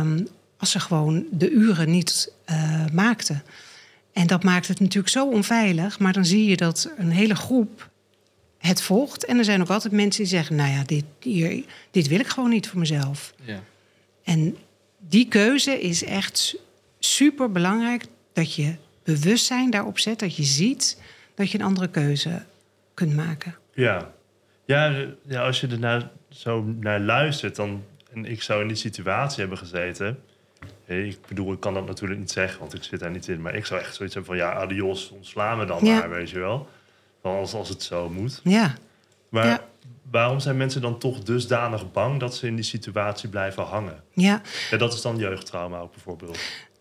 Um, 0.00 0.26
als 0.56 0.70
ze 0.70 0.80
gewoon 0.80 1.24
de 1.30 1.50
uren 1.50 1.90
niet 1.90 2.32
uh, 2.50 2.86
maakten. 2.92 3.42
En 4.12 4.26
dat 4.26 4.42
maakt 4.42 4.68
het 4.68 4.80
natuurlijk 4.80 5.08
zo 5.08 5.28
onveilig. 5.28 5.98
Maar 5.98 6.12
dan 6.12 6.24
zie 6.24 6.48
je 6.48 6.56
dat 6.56 6.90
een 6.96 7.10
hele 7.10 7.34
groep 7.34 7.87
het 8.58 8.82
volgt. 8.82 9.24
En 9.24 9.38
er 9.38 9.44
zijn 9.44 9.60
ook 9.60 9.68
altijd 9.68 9.92
mensen 9.92 10.22
die 10.22 10.32
zeggen: 10.32 10.56
Nou 10.56 10.70
ja, 10.70 10.82
dit, 10.84 11.04
hier, 11.20 11.64
dit 11.90 12.08
wil 12.08 12.20
ik 12.20 12.26
gewoon 12.26 12.50
niet 12.50 12.68
voor 12.68 12.78
mezelf. 12.78 13.34
Ja. 13.44 13.60
En 14.24 14.56
die 14.98 15.28
keuze 15.28 15.80
is 15.80 16.04
echt 16.04 16.56
super 16.98 17.52
belangrijk 17.52 18.04
dat 18.32 18.54
je 18.54 18.74
bewustzijn 19.02 19.70
daarop 19.70 19.98
zet, 19.98 20.18
dat 20.18 20.36
je 20.36 20.42
ziet 20.42 21.00
dat 21.34 21.50
je 21.50 21.58
een 21.58 21.64
andere 21.64 21.88
keuze 21.88 22.42
kunt 22.94 23.14
maken. 23.14 23.56
Ja, 23.74 24.12
Ja, 24.64 25.06
ja 25.22 25.46
als 25.46 25.60
je 25.60 25.66
er 25.66 25.78
naar, 25.78 26.10
zo 26.28 26.62
naar 26.62 27.00
luistert, 27.00 27.56
dan, 27.56 27.84
en 28.12 28.24
ik 28.24 28.42
zou 28.42 28.60
in 28.62 28.68
die 28.68 28.76
situatie 28.76 29.40
hebben 29.40 29.58
gezeten. 29.58 30.18
Ik 30.84 31.18
bedoel, 31.28 31.52
ik 31.52 31.60
kan 31.60 31.74
dat 31.74 31.86
natuurlijk 31.86 32.20
niet 32.20 32.30
zeggen, 32.30 32.60
want 32.60 32.74
ik 32.74 32.82
zit 32.82 33.00
daar 33.00 33.10
niet 33.10 33.28
in. 33.28 33.42
Maar 33.42 33.54
ik 33.54 33.66
zou 33.66 33.80
echt 33.80 33.94
zoiets 33.94 34.14
hebben 34.14 34.36
van, 34.36 34.44
ja, 34.44 34.52
adios, 34.52 35.10
ontslaan 35.10 35.58
me 35.58 35.64
dan 35.64 35.84
maar, 35.84 36.10
weet 36.10 36.30
je 36.30 36.38
wel. 36.38 36.68
Als, 37.22 37.54
als 37.54 37.68
het 37.68 37.82
zo 37.82 38.08
moet. 38.08 38.40
Ja. 38.44 38.74
Maar 39.28 39.60
waarom 40.10 40.40
zijn 40.40 40.56
mensen 40.56 40.80
dan 40.80 40.98
toch 40.98 41.22
dusdanig 41.22 41.92
bang 41.92 42.20
dat 42.20 42.36
ze 42.36 42.46
in 42.46 42.54
die 42.54 42.64
situatie 42.64 43.28
blijven 43.28 43.62
hangen? 43.62 44.02
Ja. 44.12 44.42
ja 44.70 44.76
dat 44.76 44.92
is 44.92 45.02
dan 45.02 45.16
jeugdtrauma 45.16 45.78
ook 45.78 45.92
bijvoorbeeld. 45.92 46.38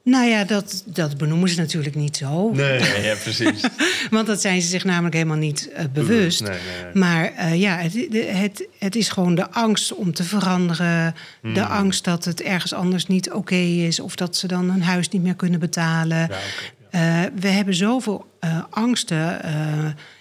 Nou 0.07 0.25
ja, 0.25 0.43
dat, 0.43 0.83
dat 0.85 1.17
benoemen 1.17 1.49
ze 1.49 1.59
natuurlijk 1.59 1.95
niet 1.95 2.17
zo. 2.17 2.51
Nee, 2.51 2.79
ja, 3.07 3.15
precies. 3.15 3.61
Want 4.09 4.27
dat 4.27 4.41
zijn 4.41 4.61
ze 4.61 4.67
zich 4.67 4.83
namelijk 4.83 5.15
helemaal 5.15 5.37
niet 5.37 5.69
uh, 5.77 5.83
bewust. 5.93 6.41
Nee, 6.41 6.49
nee, 6.49 6.93
maar 6.93 7.33
uh, 7.33 7.59
ja, 7.59 7.77
het, 7.77 7.93
het, 8.27 8.67
het 8.79 8.95
is 8.95 9.09
gewoon 9.09 9.35
de 9.35 9.51
angst 9.51 9.93
om 9.93 10.13
te 10.13 10.23
veranderen. 10.23 11.15
Hmm. 11.41 11.53
De 11.53 11.65
angst 11.65 12.03
dat 12.03 12.25
het 12.25 12.41
ergens 12.41 12.73
anders 12.73 13.07
niet 13.07 13.31
oké 13.31 13.55
is. 13.55 13.99
Of 13.99 14.15
dat 14.15 14.35
ze 14.35 14.47
dan 14.47 14.69
een 14.69 14.83
huis 14.83 15.09
niet 15.09 15.23
meer 15.23 15.35
kunnen 15.35 15.59
betalen. 15.59 16.17
Ja, 16.17 16.25
okay, 16.25 17.25
uh, 17.25 17.31
we 17.39 17.47
hebben 17.47 17.73
zoveel 17.73 18.25
angsten. 18.69 19.41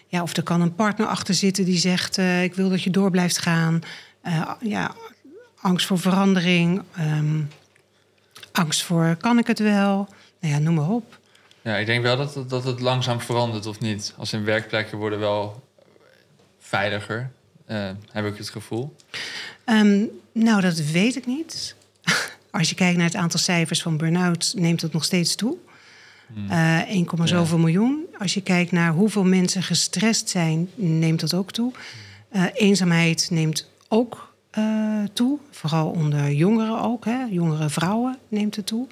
Ja, 0.07 0.23
of 0.23 0.37
er 0.37 0.43
kan 0.43 0.61
een 0.61 0.75
partner 0.75 1.07
achter 1.07 1.35
zitten 1.35 1.65
die 1.65 1.79
zegt... 1.79 2.17
ik 2.19 2.55
wil 2.55 2.69
dat 2.69 2.83
je 2.83 2.91
door 2.91 3.11
blijft 3.11 3.39
gaan. 3.39 3.81
ja, 4.61 4.95
angst 5.61 5.87
voor 5.87 5.99
verandering... 5.99 6.83
Um, 6.99 7.49
angst 8.57 8.83
voor 8.83 9.17
kan 9.21 9.39
ik 9.39 9.47
het 9.47 9.59
wel? 9.59 10.09
Nou 10.41 10.55
ja, 10.55 10.59
noem 10.59 10.75
maar 10.75 10.91
op. 10.91 11.19
Ja, 11.63 11.77
ik 11.77 11.87
denk 11.87 12.03
wel 12.03 12.17
dat 12.17 12.35
het, 12.35 12.51
dat 12.51 12.65
het 12.65 12.81
langzaam 12.81 13.21
verandert 13.21 13.67
of 13.67 13.81
niet. 13.81 14.15
Als 14.17 14.33
in 14.33 14.45
werkplekken 14.45 14.99
worden 14.99 15.19
wel 15.19 15.63
veiliger, 16.59 17.31
uh, 17.69 17.91
heb 18.11 18.27
ik 18.27 18.37
het 18.37 18.49
gevoel. 18.49 18.97
Um, 19.65 20.11
nou, 20.33 20.61
dat 20.61 20.79
weet 20.79 21.17
ik 21.17 21.27
niet. 21.27 21.75
Als 22.51 22.69
je 22.69 22.75
kijkt 22.75 22.97
naar 22.97 23.07
het 23.07 23.17
aantal 23.17 23.41
cijfers 23.41 23.83
van 23.83 23.97
burn-out, 23.97 24.53
neemt 24.57 24.83
het 24.83 24.93
nog 24.93 25.05
steeds 25.05 25.35
toe. 25.35 25.57
Hmm. 26.35 26.51
Uh, 26.51 26.91
1, 26.91 27.07
ja. 27.17 27.27
zoveel 27.27 27.59
miljoen. 27.59 28.07
Als 28.19 28.35
je 28.35 28.41
kijkt 28.41 28.73
naar 28.73 28.93
hoeveel 28.93 29.25
mensen 29.25 29.63
gestrest 29.63 30.29
zijn, 30.29 30.71
neemt 30.75 31.21
dat 31.21 31.35
ook 31.35 31.53
toe. 31.53 31.73
Uh, 32.33 32.45
eenzaamheid 32.55 33.29
neemt 33.31 33.71
ook 33.89 34.35
uh, 34.59 35.03
toe. 35.13 35.39
Vooral 35.51 35.89
onder 35.91 36.33
jongeren 36.33 36.81
ook. 36.81 37.05
Hè. 37.05 37.25
Jongere 37.31 37.69
vrouwen 37.69 38.19
neemt 38.29 38.57
het 38.57 38.67
toe. 38.67 38.87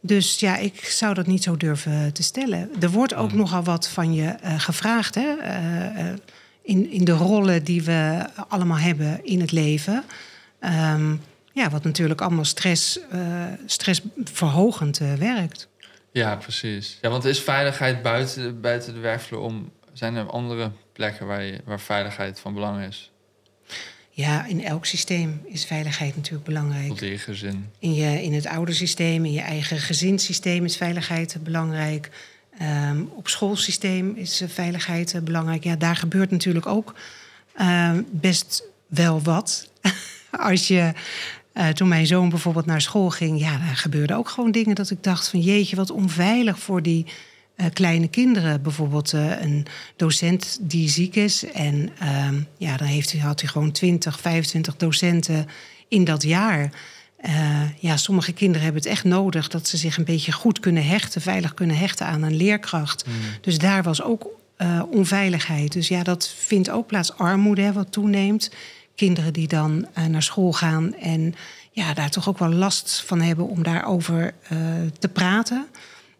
Dus 0.00 0.40
ja, 0.40 0.56
ik 0.56 0.84
zou 0.84 1.14
dat 1.14 1.26
niet 1.26 1.42
zo 1.42 1.56
durven 1.56 2.12
te 2.12 2.22
stellen. 2.22 2.70
Er 2.80 2.90
wordt 2.90 3.14
ook 3.14 3.28
hmm. 3.28 3.38
nogal 3.38 3.62
wat 3.62 3.88
van 3.88 4.14
je 4.14 4.34
uh, 4.44 4.60
gevraagd. 4.60 5.14
Hè? 5.14 5.36
Uh, 5.36 6.14
in, 6.62 6.90
in 6.90 7.04
de 7.04 7.12
rollen 7.12 7.64
die 7.64 7.82
we 7.82 8.26
allemaal 8.48 8.78
hebben 8.78 9.24
in 9.24 9.40
het 9.40 9.52
leven. 9.52 10.04
Um, 10.60 11.20
ja, 11.52 11.70
wat 11.70 11.84
natuurlijk 11.84 12.20
allemaal 12.20 12.44
stress, 12.44 12.98
stressverhogend 13.66 14.98
werkt. 14.98 15.68
Ja, 16.12 16.36
precies. 16.36 16.98
Ja, 17.00 17.10
want 17.10 17.24
is 17.24 17.40
veiligheid 17.40 18.02
buiten, 18.02 18.60
buiten 18.60 18.94
de 18.94 19.00
werkvloer 19.00 19.40
om... 19.40 19.70
Zijn 19.92 20.16
er 20.16 20.30
andere 20.30 20.70
plekken 20.92 21.26
waar, 21.26 21.42
je, 21.42 21.60
waar 21.64 21.80
veiligheid 21.80 22.40
van 22.40 22.54
belang 22.54 22.84
is? 22.84 23.10
Ja, 24.10 24.46
in 24.46 24.64
elk 24.64 24.86
systeem 24.86 25.40
is 25.44 25.64
veiligheid 25.64 26.16
natuurlijk 26.16 26.44
belangrijk. 26.44 26.88
Tot 26.88 27.02
in 27.02 27.10
je 27.10 27.18
gezin. 27.18 27.70
In, 27.78 27.94
je, 27.94 28.22
in 28.22 28.34
het 28.34 28.46
oudersysteem, 28.46 29.24
in 29.24 29.32
je 29.32 29.40
eigen 29.40 29.78
gezinssysteem 29.78 30.64
is 30.64 30.76
veiligheid 30.76 31.36
belangrijk. 31.42 32.10
Um, 32.62 33.10
op 33.14 33.28
schoolsysteem 33.28 34.14
is 34.16 34.42
veiligheid 34.46 35.20
belangrijk. 35.24 35.64
Ja, 35.64 35.76
daar 35.76 35.96
gebeurt 35.96 36.30
natuurlijk 36.30 36.66
ook 36.66 36.94
uh, 37.60 37.92
best 38.10 38.62
wel 38.86 39.22
wat. 39.22 39.70
Als 40.30 40.68
je, 40.68 40.92
uh, 41.58 41.68
toen 41.68 41.88
mijn 41.88 42.06
zoon 42.06 42.28
bijvoorbeeld 42.28 42.66
naar 42.66 42.80
school 42.80 43.10
ging, 43.10 43.40
ja, 43.40 43.58
daar 43.58 43.76
gebeurden 43.76 44.16
ook 44.16 44.28
gewoon 44.28 44.50
dingen 44.50 44.74
dat 44.74 44.90
ik 44.90 45.02
dacht 45.02 45.28
van 45.28 45.40
jeetje, 45.40 45.76
wat 45.76 45.90
onveilig 45.90 46.58
voor 46.58 46.82
die 46.82 47.06
uh, 47.58 47.66
kleine 47.72 48.08
kinderen. 48.08 48.62
Bijvoorbeeld 48.62 49.12
uh, 49.12 49.40
een 49.40 49.66
docent 49.96 50.58
die 50.60 50.88
ziek 50.88 51.14
is. 51.14 51.44
En 51.44 51.90
uh, 52.02 52.28
ja, 52.56 52.76
dan 52.76 52.86
heeft 52.86 53.12
hij, 53.12 53.20
had 53.20 53.40
hij 53.40 53.50
gewoon 53.50 53.72
20, 53.72 54.20
25 54.20 54.76
docenten 54.76 55.46
in 55.88 56.04
dat 56.04 56.22
jaar. 56.22 56.70
Ja, 57.80 57.96
sommige 57.96 58.32
kinderen 58.32 58.62
hebben 58.62 58.82
het 58.82 58.90
echt 58.90 59.04
nodig 59.04 59.48
dat 59.48 59.68
ze 59.68 59.76
zich 59.76 59.96
een 59.96 60.04
beetje 60.04 60.32
goed 60.32 60.60
kunnen 60.60 60.86
hechten, 60.86 61.20
veilig 61.20 61.54
kunnen 61.54 61.76
hechten 61.76 62.06
aan 62.06 62.22
een 62.22 62.36
leerkracht. 62.36 63.06
Mm. 63.06 63.12
Dus 63.40 63.58
daar 63.58 63.82
was 63.82 64.02
ook 64.02 64.26
onveiligheid. 64.90 65.72
Dus 65.72 65.88
ja, 65.88 66.02
dat 66.02 66.34
vindt 66.36 66.70
ook 66.70 66.86
plaats. 66.86 67.16
Armoede, 67.16 67.62
hè, 67.62 67.72
wat 67.72 67.92
toeneemt. 67.92 68.50
Kinderen 68.98 69.32
die 69.32 69.48
dan 69.48 69.86
naar 70.08 70.22
school 70.22 70.52
gaan 70.52 70.94
en 70.94 71.34
ja, 71.70 71.94
daar 71.94 72.10
toch 72.10 72.28
ook 72.28 72.38
wel 72.38 72.52
last 72.52 73.02
van 73.06 73.20
hebben 73.20 73.48
om 73.48 73.62
daarover 73.62 74.34
te 74.98 75.08
praten. 75.08 75.66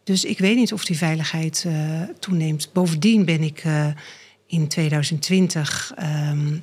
Dus 0.04 0.24
ik 0.24 0.38
weet 0.38 0.56
niet 0.56 0.72
of 0.72 0.84
die 0.84 0.96
veiligheid 0.96 1.64
uh, 1.66 2.02
toeneemt. 2.20 2.70
Bovendien 2.72 3.24
ben 3.24 3.42
ik 3.42 3.64
in 4.46 4.68
2020 4.68 5.92
um, 5.98 6.04
ehm, 6.04 6.58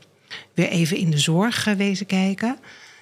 weer 0.54 0.70
even 0.70 0.98
in 0.98 1.10
de 1.10 1.18
zorg 1.18 1.64
gewezen 1.64 2.06
kijken. 2.06 2.58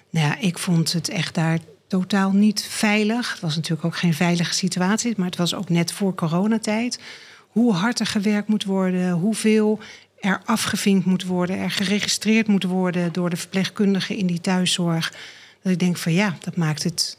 Nou 0.10 0.28
ja, 0.28 0.38
ik 0.40 0.58
vond 0.58 0.94
het 0.94 1.10
echt 1.10 1.36
daar 1.36 1.60
totaal 1.88 2.32
niet 2.32 2.64
veilig. 2.64 3.32
Het 3.32 3.40
was 3.40 3.56
natuurlijk 3.56 3.86
ook 3.86 3.98
geen 3.98 4.14
veilige 4.14 4.54
situatie, 4.54 5.14
maar 5.18 5.26
het 5.26 5.36
was 5.36 5.56
ook 5.56 5.70
net 5.70 5.92
voor 5.92 6.16
coronatijd. 6.16 7.00
Hoe 7.48 7.74
hard 7.74 8.00
er 8.00 8.06
gewerkt 8.06 8.48
moet 8.48 8.64
worden, 8.64 9.12
hoeveel 9.12 9.80
er 10.24 10.42
afgevinkt 10.46 11.06
moet 11.06 11.24
worden, 11.24 11.58
er 11.58 11.72
geregistreerd 11.72 12.48
moet 12.48 12.64
worden 12.64 13.14
door 13.14 13.30
de 13.30 13.36
verpleegkundigen 13.36 14.18
in 14.18 14.28
die 14.28 14.42
thuiszorg. 14.42 15.14
Dat 15.62 15.72
ik 15.72 15.80
denk 15.80 15.98
van 15.98 16.14
ja, 16.14 16.38
dat 16.40 16.56
maakt 16.56 16.84
het 16.84 17.18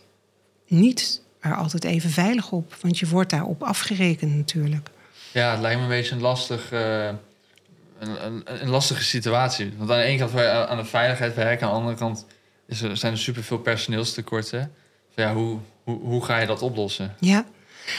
niet 0.66 1.22
er 1.40 1.54
altijd 1.54 1.84
even 1.84 2.10
veilig 2.10 2.50
op. 2.52 2.76
Want 2.80 2.98
je 2.98 3.08
wordt 3.08 3.30
daarop 3.30 3.62
afgerekend 3.62 4.34
natuurlijk. 4.34 4.88
Ja, 5.32 5.50
het 5.50 5.60
lijkt 5.60 5.76
me 5.76 5.82
een 5.82 5.88
beetje 5.88 6.14
een, 6.14 6.20
lastig, 6.20 6.72
uh, 6.72 7.06
een, 7.98 8.26
een, 8.26 8.42
een, 8.62 8.68
lastige 8.68 9.04
situatie. 9.04 9.72
Want 9.76 9.90
aan 9.90 9.98
de 9.98 10.02
ene 10.02 10.18
kant 10.18 10.32
wil 10.32 10.42
je 10.42 10.66
aan 10.66 10.76
de 10.76 10.84
veiligheid 10.84 11.34
werken... 11.34 11.66
aan 11.66 11.72
de 11.72 11.78
andere 11.78 11.96
kant 11.96 12.26
is 12.66 12.82
er, 12.82 12.96
zijn 12.96 13.12
er 13.12 13.18
superveel 13.18 13.58
personeelstekorten. 13.58 14.72
Ja, 15.14 15.34
hoe, 15.34 15.58
hoe, 15.82 16.00
hoe 16.00 16.24
ga 16.24 16.38
je 16.38 16.46
dat 16.46 16.62
oplossen? 16.62 17.14
Ja, 17.20 17.44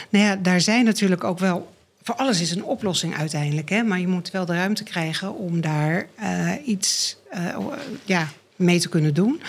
nou 0.10 0.26
ja, 0.26 0.36
daar 0.36 0.62
zijn 0.62 0.86
natuurlijk 0.86 1.24
ook 1.24 1.40
wel... 1.40 1.74
Voor 2.06 2.16
alles 2.16 2.42
is 2.42 2.52
een 2.52 2.64
oplossing 2.64 3.16
uiteindelijk, 3.16 3.70
hè? 3.70 3.84
maar 3.84 4.00
je 4.00 4.08
moet 4.08 4.32
wel 4.32 4.46
de 4.46 4.54
ruimte 4.54 4.84
krijgen 4.84 5.36
om 5.36 5.62
daar 5.62 6.08
uh, 6.20 6.52
iets 6.66 7.18
uh, 7.34 7.58
ja, 8.04 8.28
mee 8.56 8.80
te 8.80 8.90
kunnen 8.90 9.14
doen. 9.14 9.42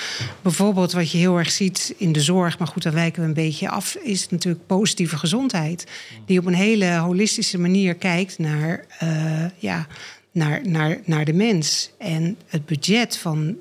Bijvoorbeeld 0.42 0.92
wat 0.92 1.11
je 1.11 1.19
heel 1.19 1.38
erg 1.38 1.51
ziet 1.51 1.95
in 1.97 2.12
de 2.12 2.21
zorg, 2.21 2.59
maar 2.59 2.69
goed, 2.69 2.83
daar 2.83 2.92
wijken 2.92 3.23
we 3.23 3.29
een 3.29 3.35
beetje 3.35 3.69
af, 3.69 3.95
is 3.95 4.29
natuurlijk 4.29 4.66
positieve 4.66 5.16
gezondheid. 5.16 5.87
Die 6.27 6.38
op 6.38 6.47
een 6.47 6.55
hele 6.55 6.95
holistische 6.95 7.59
manier 7.59 7.95
kijkt 7.95 8.38
naar, 8.38 8.85
uh, 9.03 9.45
ja, 9.57 9.87
naar, 10.33 10.61
naar, 10.69 10.99
naar 11.05 11.25
de 11.25 11.33
mens. 11.33 11.90
En 11.99 12.37
het 12.47 12.66
budget 12.66 13.16
van 13.16 13.57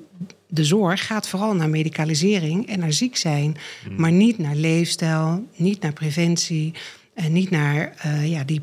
de 0.48 0.64
zorg 0.64 1.06
gaat 1.06 1.28
vooral 1.28 1.54
naar 1.54 1.70
medicalisering 1.70 2.68
en 2.68 2.78
naar 2.78 2.92
ziek 2.92 3.16
zijn, 3.16 3.56
hmm. 3.84 4.00
maar 4.00 4.12
niet 4.12 4.38
naar 4.38 4.56
leefstijl, 4.56 5.46
niet 5.56 5.80
naar 5.80 5.92
preventie. 5.92 6.72
En 7.14 7.32
niet 7.32 7.50
naar 7.50 7.94
uh, 8.06 8.30
ja, 8.30 8.44
die 8.44 8.62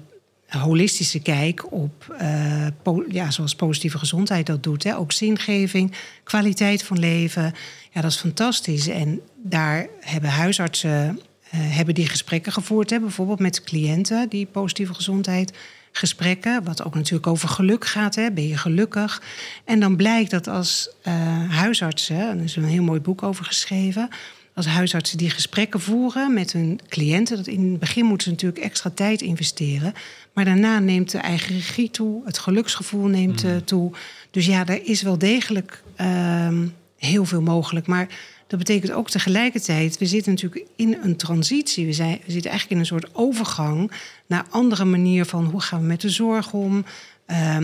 holistische 0.57 1.19
kijk 1.19 1.71
op, 1.71 2.15
uh, 2.21 2.97
ja, 3.09 3.31
zoals 3.31 3.55
positieve 3.55 3.97
gezondheid 3.97 4.45
dat 4.45 4.63
doet. 4.63 4.83
Hè. 4.83 4.97
Ook 4.97 5.11
zingeving, 5.11 5.93
kwaliteit 6.23 6.83
van 6.83 6.99
leven. 6.99 7.53
Ja, 7.91 8.01
dat 8.01 8.11
is 8.11 8.17
fantastisch. 8.17 8.87
En 8.87 9.21
daar 9.43 9.87
hebben 9.99 10.29
huisartsen 10.29 11.19
uh, 11.53 11.59
hebben 11.75 11.95
die 11.95 12.07
gesprekken 12.07 12.51
gevoerd. 12.51 12.89
Hè, 12.89 12.99
bijvoorbeeld 12.99 13.39
met 13.39 13.63
cliënten 13.63 14.29
die 14.29 14.45
positieve 14.45 14.93
gezondheid 14.93 15.53
gesprekken. 15.91 16.63
Wat 16.63 16.83
ook 16.83 16.95
natuurlijk 16.95 17.27
over 17.27 17.49
geluk 17.49 17.85
gaat. 17.85 18.15
Hè. 18.15 18.31
Ben 18.31 18.47
je 18.47 18.57
gelukkig? 18.57 19.21
En 19.65 19.79
dan 19.79 19.95
blijkt 19.95 20.31
dat 20.31 20.47
als 20.47 20.89
uh, 21.07 21.13
huisartsen, 21.49 22.17
er 22.17 22.43
is 22.43 22.55
een 22.55 22.63
heel 22.63 22.83
mooi 22.83 22.99
boek 22.99 23.23
over 23.23 23.45
geschreven 23.45 24.09
als 24.53 24.65
huisartsen 24.65 25.17
die 25.17 25.29
gesprekken 25.29 25.81
voeren 25.81 26.33
met 26.33 26.51
hun 26.51 26.79
cliënten. 26.87 27.37
Dat 27.37 27.47
in 27.47 27.71
het 27.71 27.79
begin 27.79 28.05
moeten 28.05 28.23
ze 28.23 28.31
natuurlijk 28.31 28.63
extra 28.63 28.89
tijd 28.89 29.21
investeren. 29.21 29.93
Maar 30.33 30.45
daarna 30.45 30.79
neemt 30.79 31.11
de 31.11 31.17
eigen 31.17 31.55
regie 31.55 31.91
toe, 31.91 32.21
het 32.25 32.37
geluksgevoel 32.37 33.05
neemt 33.05 33.43
mm. 33.43 33.63
toe. 33.63 33.91
Dus 34.31 34.45
ja, 34.45 34.67
er 34.67 34.85
is 34.85 35.01
wel 35.01 35.17
degelijk 35.17 35.83
uh, 36.01 36.59
heel 36.97 37.25
veel 37.25 37.41
mogelijk. 37.41 37.87
Maar 37.87 38.07
dat 38.47 38.59
betekent 38.59 38.91
ook 38.91 39.09
tegelijkertijd, 39.09 39.97
we 39.97 40.05
zitten 40.05 40.31
natuurlijk 40.31 40.65
in 40.75 40.97
een 41.03 41.15
transitie. 41.15 41.85
We, 41.85 41.93
zijn, 41.93 42.19
we 42.25 42.31
zitten 42.31 42.51
eigenlijk 42.51 42.71
in 42.71 42.77
een 42.79 42.99
soort 42.99 43.15
overgang 43.15 43.91
naar 44.27 44.45
andere 44.49 44.85
manier 44.85 45.25
van 45.25 45.45
hoe 45.45 45.61
gaan 45.61 45.79
we 45.79 45.85
met 45.85 46.01
de 46.01 46.09
zorg 46.09 46.53
om. 46.53 46.85
Uh, 47.27 47.57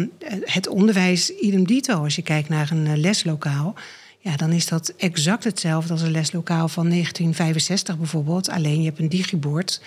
het 0.44 0.68
onderwijs, 0.68 1.30
idem 1.36 1.68
dito, 1.68 2.04
als 2.04 2.16
je 2.16 2.22
kijkt 2.22 2.50
naar 2.50 2.72
een 2.72 2.86
uh, 2.86 2.96
leslokaal. 2.96 3.76
Ja, 4.20 4.36
dan 4.36 4.52
is 4.52 4.68
dat 4.68 4.94
exact 4.98 5.44
hetzelfde 5.44 5.92
als 5.92 6.02
een 6.02 6.12
leslokaal 6.12 6.68
van 6.68 6.90
1965 6.90 7.98
bijvoorbeeld. 7.98 8.50
Alleen 8.50 8.80
je 8.80 8.86
hebt 8.86 9.00
een 9.00 9.10
digibord. 9.10 9.82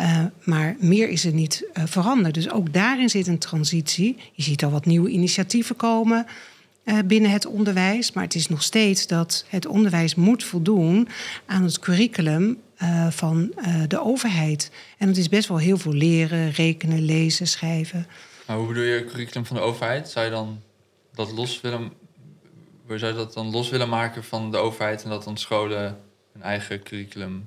Uh, 0.00 0.24
maar 0.44 0.76
meer 0.78 1.08
is 1.08 1.24
er 1.24 1.32
niet 1.32 1.64
uh, 1.74 1.82
veranderd. 1.86 2.34
Dus 2.34 2.50
ook 2.50 2.72
daarin 2.72 3.08
zit 3.08 3.26
een 3.26 3.38
transitie. 3.38 4.16
Je 4.32 4.42
ziet 4.42 4.64
al 4.64 4.70
wat 4.70 4.86
nieuwe 4.86 5.10
initiatieven 5.10 5.76
komen. 5.76 6.26
binnen 7.04 7.30
het 7.30 7.46
onderwijs. 7.46 8.12
Maar 8.12 8.24
het 8.24 8.34
is 8.34 8.48
nog 8.48 8.62
steeds 8.62 9.06
dat 9.06 9.44
het 9.48 9.66
onderwijs 9.66 10.14
moet 10.14 10.44
voldoen 10.44 11.08
aan 11.46 11.62
het 11.62 11.78
curriculum 11.78 12.58
van 13.10 13.52
de 13.88 14.00
overheid. 14.00 14.70
En 14.98 15.06
dat 15.06 15.16
is 15.16 15.28
best 15.28 15.48
wel 15.48 15.58
heel 15.58 15.78
veel 15.78 15.92
leren, 15.92 16.50
rekenen, 16.50 17.02
lezen, 17.02 17.46
schrijven. 17.46 18.06
Maar 18.46 18.56
hoe 18.56 18.66
bedoel 18.66 18.82
je 18.82 19.04
curriculum 19.04 19.46
van 19.46 19.56
de 19.56 19.62
overheid? 19.62 20.08
Zou 20.08 20.24
je 20.24 20.30
dan 20.30 20.60
dat 21.14 21.32
los 21.32 21.60
willen, 21.60 21.92
zou 22.86 23.12
je 23.12 23.18
dat 23.18 23.32
dan 23.32 23.50
los 23.50 23.70
willen 23.70 23.88
maken 23.88 24.24
van 24.24 24.50
de 24.50 24.56
overheid 24.56 25.02
en 25.02 25.10
dat 25.10 25.24
dan 25.24 25.36
scholen 25.36 25.98
een 26.34 26.42
eigen 26.42 26.82
curriculum 26.82 27.44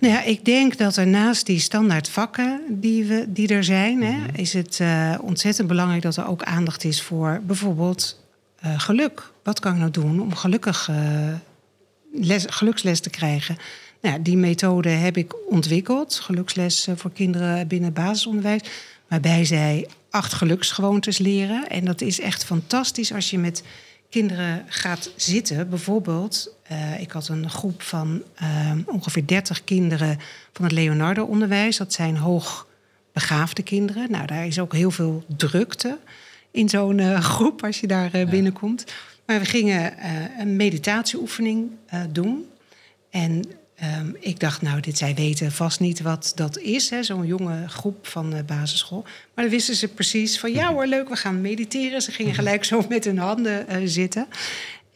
nou 0.00 0.12
ja, 0.12 0.22
ik 0.22 0.44
denk 0.44 0.78
dat 0.78 0.96
er 0.96 1.06
naast 1.06 1.46
die 1.46 1.58
standaard 1.58 2.08
vakken 2.08 2.60
die, 2.68 3.04
we, 3.04 3.24
die 3.28 3.48
er 3.48 3.64
zijn, 3.64 4.02
hè, 4.02 4.16
mhm. 4.16 4.34
is 4.34 4.52
het 4.52 4.78
uh, 4.82 5.14
ontzettend 5.20 5.68
belangrijk 5.68 6.02
dat 6.02 6.16
er 6.16 6.26
ook 6.26 6.42
aandacht 6.42 6.84
is 6.84 7.02
voor 7.02 7.40
bijvoorbeeld 7.46 8.20
uh, 8.64 8.80
geluk. 8.80 9.32
Wat 9.42 9.60
kan 9.60 9.72
ik 9.72 9.78
nou 9.78 9.90
doen 9.90 10.20
om 10.20 10.34
gelukkig 10.34 10.88
uh, 10.90 10.96
les, 12.12 12.44
geluksles 12.48 13.00
te 13.00 13.10
krijgen? 13.10 13.56
Nou, 14.00 14.22
die 14.22 14.36
methode 14.36 14.88
heb 14.88 15.16
ik 15.16 15.50
ontwikkeld, 15.50 16.14
geluksles 16.14 16.88
voor 16.94 17.12
kinderen 17.12 17.68
binnen 17.68 17.92
basisonderwijs, 17.92 18.62
waarbij 19.08 19.44
zij 19.44 19.88
acht 20.10 20.32
geluksgewoontes 20.32 21.18
leren. 21.18 21.68
En 21.68 21.84
dat 21.84 22.00
is 22.00 22.20
echt 22.20 22.44
fantastisch 22.44 23.12
als 23.12 23.30
je 23.30 23.38
met 23.38 23.62
kinderen 24.12 24.64
gaat 24.66 25.10
zitten. 25.16 25.68
Bijvoorbeeld, 25.68 26.56
uh, 26.72 27.00
ik 27.00 27.10
had 27.10 27.28
een 27.28 27.50
groep 27.50 27.82
van 27.82 28.22
uh, 28.42 28.72
ongeveer 28.86 29.26
30 29.26 29.64
kinderen 29.64 30.18
van 30.52 30.64
het 30.64 30.74
Leonardo-onderwijs. 30.74 31.76
Dat 31.76 31.92
zijn 31.92 32.16
hoogbegaafde 32.16 33.62
kinderen. 33.62 34.10
Nou, 34.10 34.26
daar 34.26 34.46
is 34.46 34.58
ook 34.58 34.72
heel 34.72 34.90
veel 34.90 35.24
drukte 35.36 35.98
in 36.50 36.68
zo'n 36.68 36.98
uh, 36.98 37.20
groep 37.20 37.64
als 37.64 37.80
je 37.80 37.86
daar 37.86 38.10
binnenkomt. 38.10 38.84
Maar 39.26 39.38
we 39.38 39.44
gingen 39.44 39.94
een 40.38 40.56
meditatieoefening 40.56 41.70
doen. 42.10 42.46
En 43.10 43.44
Um, 43.84 44.16
ik 44.20 44.40
dacht, 44.40 44.62
nou, 44.62 44.80
dit, 44.80 44.98
zij 44.98 45.14
weten 45.14 45.52
vast 45.52 45.80
niet 45.80 46.00
wat 46.00 46.32
dat 46.34 46.58
is, 46.58 46.88
zo'n 47.00 47.26
jonge 47.26 47.68
groep 47.68 48.06
van 48.06 48.30
de 48.30 48.42
basisschool. 48.42 49.02
Maar 49.02 49.44
dan 49.44 49.54
wisten 49.54 49.74
ze 49.74 49.88
precies 49.88 50.38
van, 50.38 50.52
ja 50.52 50.72
hoor, 50.72 50.86
leuk, 50.86 51.08
we 51.08 51.16
gaan 51.16 51.40
mediteren. 51.40 52.02
Ze 52.02 52.12
gingen 52.12 52.34
gelijk 52.34 52.64
zo 52.64 52.84
met 52.88 53.04
hun 53.04 53.18
handen 53.18 53.66
uh, 53.70 53.76
zitten. 53.84 54.26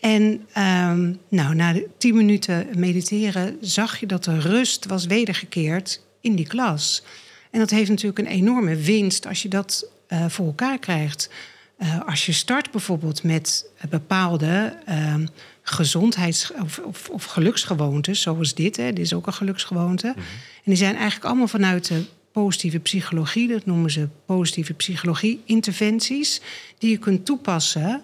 En 0.00 0.22
um, 0.56 1.18
nou, 1.28 1.54
na 1.54 1.74
tien 1.98 2.16
minuten 2.16 2.66
mediteren 2.76 3.56
zag 3.60 4.00
je 4.00 4.06
dat 4.06 4.24
de 4.24 4.40
rust 4.40 4.86
was 4.86 5.06
wedergekeerd 5.06 6.00
in 6.20 6.34
die 6.34 6.46
klas. 6.46 7.02
En 7.50 7.58
dat 7.58 7.70
heeft 7.70 7.90
natuurlijk 7.90 8.18
een 8.18 8.26
enorme 8.26 8.76
winst 8.76 9.26
als 9.26 9.42
je 9.42 9.48
dat 9.48 9.86
uh, 10.08 10.24
voor 10.28 10.46
elkaar 10.46 10.78
krijgt. 10.78 11.30
Uh, 11.78 12.06
als 12.06 12.26
je 12.26 12.32
start 12.32 12.70
bijvoorbeeld 12.70 13.22
met 13.22 13.70
bepaalde 13.88 14.76
uh, 14.88 15.14
gezondheids- 15.62 16.52
of, 16.52 16.78
of, 16.78 17.08
of, 17.08 17.24
geluksgewoontes, 17.24 18.20
zoals 18.20 18.54
dit. 18.54 18.76
Hè, 18.76 18.92
dit 18.92 19.04
is 19.04 19.14
ook 19.14 19.26
een 19.26 19.32
geluksgewoonte. 19.32 20.06
Mhm. 20.06 20.18
En 20.18 20.62
die 20.64 20.76
zijn 20.76 20.94
eigenlijk 20.94 21.24
allemaal 21.24 21.48
vanuit 21.48 21.88
de 21.88 22.04
positieve 22.32 22.78
psychologie, 22.78 23.48
dat 23.48 23.66
noemen 23.66 23.90
ze 23.90 24.08
positieve 24.26 24.74
psychologie-interventies, 24.74 26.40
die 26.78 26.90
je 26.90 26.98
kunt 26.98 27.24
toepassen, 27.24 28.02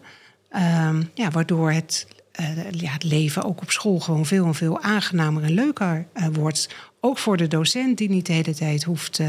um, 0.87 1.11
ja, 1.15 1.31
waardoor 1.31 1.73
het, 1.73 2.07
uh, 2.41 2.71
ja, 2.71 2.93
het 2.93 3.05
leven 3.05 3.43
ook 3.43 3.61
op 3.61 3.71
school 3.71 4.01
gewoon 4.01 4.27
veel 4.27 4.47
en 4.47 4.55
veel 4.55 4.81
aangenamer 4.81 5.43
en 5.43 5.55
leuker 5.55 6.07
wordt. 6.33 6.69
Ook 7.01 7.19
voor 7.19 7.37
de 7.37 7.49
docent 7.49 7.99
die 7.99 8.09
niet 8.09 8.27
de 8.27 8.33
hele 8.33 8.55
tijd 8.55 8.83
hoeft 8.83 9.21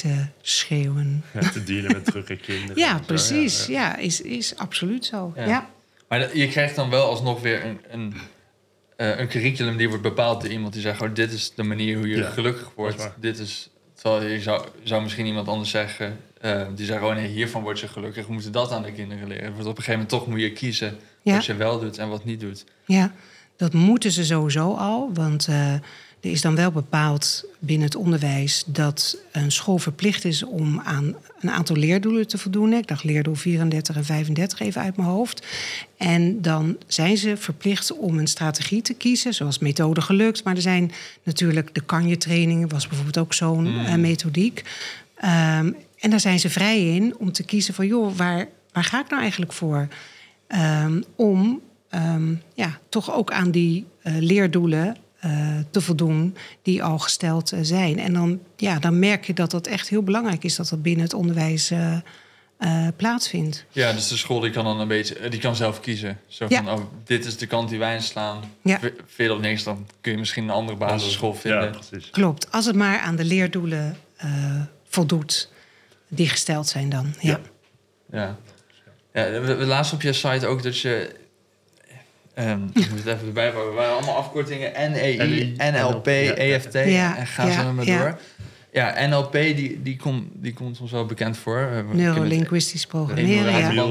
te 0.00 0.26
schreeuwen. 0.40 1.24
Ja, 1.32 1.50
te 1.50 1.64
dealen 1.64 1.92
met 1.92 2.04
drukke 2.04 2.36
kinderen. 2.46 2.76
ja, 2.76 3.00
precies. 3.06 3.66
Ja, 3.66 3.80
ja. 3.80 3.96
is, 3.96 4.20
is 4.20 4.56
absoluut 4.56 5.04
zo. 5.04 5.32
ja. 5.36 5.70
Maar 6.08 6.36
je 6.36 6.48
krijgt 6.48 6.76
dan 6.76 6.90
wel 6.90 7.08
alsnog 7.08 7.40
weer 7.40 7.64
een, 7.64 7.80
een, 7.90 8.14
uh, 8.96 9.18
een 9.18 9.28
curriculum 9.28 9.76
die 9.76 9.88
wordt 9.88 10.02
bepaald 10.02 10.40
door 10.40 10.50
iemand 10.50 10.72
die 10.72 10.82
zegt: 10.82 11.02
oh, 11.02 11.14
dit 11.14 11.32
is 11.32 11.52
de 11.54 11.62
manier 11.62 11.96
hoe 11.96 12.08
je 12.08 12.22
gelukkig 12.22 12.72
wordt. 12.74 13.10
Dit 13.16 13.38
is. 13.38 13.70
Terwijl 13.94 14.26
je 14.26 14.40
zou, 14.40 14.66
zou 14.82 15.02
misschien 15.02 15.26
iemand 15.26 15.48
anders 15.48 15.70
zeggen, 15.70 16.18
uh, 16.44 16.62
die 16.74 16.86
zegt: 16.86 17.02
oh 17.02 17.14
nee, 17.14 17.26
hiervan 17.28 17.62
word 17.62 17.80
je 17.80 17.88
gelukkig. 17.88 18.26
We 18.26 18.32
moeten 18.32 18.52
dat 18.52 18.72
aan 18.72 18.82
de 18.82 18.92
kinderen 18.92 19.28
leren. 19.28 19.52
Want 19.52 19.60
op 19.60 19.66
een 19.66 19.82
gegeven 19.82 19.92
moment 19.92 20.08
toch 20.08 20.26
moet 20.26 20.40
je 20.40 20.52
kiezen 20.52 20.98
wat 21.22 21.44
je 21.44 21.54
wel 21.54 21.80
doet 21.80 21.98
en 21.98 22.08
wat 22.08 22.24
niet 22.24 22.40
doet. 22.40 22.64
Ja, 22.84 23.12
dat 23.56 23.72
moeten 23.72 24.12
ze 24.12 24.24
sowieso 24.24 24.74
al. 24.74 25.10
Want 25.12 25.48
uh, 25.48 25.74
er 26.20 26.30
is 26.30 26.40
dan 26.40 26.54
wel 26.54 26.70
bepaald 26.70 27.44
binnen 27.58 27.86
het 27.86 27.96
onderwijs 27.96 28.62
dat 28.66 29.16
een 29.32 29.52
school 29.52 29.78
verplicht 29.78 30.24
is 30.24 30.42
om 30.42 30.80
aan 30.80 31.14
een 31.40 31.50
aantal 31.50 31.76
leerdoelen 31.76 32.26
te 32.26 32.38
voldoen. 32.38 32.72
Ik 32.72 32.86
dacht 32.86 33.04
leerdoel 33.04 33.34
34 33.34 33.96
en 33.96 34.04
35 34.04 34.60
even 34.60 34.82
uit 34.82 34.96
mijn 34.96 35.08
hoofd. 35.08 35.46
En 35.96 36.42
dan 36.42 36.76
zijn 36.86 37.16
ze 37.16 37.36
verplicht 37.36 37.96
om 37.96 38.18
een 38.18 38.26
strategie 38.26 38.82
te 38.82 38.94
kiezen, 38.94 39.34
zoals 39.34 39.58
methode 39.58 40.00
gelukt. 40.00 40.44
Maar 40.44 40.54
er 40.54 40.62
zijn 40.62 40.92
natuurlijk 41.22 41.74
de 41.74 41.80
kanje-trainingen, 41.80 42.68
was 42.68 42.86
bijvoorbeeld 42.86 43.18
ook 43.18 43.34
zo'n 43.34 43.70
mm. 43.70 43.86
uh, 43.86 43.94
methodiek. 43.94 44.64
Um, 45.24 45.76
en 45.98 46.10
daar 46.10 46.20
zijn 46.20 46.40
ze 46.40 46.50
vrij 46.50 46.94
in 46.94 47.16
om 47.18 47.32
te 47.32 47.42
kiezen 47.42 47.74
van, 47.74 47.86
joh, 47.86 48.16
waar, 48.16 48.48
waar 48.72 48.84
ga 48.84 49.00
ik 49.00 49.08
nou 49.08 49.22
eigenlijk 49.22 49.52
voor? 49.52 49.88
Um, 50.82 51.04
om 51.16 51.60
um, 51.94 52.42
ja, 52.54 52.78
toch 52.88 53.12
ook 53.12 53.32
aan 53.32 53.50
die 53.50 53.86
uh, 54.04 54.16
leerdoelen 54.18 54.96
te 55.70 55.80
voldoen 55.80 56.36
die 56.62 56.82
al 56.82 56.98
gesteld 56.98 57.52
uh, 57.52 57.58
zijn. 57.62 57.98
En 57.98 58.12
dan, 58.12 58.40
ja, 58.56 58.78
dan 58.78 58.98
merk 58.98 59.24
je 59.24 59.34
dat 59.34 59.50
dat 59.50 59.66
echt 59.66 59.88
heel 59.88 60.02
belangrijk 60.02 60.44
is 60.44 60.56
dat 60.56 60.68
dat 60.68 60.82
binnen 60.82 61.04
het 61.04 61.14
onderwijs 61.14 61.70
uh, 61.70 61.98
plaatsvindt. 62.96 63.64
Ja, 63.70 63.92
dus 63.92 64.08
de 64.08 64.16
school 64.16 64.40
die 64.40 64.50
kan 64.50 64.64
dan 64.64 64.80
een 64.80 64.88
beetje, 64.88 65.28
die 65.28 65.40
kan 65.40 65.56
zelf 65.56 65.80
kiezen. 65.80 66.18
Zo 66.26 66.46
van, 66.48 66.64
ja. 66.64 66.74
oh, 66.74 66.80
dit 67.04 67.24
is 67.24 67.36
de 67.36 67.46
kant 67.46 67.68
die 67.68 67.78
wij 67.78 67.94
inslaan. 67.94 68.42
Ja. 68.62 68.80
Veel 69.06 69.34
of 69.34 69.40
niks, 69.40 69.62
dan 69.62 69.86
kun 70.00 70.12
je 70.12 70.18
misschien 70.18 70.44
een 70.44 70.50
andere 70.50 70.78
basisschool 70.78 71.34
vinden. 71.34 71.62
Ja, 71.62 71.70
precies. 71.70 72.10
Klopt, 72.10 72.52
als 72.52 72.66
het 72.66 72.76
maar 72.76 72.98
aan 72.98 73.16
de 73.16 73.24
leerdoelen 73.24 73.96
voldoet 74.88 75.48
die 76.08 76.28
gesteld 76.28 76.68
zijn 76.68 76.88
dan. 76.88 77.14
Ja. 77.20 77.40
Ja. 78.10 78.36
ja. 79.12 79.24
ja 79.24 79.40
we, 79.40 79.54
we 79.54 79.64
lazen 79.64 79.94
op 79.94 80.02
je 80.02 80.12
site 80.12 80.46
ook 80.46 80.62
dat 80.62 80.78
je 80.78 81.19
Um, 82.40 82.70
ik 82.74 82.90
moet 82.90 82.98
het 83.04 83.14
even 83.14 83.26
erbij 83.26 83.52
pakken. 83.52 83.70
We 83.70 83.76
waren 83.76 83.92
allemaal 83.92 84.16
afkortingen. 84.16 84.92
NEI, 84.92 85.54
NLP, 85.56 86.06
EFT. 86.06 86.72
Ja, 86.72 87.16
en 87.16 87.26
ga 87.26 87.50
zo 87.50 87.72
maar 87.72 87.84
door. 87.84 88.18
Ja, 88.72 89.06
NLP 89.06 89.32
die, 89.32 89.82
die, 89.82 89.96
kom, 89.96 90.30
die 90.34 90.52
komt 90.52 90.80
ons 90.80 90.90
wel 90.90 91.06
bekend 91.06 91.36
voor. 91.36 91.84
Neurolinguistisch 91.92 92.86
programmeren. 92.86 93.58
Ja. 93.58 93.84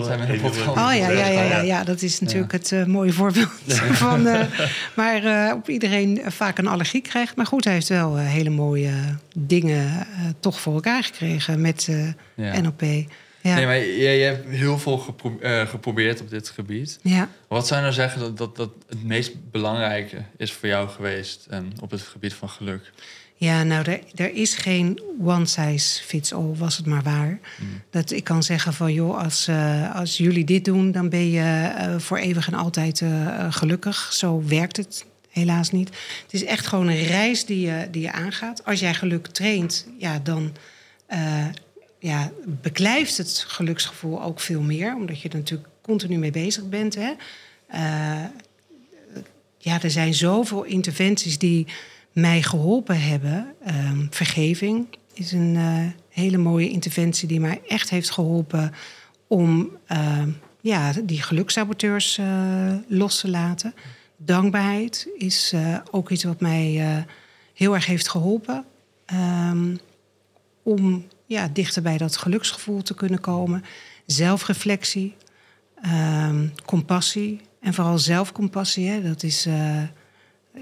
Oh 0.68 0.76
ja, 0.76 0.94
ja, 0.94 1.10
ja, 1.10 1.44
ja, 1.44 1.62
ja, 1.62 1.84
dat 1.84 2.02
is 2.02 2.20
natuurlijk 2.20 2.52
het 2.52 2.72
uh, 2.72 2.86
mooie 2.86 3.14
voorbeeld. 3.14 3.52
van, 4.06 4.28
uh, 4.28 4.42
maar 4.96 5.24
uh, 5.24 5.54
op 5.56 5.70
iedereen 5.70 6.22
vaak 6.26 6.58
een 6.58 6.68
allergie 6.68 7.02
krijgt. 7.02 7.36
Maar 7.36 7.46
goed, 7.46 7.64
hij 7.64 7.74
heeft 7.74 7.88
wel 7.88 8.18
hele 8.18 8.50
mooie 8.50 8.92
dingen 9.38 10.08
toch 10.40 10.60
voor 10.60 10.74
elkaar 10.74 11.04
gekregen 11.04 11.62
met 11.62 11.90
NLP. 12.36 12.84
Ja. 13.42 13.56
Nee, 13.56 13.66
maar 13.66 13.76
hebt 14.24 14.50
heel 14.50 14.80
veel 14.80 14.98
gepro 14.98 15.38
uh, 15.42 15.68
geprobeerd 15.68 16.22
op 16.22 16.30
dit 16.30 16.50
gebied. 16.50 17.00
Ja. 17.02 17.30
Wat 17.48 17.68
zou 17.68 17.80
je 17.80 17.86
nou 17.86 17.96
zeggen 17.96 18.20
dat, 18.20 18.38
dat, 18.38 18.56
dat 18.56 18.72
het 18.90 19.04
meest 19.04 19.52
belangrijke 19.52 20.24
is 20.38 20.54
voor 20.54 20.68
jou 20.70 20.90
geweest 20.90 21.48
op 21.82 21.92
het 21.92 22.02
gebied 22.02 22.34
van 22.34 22.50
geluk? 22.50 22.92
Ja, 23.36 23.64
nou, 23.64 23.92
er, 23.92 24.00
er 24.16 24.34
is 24.34 24.56
geen 24.56 25.02
one 25.24 25.46
size 25.46 26.04
fits 26.04 26.34
all, 26.34 26.54
was 26.56 26.78
het 26.78 26.86
maar 26.86 27.04
waar. 27.04 27.40
Mm. 27.60 27.82
Dat 27.90 28.12
ik 28.12 28.24
kan 28.24 28.44
zeggen 28.44 28.74
van, 28.74 28.94
joh, 28.94 29.24
als, 29.24 29.48
uh, 29.48 29.96
als 29.96 30.18
jullie 30.18 30.46
dit 30.46 30.66
doen, 30.66 30.92
dan 30.92 31.10
ben 31.10 31.30
je 31.30 31.74
uh, 31.78 32.00
voor 32.00 32.18
eeuwig 32.18 32.48
en 32.48 32.54
altijd 32.54 33.04
gelukkig. 33.50 34.14
Zo 34.14 34.44
werkt 34.46 34.78
het 34.78 35.06
helaas 35.30 35.72
niet. 35.72 35.90
Het 36.24 36.34
is 36.34 36.44
echt 36.44 36.68
gewoon 36.68 36.88
een 36.88 37.06
reis 37.06 37.46
die 37.46 37.66
je, 37.66 37.88
die 37.92 38.02
je 38.02 38.12
aangaat. 38.12 38.66
Als 38.66 38.80
jij 38.80 38.94
geluk 38.94 39.28
traint, 39.28 39.88
ja, 39.98 40.20
dan 40.24 40.56
ja, 42.00 42.32
beklijft 42.46 43.18
het 43.18 43.46
geluksgevoel 43.48 44.24
ook 44.24 44.40
veel 44.40 44.62
meer, 44.62 44.96
omdat 44.96 45.22
je 45.22 45.30
er 45.30 45.38
natuurlijk 45.38 45.70
continu 45.82 46.18
mee 46.18 46.32
bezig 46.32 46.70
bent. 46.70 46.96
Hè? 46.96 47.12
Uh, 47.74 48.26
ja, 49.58 49.82
er 49.82 49.92
zijn 49.92 50.14
zoveel 50.14 50.64
interventies 50.64 51.38
die 51.38 51.68
mij 52.12 52.42
geholpen 52.42 53.02
hebben. 53.02 53.54
Uh, 53.68 53.92
vergeving 54.10 54.88
is 55.14 55.32
een 55.32 55.56
uh, 55.56 55.86
hele 56.10 56.38
mooie 56.38 56.70
interventie 56.70 57.28
die 57.28 57.40
mij 57.40 57.62
echt 57.68 57.90
heeft 57.90 58.12
geholpen 58.12 58.74
om 59.28 59.70
uh, 59.92 60.24
ja, 60.62 60.94
die 61.04 61.22
gelukssaboteurs 61.22 62.20
los 62.88 63.20
te 63.20 63.30
laten. 63.30 63.74
Dankbaarheid 64.18 65.08
is 65.18 65.54
ook 65.92 66.10
iets 66.10 66.24
wat 66.24 66.40
mij 66.40 67.06
heel 67.54 67.74
erg 67.74 67.86
heeft 67.86 68.10
geholpen. 68.10 68.66
Um, 69.52 69.80
om 70.64 71.06
ja, 71.30 71.50
dichter 71.54 71.82
bij 71.82 71.98
dat 71.98 72.18
geluksgevoel 72.18 72.82
te 72.82 72.94
kunnen 72.94 73.20
komen. 73.20 73.64
Zelfreflectie, 74.06 75.16
um, 75.86 76.54
compassie 76.66 77.42
en 77.62 77.74
vooral 77.74 77.98
zelfcompassie. 77.98 78.90
Hè, 78.90 79.02
dat 79.02 79.24
is 79.24 79.48
uh, 79.48 79.82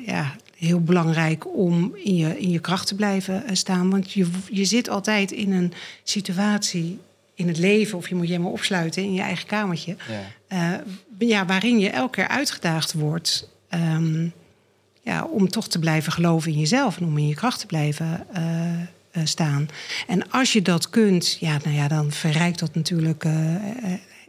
ja, 0.06 0.36
heel 0.56 0.82
belangrijk 0.82 1.56
om 1.56 1.96
in 1.96 2.16
je, 2.16 2.40
in 2.40 2.50
je 2.50 2.60
kracht 2.60 2.88
te 2.88 2.96
blijven 2.96 3.46
eh, 3.46 3.56
staan. 3.56 3.90
Want 3.90 4.12
je, 4.12 4.30
je 4.52 4.66
zit 4.66 4.90
altijd 4.90 5.32
in 5.32 5.52
een 5.52 5.74
situatie 6.04 7.00
in 7.34 7.48
het 7.48 7.58
leven, 7.58 7.98
of 7.98 8.10
je 8.10 8.16
moet 8.16 8.26
je 8.26 8.32
helemaal 8.32 8.52
opsluiten 8.52 9.04
in 9.04 9.14
je 9.14 9.22
eigen 9.22 9.48
kamertje. 9.48 9.96
Ja. 10.50 10.84
ja 11.18 11.46
waarin 11.46 11.80
je 11.80 11.90
elke 11.90 12.12
keer 12.12 12.28
uitgedaagd 12.28 12.94
wordt. 12.94 13.50
Ehm, 13.70 14.28
ja, 15.02 15.24
om 15.24 15.50
toch 15.50 15.68
te 15.68 15.80
blijven 15.80 16.12
geloven 16.12 16.52
in 16.52 16.60
jezelf 16.60 16.98
en 16.98 17.06
om 17.06 17.18
in 17.18 17.28
je 17.28 17.36
kracht 17.36 17.60
te 17.60 17.66
blijven 17.66 18.28
staan. 19.24 19.70
En 20.08 20.32
als 20.32 20.54
je 20.54 20.62
dat 20.62 20.90
kunt, 20.90 21.38
ja, 21.40 21.58
nou 21.64 21.76
ja, 21.76 21.88
dan 21.88 22.12
verrijkt 22.12 22.60
dat 22.60 22.76
natuurlijk 22.76 23.26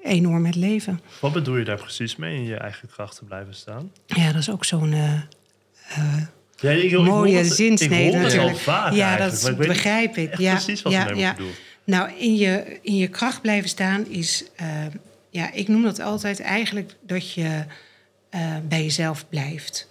enorm 0.02 0.46
het 0.46 0.54
leven. 0.54 1.00
Wat 1.20 1.32
bedoel 1.32 1.56
je 1.56 1.64
daar 1.64 1.80
precies 1.80 2.16
mee 2.16 2.36
in 2.36 2.44
je 2.44 2.56
eigen 2.56 2.88
kracht 2.88 3.16
te 3.16 3.24
blijven 3.24 3.54
staan? 3.54 3.92
Ja, 4.06 4.32
dat 4.32 4.40
is 4.40 4.50
ook 4.50 4.64
zo'n 4.64 4.94
ja, 6.60 6.70
ik, 6.70 6.98
mooie 6.98 7.44
zinsnede 7.44 8.18
natuurlijk. 8.18 8.58
ja, 8.92 9.16
dat 9.16 9.56
begrijp 9.56 10.16
ik. 10.16 10.38
Ja, 10.38 10.52
precies 10.52 10.82
wat 10.82 10.92
ja, 10.92 11.08
je 11.08 11.14
ja. 11.14 11.34
bedoelt. 11.34 11.56
Nou, 11.84 12.10
in 12.18 12.36
je, 12.36 12.78
in 12.82 12.96
je 12.96 13.08
kracht 13.08 13.40
blijven 13.40 13.68
staan 13.68 14.06
is... 14.06 14.44
Uh, 14.60 14.66
ja, 15.30 15.52
ik 15.52 15.68
noem 15.68 15.82
dat 15.82 16.00
altijd 16.00 16.40
eigenlijk 16.40 16.94
dat 17.00 17.32
je 17.32 17.64
uh, 18.34 18.56
bij 18.68 18.82
jezelf 18.82 19.28
blijft. 19.28 19.87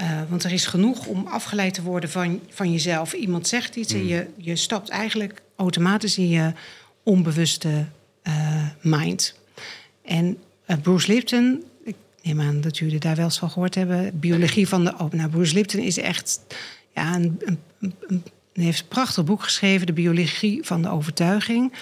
Uh, 0.00 0.20
want 0.28 0.44
er 0.44 0.52
is 0.52 0.66
genoeg 0.66 1.06
om 1.06 1.26
afgeleid 1.26 1.74
te 1.74 1.82
worden 1.82 2.10
van, 2.10 2.40
van 2.48 2.72
jezelf. 2.72 3.12
Iemand 3.12 3.48
zegt 3.48 3.76
iets 3.76 3.92
en 3.92 3.98
hmm. 3.98 4.08
je, 4.08 4.26
je 4.36 4.56
stapt 4.56 4.88
eigenlijk 4.88 5.42
automatisch 5.56 6.18
in 6.18 6.28
je 6.28 6.52
onbewuste 7.02 7.84
mind. 8.80 9.34
En 10.04 10.38
Bruce 10.82 11.12
Lipton 11.12 11.64
neem 12.22 12.40
aan 12.40 12.60
dat 12.60 12.78
jullie 12.78 12.98
daar 12.98 13.16
wel 13.16 13.24
eens 13.24 13.38
van 13.38 13.50
gehoord 13.50 13.74
hebben. 13.74 14.18
Biologie 14.18 14.68
van 14.68 14.84
de. 14.84 14.94
Oh, 14.98 15.12
nou, 15.12 15.30
Bruce 15.30 15.54
Lipton 15.54 15.80
is 15.80 15.98
echt. 15.98 16.40
Ja, 16.94 17.14
een, 17.14 17.40
een, 17.80 17.94
een, 18.06 18.24
heeft 18.52 18.80
een 18.80 18.88
prachtig 18.88 19.24
boek 19.24 19.42
geschreven, 19.42 19.86
De 19.86 19.92
Biologie 19.92 20.60
van 20.62 20.82
de 20.82 20.88
Overtuiging. 20.88 21.72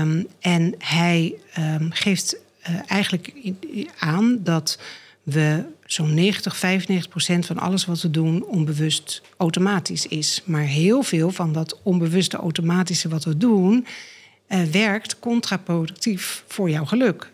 Um, 0.00 0.26
en 0.40 0.74
hij 0.78 1.34
um, 1.58 1.92
geeft 1.92 2.36
eigenlijk 2.86 3.32
aan 3.98 4.38
dat 4.42 4.78
we 5.30 5.64
zo'n 5.84 6.14
90, 6.14 6.56
95 6.56 7.08
procent 7.08 7.46
van 7.46 7.58
alles 7.58 7.84
wat 7.84 8.02
we 8.02 8.10
doen 8.10 8.44
onbewust 8.44 9.22
automatisch 9.36 10.06
is. 10.06 10.42
Maar 10.44 10.62
heel 10.62 11.02
veel 11.02 11.30
van 11.30 11.52
dat 11.52 11.80
onbewuste 11.82 12.36
automatische 12.36 13.08
wat 13.08 13.24
we 13.24 13.36
doen, 13.36 13.86
uh, 14.48 14.62
werkt 14.62 15.18
contraproductief 15.18 16.44
voor 16.46 16.70
jouw 16.70 16.84
geluk. 16.84 17.30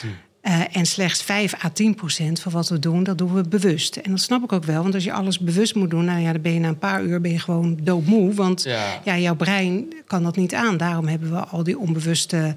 Hm. 0.00 0.06
Uh, 0.42 0.76
en 0.76 0.86
slechts 0.86 1.22
5 1.22 1.64
à 1.64 1.70
10 1.70 1.94
procent 1.94 2.40
van 2.40 2.52
wat 2.52 2.68
we 2.68 2.78
doen, 2.78 3.02
dat 3.02 3.18
doen 3.18 3.34
we 3.34 3.48
bewust. 3.48 3.96
En 3.96 4.10
dat 4.10 4.20
snap 4.20 4.42
ik 4.42 4.52
ook 4.52 4.64
wel, 4.64 4.82
want 4.82 4.94
als 4.94 5.04
je 5.04 5.12
alles 5.12 5.38
bewust 5.38 5.74
moet 5.74 5.90
doen, 5.90 6.04
nou 6.04 6.20
ja, 6.20 6.32
dan 6.32 6.42
ben 6.42 6.52
je 6.52 6.60
na 6.60 6.68
een 6.68 6.78
paar 6.78 7.02
uur 7.02 7.20
ben 7.20 7.30
je 7.30 7.38
gewoon 7.38 7.78
doodmoe. 7.82 8.34
Want 8.34 8.62
ja. 8.62 9.00
ja 9.04 9.18
jouw 9.18 9.34
brein 9.34 9.94
kan 10.06 10.22
dat 10.22 10.36
niet 10.36 10.54
aan. 10.54 10.76
Daarom 10.76 11.06
hebben 11.06 11.30
we 11.30 11.38
al 11.38 11.62
die 11.62 11.78
onbewuste 11.78 12.54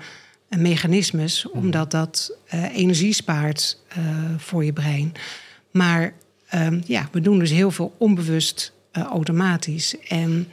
mechanismes, 0.57 1.45
mm. 1.45 1.59
omdat 1.59 1.91
dat 1.91 2.37
uh, 2.53 2.75
energie 2.75 3.13
spaart 3.13 3.77
voor 4.37 4.65
je 4.65 4.73
brein. 4.73 5.13
Maar 5.71 6.13
ehm, 6.47 6.81
ja, 6.85 7.09
we 7.11 7.21
doen 7.21 7.39
dus 7.39 7.49
heel 7.49 7.71
veel 7.71 7.95
onbewust 7.97 8.73
automatisch. 8.91 9.95
En 10.07 10.47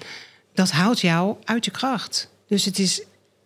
dat 0.54 0.70
houdt 0.70 1.00
jou 1.00 1.36
uit 1.44 1.64
je 1.64 1.70
kracht. 1.70 2.30
Dus 2.46 2.64
het 2.64 2.78
is 2.78 3.02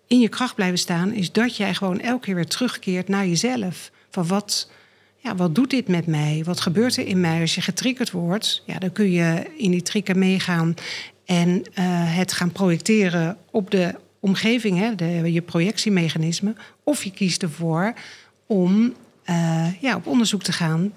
in 0.07 0.21
je 0.21 0.29
kracht 0.29 0.55
blijven 0.55 0.79
staan, 0.79 1.13
is 1.13 1.33
dat 1.33 1.57
jij 1.57 1.75
gewoon 1.75 2.01
elke 2.01 2.25
keer 2.25 2.35
weer 2.35 2.47
terugkeert 2.47 3.09
naar 3.09 3.27
jezelf. 3.27 3.91
Van 4.11 4.27
wat, 4.27 4.71
ja, 5.17 5.35
wat 5.35 5.55
doet 5.55 5.71
dit 5.71 5.89
met 5.89 6.07
mij? 6.07 6.43
Wat 6.45 6.61
gebeurt 6.61 6.97
er 6.97 7.07
in 7.07 7.21
mij 7.21 7.41
als 7.41 7.55
je 7.55 7.61
getriggerd 7.61 8.11
wordt? 8.11 8.63
Ja, 8.67 8.79
dan 8.79 8.93
kun 8.93 9.11
je 9.11 9.51
in 9.57 9.71
die 9.71 9.83
trigger 9.83 10.19
meegaan 10.19 10.75
en 11.25 11.49
uh, 11.49 11.65
het 12.17 12.33
gaan 12.33 12.53
projecteren 12.53 13.37
op 13.51 13.71
de 13.71 13.95
omgeving, 14.23 14.79
hè, 14.79 14.95
de, 14.95 15.33
je 15.33 15.43
projectiemechanisme. 15.43 16.55
Of 16.85 17.05
je 17.05 17.11
kiest 17.11 17.43
ervoor 17.43 17.95
om 18.47 18.95
uh, 19.31 19.81
ja, 19.81 19.97
op 19.97 20.07
onderzoek 20.07 20.43
te 20.43 20.53
gaan 20.53 20.93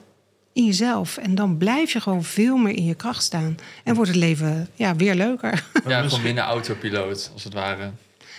in 0.54 0.66
jezelf. 0.66 1.18
En 1.18 1.36
dan 1.36 1.58
blijf 1.58 1.92
je 1.92 2.00
gewoon 2.00 2.24
veel 2.24 2.58
meer 2.58 2.76
in 2.76 2.86
je 2.86 2.96
kracht 2.96 3.24
staan. 3.24 3.58
En 3.84 3.96
wordt 3.96 4.10
het 4.10 4.20
leven 4.20 4.68
ja, 4.74 4.96
weer 4.96 5.16
leuker. 5.16 5.64
Ja, 5.88 6.02
gewoon 6.02 6.22
minder 6.22 6.44
autopiloot, 6.44 7.30
als 7.34 7.44
het 7.44 7.54
ware. 7.54 7.92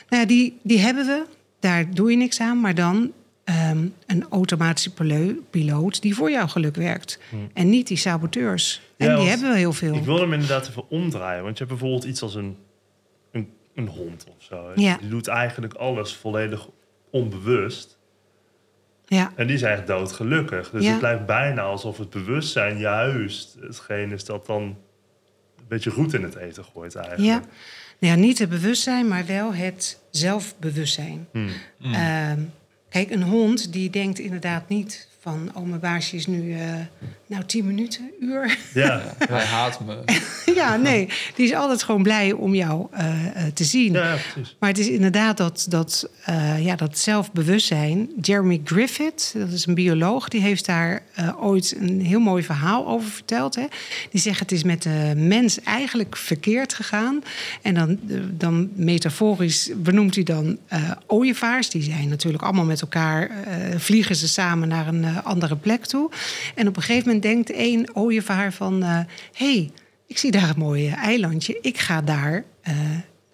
Nou 0.09 0.23
ja, 0.23 0.25
die, 0.25 0.59
die 0.63 0.79
hebben 0.79 1.07
we. 1.07 1.25
Daar 1.61 1.91
doe 1.95 2.11
je 2.11 2.17
niks 2.17 2.41
aan. 2.41 2.61
Maar 2.61 2.75
dan 2.75 3.13
um, 3.71 3.95
een 4.07 4.27
automatische 4.31 4.91
piloot 5.51 6.03
die 6.03 6.15
voor 6.15 6.31
jouw 6.31 6.47
geluk 6.47 6.77
werkt. 6.77 7.19
Hmm. 7.31 7.51
En 7.53 7.71
niet 7.71 7.87
die 7.87 7.97
saboteurs. 7.97 8.81
En 8.97 9.17
die 9.17 9.29
hebben 9.29 9.51
we 9.51 9.57
heel 9.57 9.73
veel. 9.73 9.95
Ik 9.95 10.05
wil 10.05 10.21
hem 10.21 10.33
inderdaad 10.33 10.69
even 10.69 10.91
omdraaien. 10.91 11.43
Want 11.43 11.59
je 11.59 11.65
hebt 11.65 11.79
bijvoorbeeld 11.79 12.05
iets 12.05 12.23
als 12.23 12.35
een, 12.35 12.57
een, 13.77 13.89
hond 13.89 14.27
of 14.37 14.43
zo. 14.43 14.73
Ja. 14.75 14.97
Die 14.97 15.09
doet 15.09 15.29
eigenlijk 15.29 15.75
alles 15.75 16.15
volledig 16.15 16.69
onbewust. 17.11 17.99
Ja. 19.07 19.33
En 19.37 19.47
die 19.47 19.57
is 19.57 19.63
eigenlijk 19.63 19.99
doodgelukkig. 19.99 20.71
Dus 20.71 20.87
het 20.87 21.01
lijkt 21.01 21.27
bijna 21.27 21.63
alsof 21.63 21.99
het 21.99 22.11
bewustzijn 22.11 22.79
juist 22.79 23.57
hetgeen 23.61 24.13
is 24.13 24.25
dat 24.25 24.47
dan 24.47 24.63
een 24.63 24.77
beetje 25.69 25.91
goed 25.91 26.15
in 26.15 26.23
het 26.23 26.35
eten 26.35 26.65
gooit 26.65 26.95
eigenlijk. 26.95 27.29
Ja. 27.29 27.43
Nou 27.99 28.15
ja, 28.15 28.27
niet 28.27 28.39
het 28.39 28.49
bewustzijn, 28.49 29.09
maar 29.09 29.27
wel 29.27 29.55
het 29.55 30.01
zelfbewustzijn. 30.11 31.29
Hmm. 31.31 31.51
Ehm, 31.83 32.41
kijk, 32.89 33.11
een 33.11 33.23
hond 33.23 33.73
die 33.73 33.91
denkt 33.91 34.19
inderdaad 34.19 34.69
niet 34.69 35.09
van... 35.27 35.51
oh, 35.55 35.63
mijn 35.63 35.81
baasje 35.81 36.17
is 36.17 36.27
nu 36.27 36.43
uh, 36.43 36.61
nou 37.27 37.45
tien 37.45 37.67
minuten, 37.67 38.11
uur. 38.21 38.59
Ja, 38.75 39.03
hij 39.29 39.45
haat 39.45 39.81
me. 39.81 40.03
ja, 40.55 40.77
nee, 40.77 41.09
die 41.35 41.47
is 41.47 41.55
altijd 41.55 41.83
gewoon 41.83 42.03
blij 42.03 42.33
om 42.33 42.55
jou 42.55 42.87
uh, 42.95 43.03
te 43.55 43.65
zien. 43.65 43.93
Ja, 43.93 44.17
maar 44.59 44.69
het 44.69 44.79
is 44.79 44.89
inderdaad 44.89 45.37
dat, 45.37 45.67
dat, 45.69 46.09
uh, 46.29 46.65
ja, 46.65 46.77
dat 46.77 46.99
zelfbewustzijn. 46.99 48.11
Jeremy 48.21 48.61
Griffith, 48.65 49.35
dat 49.37 49.51
is 49.53 49.67
een 49.67 49.75
bioloog... 49.75 50.29
die 50.29 50.41
heeft 50.41 50.67
daar 50.67 51.03
ooit 51.41 51.77
een 51.79 52.01
heel 52.01 52.21
mooi 52.21 52.43
verhaal 52.43 52.87
over 52.87 53.11
verteld. 53.11 53.55
Hè. 53.55 53.67
Die 54.11 54.21
zegt 54.21 54.41
het 54.41 54.53
is 54.53 54.63
met 54.63 54.83
de 54.83 55.13
mens 55.17 55.61
eigenlijk 55.61 56.17
verkeerd 56.17 56.75
gegaan. 56.75 57.23
En 57.63 57.75
dan, 57.75 57.99
dan 58.31 58.71
metaforisch 58.75 59.71
benoemt 59.77 60.15
hij 60.15 60.25
dan 60.25 60.59
ooievaars. 61.07 61.71
Die 61.71 61.83
zijn 61.83 62.09
natuurlijk 62.09 62.43
allemaal 62.43 62.65
met 62.65 62.81
elkaar... 62.81 63.31
vliegen 63.77 64.17
ze 64.17 64.29
samen 64.29 64.69
naar 64.69 64.87
een 64.87 65.05
andere 65.23 65.57
plek 65.57 65.85
toe. 65.85 66.11
En 66.55 66.69
op 66.69 66.77
een 66.77 66.83
gegeven 66.83 67.05
moment 67.07 67.23
denkt 67.23 67.51
één 67.51 67.97
ooievaar 67.97 68.53
van... 68.53 68.83
hé, 68.83 68.99
uh, 68.99 69.05
hey, 69.33 69.71
ik 70.07 70.19
zie 70.19 70.31
daar 70.31 70.49
een 70.49 70.59
mooi 70.59 70.89
eilandje, 70.89 71.59
ik 71.61 71.79
ga 71.79 72.03
daar, 72.03 72.45
uh, 72.69 72.75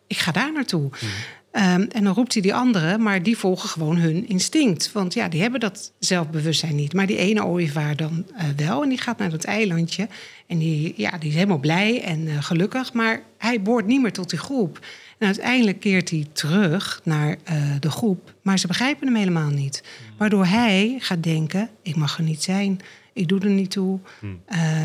ik 0.06 0.18
ga 0.18 0.32
daar 0.32 0.52
naartoe. 0.52 0.82
Mm. 0.82 1.08
Um, 1.54 1.62
en 1.90 2.04
dan 2.04 2.14
roept 2.14 2.32
hij 2.32 2.42
die 2.42 2.54
anderen, 2.54 3.02
maar 3.02 3.22
die 3.22 3.38
volgen 3.38 3.68
gewoon 3.68 3.96
hun 3.96 4.28
instinct. 4.28 4.92
Want 4.92 5.14
ja, 5.14 5.28
die 5.28 5.40
hebben 5.40 5.60
dat 5.60 5.92
zelfbewustzijn 5.98 6.74
niet. 6.74 6.92
Maar 6.92 7.06
die 7.06 7.16
ene 7.16 7.44
ooievaar 7.44 7.96
dan 7.96 8.26
uh, 8.34 8.44
wel. 8.56 8.82
En 8.82 8.88
die 8.88 8.98
gaat 8.98 9.18
naar 9.18 9.30
dat 9.30 9.44
eilandje. 9.44 10.08
En 10.46 10.58
die, 10.58 10.94
ja, 10.96 11.18
die 11.18 11.28
is 11.28 11.34
helemaal 11.34 11.58
blij 11.58 12.02
en 12.02 12.20
uh, 12.20 12.42
gelukkig. 12.42 12.92
Maar 12.92 13.22
hij 13.38 13.62
behoort 13.62 13.86
niet 13.86 14.02
meer 14.02 14.12
tot 14.12 14.30
die 14.30 14.38
groep. 14.38 14.86
En 15.18 15.26
uiteindelijk 15.26 15.80
keert 15.80 16.10
hij 16.10 16.26
terug 16.32 17.00
naar 17.04 17.36
uh, 17.50 17.62
de 17.80 17.90
groep. 17.90 18.34
Maar 18.42 18.58
ze 18.58 18.66
begrijpen 18.66 19.06
hem 19.06 19.16
helemaal 19.16 19.50
niet. 19.50 19.82
Mm. 19.82 20.18
Waardoor 20.18 20.46
hij 20.46 20.96
gaat 20.98 21.22
denken: 21.22 21.68
ik 21.82 21.96
mag 21.96 22.18
er 22.18 22.24
niet 22.24 22.42
zijn. 22.42 22.80
Ik 23.12 23.28
doe 23.28 23.40
er 23.40 23.50
niet 23.50 23.70
toe. 23.70 23.98
Hmm. 24.20 24.40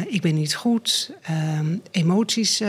Ik 0.07 0.22
ben 0.22 0.36
niet 0.36 0.55
goed. 0.55 1.11
Uh, 1.30 1.59
emoties 1.91 2.61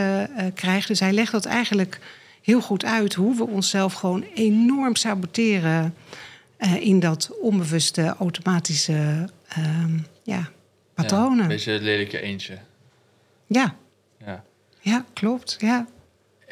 krijgen. 0.53 0.87
Dus 0.87 0.99
hij 0.99 1.11
legt 1.11 1.31
dat 1.31 1.45
eigenlijk 1.45 1.99
heel 2.41 2.61
goed 2.61 2.85
uit. 2.85 3.13
Hoe 3.13 3.35
we 3.35 3.47
onszelf 3.47 3.93
gewoon 3.93 4.23
enorm 4.35 4.95
saboteren. 4.95 5.95
in 6.79 6.99
dat 6.99 7.31
onbewuste 7.41 8.15
automatische 8.19 9.29
ehm, 9.47 9.97
ja, 10.23 10.49
patronen. 10.93 11.37
Ja, 11.37 11.41
een 11.41 11.47
beetje 11.47 11.71
het 11.71 11.81
lelijke 11.81 12.21
eentje. 12.21 12.57
Ja. 13.47 13.75
Ja, 14.25 14.43
ja 14.79 15.05
klopt. 15.13 15.55
Ja. 15.59 15.87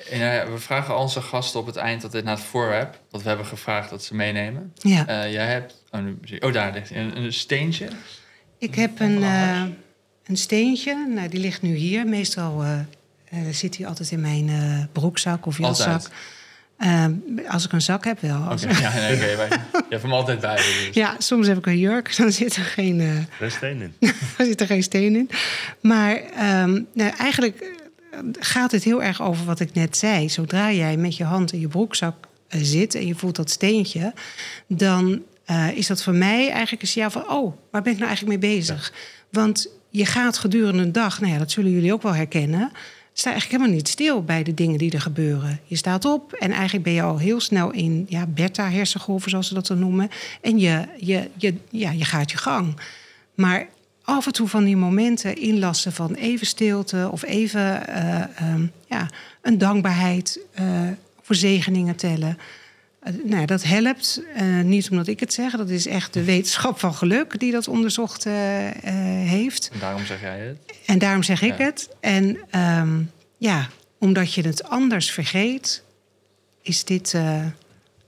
En, 0.10 0.52
we 0.52 0.58
vragen 0.58 0.98
onze 0.98 1.22
gasten 1.22 1.60
op 1.60 1.66
het 1.66 1.76
eind 1.76 2.02
dat 2.02 2.12
dit 2.12 2.24
naar 2.24 2.36
het 2.36 2.46
voorwerp... 2.46 3.00
dat 3.10 3.22
we 3.22 3.28
hebben 3.28 3.46
gevraagd 3.46 3.90
dat 3.90 4.04
ze 4.04 4.16
meenemen. 4.16 4.74
Ja. 4.76 5.28
jij 5.28 5.48
hebt... 5.48 5.84
Oh, 5.92 6.02
nu, 6.02 6.18
oh 6.40 6.54
daar 6.54 6.74
ligt 6.74 6.92
een, 6.92 7.18
een 7.18 7.34
steentje. 7.34 7.88
Ik 8.58 8.76
heb 8.76 9.00
een, 9.00 9.22
een 10.24 10.38
steentje. 10.38 11.08
Nou, 11.08 11.30
die 11.30 11.40
ligt 11.40 11.62
nu 11.62 11.76
hier. 11.76 12.08
Meestal 12.08 12.64
zit 13.52 13.78
hij 13.78 13.88
altijd 13.88 14.12
in 14.12 14.22
mijn 14.22 14.50
broekzak 14.92 15.46
of 15.46 15.58
jaszak. 15.58 16.02
Ehm, 16.78 17.14
als 17.48 17.66
ik 17.66 17.72
een 17.72 17.82
zak 17.82 18.06
heb 18.06 18.20
wel. 18.20 18.42
Oké, 18.42 18.54
okay, 18.54 18.82
ja, 18.82 18.94
nee, 18.94 19.34
okay, 19.34 19.48
je 19.72 19.84
hebt 19.90 20.02
hem 20.02 20.14
altijd 20.14 20.40
bij 20.40 20.56
Dus. 20.56 20.90
Ja, 20.92 21.16
soms 21.18 21.48
heb 21.48 21.58
ik 21.58 21.66
een 21.66 21.80
jurk, 21.80 22.16
dan 22.18 22.32
zit 22.32 22.56
er 22.56 22.64
geen... 22.64 23.00
er 23.40 23.52
steen 23.52 23.82
in. 23.82 23.94
er 24.38 24.46
zit 24.46 24.62
er 24.62 24.68
geen 24.68 24.84
steen 24.84 25.16
in. 25.16 25.30
Maar 25.82 26.16
um, 26.64 26.88
nou, 26.94 27.12
eigenlijk 27.18 27.76
gaat 28.40 28.72
het 28.72 28.84
heel 28.84 29.04
erg 29.04 29.22
over 29.22 29.46
wat 29.46 29.60
ik 29.60 29.74
net 29.74 29.98
zei. 29.98 30.30
Zodra 30.30 30.72
jij 30.72 30.98
met 30.98 31.18
je 31.18 31.24
hand 31.24 31.54
in 31.54 31.60
je 31.60 31.68
broekzak 31.68 32.16
zit 32.48 32.96
en 32.96 33.08
je 33.08 33.16
voelt 33.16 33.36
dat 33.36 33.50
steentje... 33.50 34.14
dan 34.68 35.22
uh, 35.52 35.78
is 35.78 35.88
dat 35.88 36.04
voor 36.04 36.14
mij 36.14 36.50
eigenlijk 36.50 36.82
een 36.82 36.88
signaal 36.88 37.12
van... 37.12 37.30
oh, 37.30 37.56
waar 37.72 37.82
ben 37.82 37.92
ik 37.92 37.98
nou 37.98 38.10
eigenlijk 38.10 38.40
mee 38.40 38.52
bezig? 38.52 38.94
Want 39.32 39.68
je 39.90 40.06
gaat 40.06 40.38
gedurende 40.38 40.84
een 40.84 40.92
dag, 40.92 41.20
nou 41.20 41.34
ja, 41.34 41.40
dat 41.40 41.52
zullen 41.52 41.72
jullie 41.72 41.94
ook 41.94 42.02
wel 42.02 42.16
herkennen... 42.16 42.72
sta 43.20 43.30
eigenlijk 43.32 43.62
helemaal 43.62 43.80
niet 43.80 43.88
stil 43.88 44.24
bij 44.24 44.44
de 44.44 44.54
dingen 44.54 44.78
die 44.78 44.92
er 44.92 45.02
gebeuren. 45.02 45.60
Je 45.66 45.76
staat 45.76 46.06
op 46.06 46.34
en 46.34 46.52
eigenlijk 46.52 46.84
ben 46.84 46.94
je 46.94 47.02
al 47.02 47.18
heel 47.18 47.40
snel 47.40 47.72
in 47.72 48.06
ja, 48.10 48.26
beta-hersengolven, 48.26 49.30
zoals 49.30 49.48
ze 49.48 49.54
dat 49.54 49.68
dan 49.68 49.80
noemen. 49.80 50.10
En 50.42 50.60
je, 50.60 50.86
je, 50.98 51.30
je, 51.38 51.54
ja, 51.70 51.92
je 51.92 52.06
gaat 52.06 52.32
je 52.32 52.38
gang. 52.38 52.80
Maar 53.34 53.68
af 54.04 54.26
en 54.26 54.32
toe 54.32 54.48
van 54.48 54.64
die 54.64 54.78
momenten 54.78 55.36
inlassen 55.36 55.94
van 55.94 56.14
even 56.14 56.48
stilte 56.48 57.10
of 57.12 57.24
even 57.24 57.84
uh, 57.90 58.54
um, 58.54 58.72
ja, 58.88 59.10
een 59.42 59.58
dankbaarheid 59.58 60.40
uh, 60.60 60.90
voor 61.22 61.36
zegeningen 61.36 61.96
tellen. 61.96 62.38
Nou, 63.24 63.46
dat 63.46 63.64
helpt. 63.64 64.22
niet 64.64 64.90
omdat 64.90 65.08
ik 65.08 65.20
het 65.20 65.34
zeg, 65.34 65.52
dat 65.52 65.70
is 65.70 65.88
echt 65.88 66.14
de 66.14 66.24
wetenschap 66.24 66.80
van 66.80 66.94
geluk 66.94 67.40
die 67.40 67.52
dat 67.52 67.68
onderzocht 67.68 68.24
heeft. 68.24 69.70
En 69.74 69.80
daarom 69.80 70.06
zeg 70.06 70.22
jij 70.22 70.40
het? 70.40 70.58
En 70.86 71.00
daarom 71.00 71.24
zeg 71.24 71.42
ik 71.42 71.58
het. 71.58 71.90
En 72.00 72.38
um, 72.80 73.12
ja, 73.38 73.68
omdat 74.00 74.34
je 74.34 74.42
het 74.42 74.64
anders 74.64 75.12
vergeet, 75.12 75.84
is 76.62 76.84
dit 76.84 77.14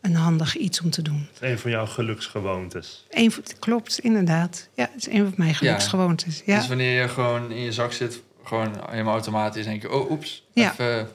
een 0.01 0.15
handig 0.15 0.57
iets 0.57 0.81
om 0.81 0.89
te 0.89 1.01
doen. 1.01 1.27
Een 1.39 1.59
van 1.59 1.71
jouw 1.71 1.85
geluksgewoontes. 1.85 3.05
Een, 3.09 3.33
klopt, 3.59 3.99
inderdaad. 3.99 4.69
Ja, 4.73 4.89
het 4.93 5.07
is 5.07 5.13
een 5.13 5.23
van 5.23 5.33
mijn 5.35 5.55
geluksgewoontes. 5.55 6.41
Ja. 6.45 6.57
Dus 6.57 6.67
wanneer 6.67 7.01
je 7.01 7.07
gewoon 7.07 7.51
in 7.51 7.61
je 7.61 7.71
zak 7.71 7.91
zit, 7.91 8.21
gewoon 8.43 8.81
helemaal 8.89 9.13
automatisch 9.13 9.65
denk 9.65 9.81
je, 9.81 9.91
oh, 9.91 10.11
oeps, 10.11 10.47
ja. 10.53 10.71
even... 10.71 11.09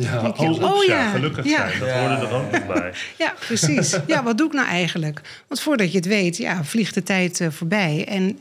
Ja, 0.00 0.34
oh, 0.36 0.62
oh, 0.62 0.84
ja. 0.84 1.10
gelukkig 1.10 1.48
zijn. 1.48 1.78
Dat 1.78 1.90
hoorde 1.90 2.26
er 2.26 2.32
ook 2.32 2.50
nog 2.50 2.66
bij. 2.66 2.92
Ja, 3.18 3.34
precies. 3.46 3.98
Ja, 4.06 4.22
wat 4.22 4.38
doe 4.38 4.46
ik 4.46 4.52
nou 4.52 4.68
eigenlijk? 4.68 5.20
Want 5.48 5.60
voordat 5.60 5.90
je 5.90 5.96
het 5.96 6.06
weet, 6.06 6.36
ja, 6.36 6.64
vliegt 6.64 6.94
de 6.94 7.02
tijd 7.02 7.40
uh, 7.40 7.48
voorbij. 7.50 8.04
En 8.08 8.38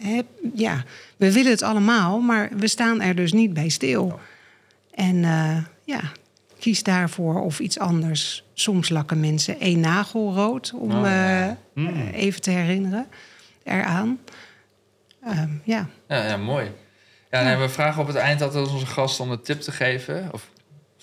ja, 0.53 0.83
we 1.17 1.33
willen 1.33 1.51
het 1.51 1.61
allemaal, 1.61 2.19
maar 2.19 2.49
we 2.57 2.67
staan 2.67 3.01
er 3.01 3.15
dus 3.15 3.33
niet 3.33 3.53
bij 3.53 3.69
stil. 3.69 4.19
En 4.93 5.15
uh, 5.15 5.57
ja, 5.83 6.01
kies 6.59 6.83
daarvoor 6.83 7.41
of 7.41 7.59
iets 7.59 7.79
anders. 7.79 8.43
Soms 8.53 8.89
lakken 8.89 9.19
mensen 9.19 9.59
één 9.59 9.79
nagel 9.79 10.33
rood, 10.33 10.73
om 10.75 10.91
oh, 10.91 11.11
eh, 11.11 11.51
hmm. 11.73 12.07
even 12.13 12.41
te 12.41 12.51
herinneren 12.51 13.07
eraan. 13.63 14.19
Uh, 15.27 15.43
ja. 15.63 15.87
ja. 16.07 16.27
Ja, 16.27 16.37
mooi. 16.37 16.71
Ja, 17.31 17.43
nee, 17.43 17.55
we 17.55 17.69
vragen 17.69 18.01
op 18.01 18.07
het 18.07 18.15
eind 18.15 18.41
altijd 18.41 18.71
onze 18.71 18.85
gasten 18.85 19.23
om 19.23 19.31
een 19.31 19.41
tip 19.41 19.61
te 19.61 19.71
geven. 19.71 20.29
Of 20.31 20.49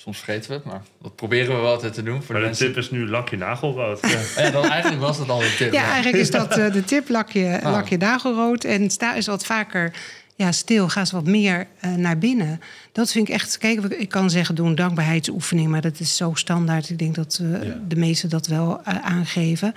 soms 0.05 0.19
vergeten 0.19 0.51
we 0.51 0.57
het, 0.57 0.65
maar 0.65 0.83
dat 1.03 1.17
proberen 1.17 1.55
we 1.55 1.61
wel 1.61 1.71
altijd 1.71 1.95
te 1.95 2.03
doen. 2.03 2.23
Voor 2.23 2.35
maar 2.41 2.51
de, 2.51 2.57
tip 2.57 2.77
is 2.77 2.91
nu 2.91 3.09
lak 3.09 3.29
je 3.29 3.37
nagelrood. 3.37 4.01
Ja. 4.37 4.43
ja, 4.43 4.51
dan, 4.51 4.71
eigenlijk 4.71 5.03
was 5.03 5.19
dat 5.19 5.29
al 5.29 5.39
de 5.39 5.55
tip. 5.57 5.73
Ja, 5.73 5.85
eigenlijk 5.85 6.17
is 6.17 6.31
dat 6.31 6.59
uh, 6.59 6.73
de 6.73 6.85
tip, 6.85 7.09
lak 7.09 7.31
je, 7.31 7.61
ah. 7.63 7.73
lak 7.73 7.89
je 7.89 7.97
nagelrood. 7.97 8.65
En 8.65 8.91
sta 8.91 9.15
is 9.15 9.27
wat 9.27 9.45
vaker 9.45 9.93
ja, 10.37 10.53
stil, 10.53 10.89
ga 10.89 11.01
eens 11.01 11.11
wat 11.11 11.27
meer 11.27 11.67
uh, 11.85 11.95
naar 11.95 12.19
binnen. 12.19 12.61
Dat 12.93 13.13
vind 13.13 13.29
ik 13.29 13.35
echt. 13.35 13.59
Kijk, 13.59 13.85
ik 13.85 14.09
kan 14.09 14.31
zeggen, 14.31 14.55
doe 14.55 14.67
een 14.67 14.75
dankbaarheidsoefening, 14.75 15.69
maar 15.69 15.81
dat 15.81 16.01
is 16.01 16.17
zo 16.17 16.33
standaard. 16.35 16.91
Ik 16.91 16.99
denk 16.99 17.15
dat 17.15 17.39
uh, 17.43 17.61
de 17.89 17.97
meesten 17.97 18.29
dat 18.29 18.47
wel 18.47 18.81
uh, 18.89 19.05
aangeven. 19.05 19.73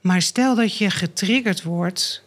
Maar 0.00 0.22
stel 0.22 0.54
dat 0.54 0.76
je 0.78 0.90
getriggerd 0.90 1.62
wordt. 1.62 2.22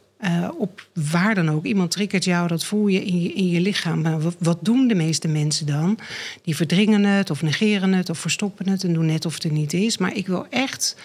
Op 0.58 0.88
waar 0.94 1.36
dan 1.36 1.50
ook. 1.50 1.66
Iemand 1.66 1.92
triggert 1.92 2.24
jou, 2.24 2.48
dat 2.48 2.66
voel 2.66 2.88
je 2.88 3.06
in 3.06 3.22
je, 3.22 3.34
in 3.34 3.48
je 3.48 3.62
lichaam. 3.62 4.02
Maar 4.02 4.20
wat, 4.40 4.58
doen 4.62 4.88
de 4.88 4.96
meeste 4.96 5.28
mensen 5.28 5.66
dan? 5.66 6.00
Die 6.42 6.56
verdringen 6.56 7.04
het, 7.04 7.30
of 7.30 7.42
negeren 7.42 7.94
het, 7.94 8.10
of 8.10 8.20
verstoppen 8.20 8.70
het 8.70 8.84
en 8.84 8.94
doen 8.94 9.06
net 9.06 9.26
of 9.26 9.34
het 9.34 9.44
er 9.44 9.52
niet 9.52 9.74
is. 9.74 9.98
Maar 9.98 10.16
ik 10.16 10.28
wil 10.28 10.46
echt 10.50 10.96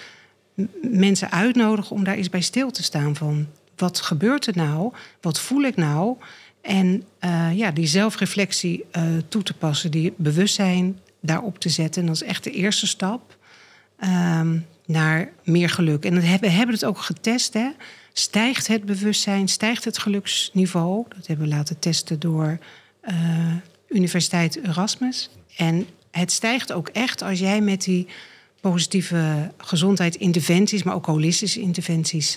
mensen 0.91 1.31
uitnodigen 1.31 1.97
om 1.97 2.05
daar 2.05 2.15
eens 2.15 2.31
bij 2.31 2.41
stil 2.41 2.71
te 2.71 2.83
staan 2.83 3.17
van 3.17 3.47
wat 3.77 4.01
gebeurt 4.01 4.47
er 4.47 4.57
nou? 4.57 4.93
Wat 5.21 5.41
voel 5.41 5.63
ik 5.63 5.77
nou? 5.77 6.17
En 6.61 7.05
uh, 7.21 7.51
ja, 7.55 7.71
die 7.71 7.87
zelfreflectie 7.87 8.85
uh, 8.97 9.03
toe 9.29 9.43
te 9.43 9.55
passen, 9.55 9.91
die 9.91 10.15
bewustzijn 10.17 10.99
daarop 11.21 11.59
te 11.59 11.69
zetten. 11.69 12.01
En 12.01 12.07
dat 12.07 12.17
is 12.17 12.23
echt 12.23 12.45
de 12.45 12.51
eerste 12.51 12.87
stap 12.87 13.37
um, 14.05 14.67
naar 14.87 15.33
meer 15.45 15.69
geluk. 15.69 16.05
En 16.05 16.21
we 16.21 16.49
hebben 16.49 16.75
het 16.75 16.85
ook 16.85 16.99
getest. 16.99 17.55
Hè? 17.55 17.69
Stijgt 18.17 18.67
het 18.67 18.85
bewustzijn, 18.85 19.49
stijgt 19.49 19.85
het 19.85 19.99
geluksniveau? 19.99 21.05
Dat 21.09 21.27
hebben 21.27 21.49
we 21.49 21.55
laten 21.55 21.79
testen 21.79 22.21
door 22.21 22.59
uh, 23.03 23.55
Universiteit 23.89 24.57
Erasmus. 24.57 25.31
En 25.57 25.87
het 26.11 26.33
stijgt 26.33 26.73
ook 26.73 26.89
echt 26.89 27.23
als 27.23 27.39
jij 27.39 27.61
met 27.61 27.83
die 27.83 28.07
positieve 28.61 29.53
gezondheidsinterventies, 29.57 30.83
maar 30.83 30.95
ook 30.95 31.07
holistische 31.07 31.61
interventies 31.61 32.37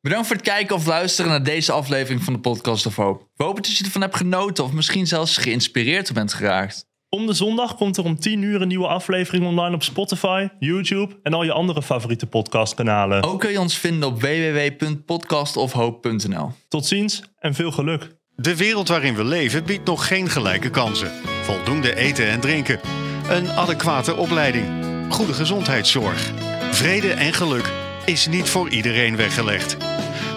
Bedankt 0.00 0.26
voor 0.26 0.36
het 0.36 0.44
kijken 0.44 0.76
of 0.76 0.86
luisteren 0.86 1.30
naar 1.30 1.42
deze 1.42 1.72
aflevering 1.72 2.22
van 2.22 2.32
de 2.32 2.38
Podcast 2.38 2.86
of 2.86 2.96
Hoop. 2.96 3.28
We 3.34 3.44
hopen 3.44 3.62
dat 3.62 3.76
je 3.76 3.84
ervan 3.84 4.00
hebt 4.00 4.16
genoten 4.16 4.64
of 4.64 4.72
misschien 4.72 5.06
zelfs 5.06 5.36
geïnspireerd 5.36 6.12
bent 6.12 6.32
geraakt. 6.32 6.87
Om 7.10 7.26
de 7.26 7.32
zondag 7.32 7.76
komt 7.76 7.96
er 7.96 8.04
om 8.04 8.18
10 8.18 8.42
uur 8.42 8.62
een 8.62 8.68
nieuwe 8.68 8.86
aflevering 8.86 9.46
online 9.46 9.74
op 9.74 9.82
Spotify, 9.82 10.48
YouTube 10.58 11.18
en 11.22 11.34
al 11.34 11.44
je 11.44 11.52
andere 11.52 11.82
favoriete 11.82 12.26
podcastkanalen. 12.26 13.22
Ook 13.22 13.40
kun 13.40 13.50
je 13.50 13.60
ons 13.60 13.78
vinden 13.78 14.08
op 14.08 14.20
www.podcastofhoop.nl. 14.20 16.52
Tot 16.68 16.86
ziens 16.86 17.22
en 17.38 17.54
veel 17.54 17.70
geluk. 17.70 18.16
De 18.34 18.56
wereld 18.56 18.88
waarin 18.88 19.14
we 19.14 19.24
leven 19.24 19.64
biedt 19.64 19.86
nog 19.86 20.06
geen 20.06 20.28
gelijke 20.28 20.70
kansen. 20.70 21.10
Voldoende 21.42 21.96
eten 21.96 22.28
en 22.28 22.40
drinken. 22.40 22.80
Een 23.28 23.50
adequate 23.50 24.16
opleiding. 24.16 24.66
Goede 25.08 25.32
gezondheidszorg. 25.32 26.32
Vrede 26.70 27.12
en 27.12 27.32
geluk 27.32 27.72
is 28.04 28.26
niet 28.26 28.48
voor 28.48 28.68
iedereen 28.68 29.16
weggelegd. 29.16 29.76